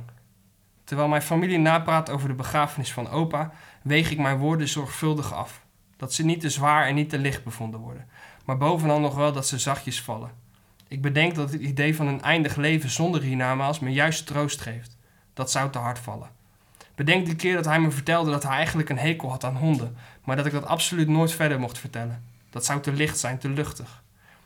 Terwijl 0.84 1.08
mijn 1.08 1.22
familie 1.22 1.60
napraat 1.60 2.10
over 2.10 2.28
de 2.28 2.34
begrafenis 2.34 2.94
van 2.94 3.10
opa, 3.10 3.52
weeg 3.82 4.12
ik 4.12 4.20
mijn 4.20 4.38
woorden 4.38 4.68
zorgvuldig 4.68 5.34
af. 5.34 5.66
Dat 5.98 6.14
ze 6.14 6.26
niet 6.26 6.40
te 6.40 6.50
zwaar 6.50 6.86
en 6.86 6.96
niet 6.96 7.10
te 7.10 7.18
licht 7.18 7.44
bevonden 7.44 7.80
worden. 7.80 8.08
Maar 8.46 8.58
bovenal 8.58 9.00
nog 9.00 9.16
wel 9.16 9.34
dat 9.34 9.48
ze 9.48 9.60
zachtjes 9.60 10.02
vallen. 10.02 10.45
Ik 10.88 11.02
bedenk 11.02 11.36
dat 11.36 11.52
het 11.52 11.62
idee 11.62 11.96
van 11.96 12.08
een 12.08 12.22
eindig 12.22 12.56
leven 12.56 12.90
zonder 12.90 13.22
hiernamaals 13.22 13.80
me 13.80 13.90
juist 13.90 14.26
troost 14.26 14.62
geeft. 14.62 14.98
Dat 15.34 15.52
zou 15.52 15.72
te 15.72 15.78
hard 15.78 16.00
vallen. 16.00 16.30
Bedenk 16.96 17.26
de 17.26 17.36
keer 17.36 17.56
dat 17.56 17.66
hij 17.66 17.80
me 17.80 17.92
vertelde 17.92 18.32
dat 18.32 18.44
hij 18.44 18.56
eigenlijk 18.56 18.90
een 18.90 18.98
hekel 18.98 19.30
had 19.30 19.44
aan 19.44 19.56
honden, 19.58 19.96
maar 20.24 20.36
dat 20.36 20.46
ik 20.46 20.52
dat 20.52 20.66
absoluut 20.66 21.08
nooit 21.08 21.32
verder 21.32 21.60
mocht 21.60 21.78
vertellen. 21.78 22.24
Dat 22.50 22.66
zou 22.66 22.82
te 22.82 22.92
licht 22.92 23.18
zijn, 23.18 23.38
te 23.38 23.50
luchtig. 23.50 24.04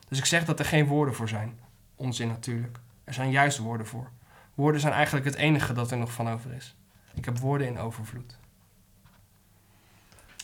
Dus 0.08 0.18
ik 0.18 0.26
zeg 0.26 0.46
dat 0.46 0.60
er 0.60 0.66
geen 0.66 0.86
woorden 0.86 1.16
voor 1.16 1.30
zijn. 1.30 1.60
Onzin 1.96 2.28
natuurlijk. 2.28 2.80
Er 3.04 3.14
zijn 3.14 3.32
juist 3.32 3.58
woorden 3.58 3.88
voor. 3.88 4.10
Woorden 4.56 4.82
zijn 4.82 4.94
eigenlijk 4.94 5.26
het 5.26 5.36
enige 5.36 5.74
dat 5.74 5.92
er 5.92 5.98
nog 5.98 6.12
van 6.12 6.30
over 6.30 6.52
is. 6.54 6.76
Ik 7.14 7.26
heb 7.26 7.38
woorden 7.38 7.68
in 7.68 7.80
overvloed. 7.80 8.38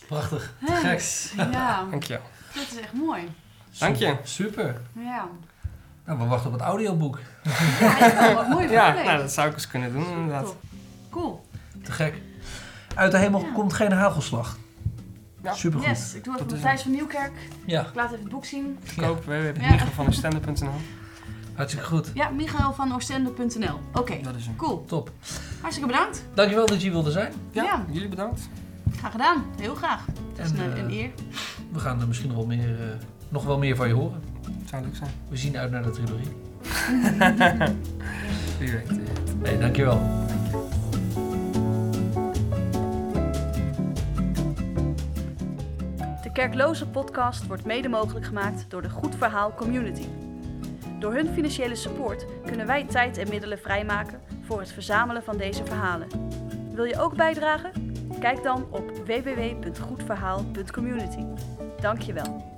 Prachtig. 0.08 0.54
Te 0.66 0.72
gek. 0.72 0.82
Thanks. 0.82 1.34
Ja, 1.36 1.84
Dankjewel. 1.90 2.24
dat 2.54 2.64
is 2.72 2.80
echt 2.80 2.94
mooi. 2.94 3.32
Dank 3.78 3.96
je. 3.96 4.18
Super. 4.24 4.82
Ja. 4.94 5.28
Nou, 6.06 6.20
we 6.20 6.26
wachten 6.26 6.48
op 6.48 6.54
het 6.54 6.62
audioboek. 6.68 7.20
Ja, 7.80 8.16
wel, 8.20 8.34
wat 8.34 8.48
mooi 8.50 8.70
Ja, 8.70 8.94
nou, 8.94 9.18
dat 9.18 9.32
zou 9.32 9.48
ik 9.48 9.54
eens 9.54 9.68
kunnen 9.68 9.94
doen, 9.94 10.06
inderdaad. 10.08 10.46
Top. 10.46 10.58
Cool. 11.10 11.46
Te 11.84 11.92
gek. 11.92 12.22
Uit 12.96 13.12
de 13.12 13.18
hemel 13.18 13.40
Ja. 13.42 13.52
komt 13.54 13.74
geen 13.74 13.92
hagelslag. 13.92 14.58
Ja. 15.44 15.54
Supergoed. 15.54 15.88
Yes, 15.90 16.14
ik 16.14 16.24
doe 16.24 16.34
Dat 16.34 16.42
even 16.46 16.56
is 16.56 16.62
Matthijs 16.64 16.82
van 16.82 16.92
Nieuwkerk. 16.92 17.32
Ja, 17.66 17.82
Ik 17.82 17.96
laat 17.96 18.06
even 18.12 18.20
het 18.24 18.30
boek 18.32 18.46
zien. 18.46 18.78
Koop 18.96 19.24
www.michaelvanostende.nl 19.26 20.70
hartstikke 21.56 21.88
goed. 21.88 22.12
Ja, 22.14 22.30
Michael 22.30 22.74
van 22.74 22.94
Oostende.nl. 22.94 23.80
Oké, 23.94 24.20
Dat 24.22 24.36
is 24.36 24.46
hem. 24.46 24.56
cool. 24.56 24.86
Top. 24.86 25.12
Hartstikke 25.62 25.92
bedankt. 25.92 26.26
Dankjewel 26.34 26.66
dat 26.66 26.76
je 26.76 26.82
hier 26.82 26.92
wilde 26.92 27.12
zijn. 27.12 27.34
Ja, 27.52 27.64
Ja. 27.64 27.86
jullie 27.92 28.10
bedankt. 28.10 28.50
Graag 28.98 29.12
gedaan. 29.12 29.44
Heel 29.60 29.76
graag. 29.76 30.06
Het 30.36 30.46
is 30.46 30.52
En, 30.52 30.60
een, 30.60 30.74
eh, 30.74 30.80
een 30.80 30.92
eer. 30.92 31.10
We 31.72 31.80
gaan 31.80 32.02
er 32.02 32.08
misschien 32.08 32.28
nog 32.30 32.38
wel 32.38 32.46
meer, 32.46 32.82
eh, 32.82 32.88
nog 33.30 33.44
wel 33.46 33.58
meer 33.58 33.76
van 33.76 33.88
je 33.88 33.94
horen. 33.94 34.24
Zou 34.76 34.88
leuk 34.88 34.96
zijn. 34.96 35.10
We 35.28 35.38
zien 35.38 35.58
uit 35.58 35.72
naar 35.72 35.84
de 35.84 35.90
trilogie. 35.90 36.30
Wie 38.60 38.72
weet. 38.72 38.90
eh. 38.90 38.96
Hey, 39.44 39.58
dankjewel. 39.58 40.02
De 46.24 46.32
Kerkloze 46.34 46.88
podcast 46.88 47.48
wordt 47.48 47.66
mede 47.66 47.88
mogelijk 47.90 48.26
gemaakt 48.26 48.66
door 48.70 48.82
de 48.82 48.90
Goed 48.90 49.16
Verhaal 49.16 49.54
Community. 49.54 50.06
Door 51.00 51.14
hun 51.14 51.28
financiële 51.34 51.76
support 51.76 52.26
kunnen 52.46 52.68
wij 52.68 52.84
tijd 52.84 53.18
en 53.18 53.30
middelen 53.30 53.60
vrijmaken 53.60 54.20
voor 54.46 54.60
het 54.60 54.72
verzamelen 54.72 55.24
van 55.24 55.38
deze 55.38 55.66
verhalen. 55.66 56.08
Wil 56.74 56.84
je 56.86 57.00
ook 57.00 57.16
bijdragen? 57.16 57.72
Kijk 58.20 58.44
dan 58.44 58.66
op 58.70 58.92
www.goedverhaal.community. 59.06 61.24
Dankjewel. 61.82 62.56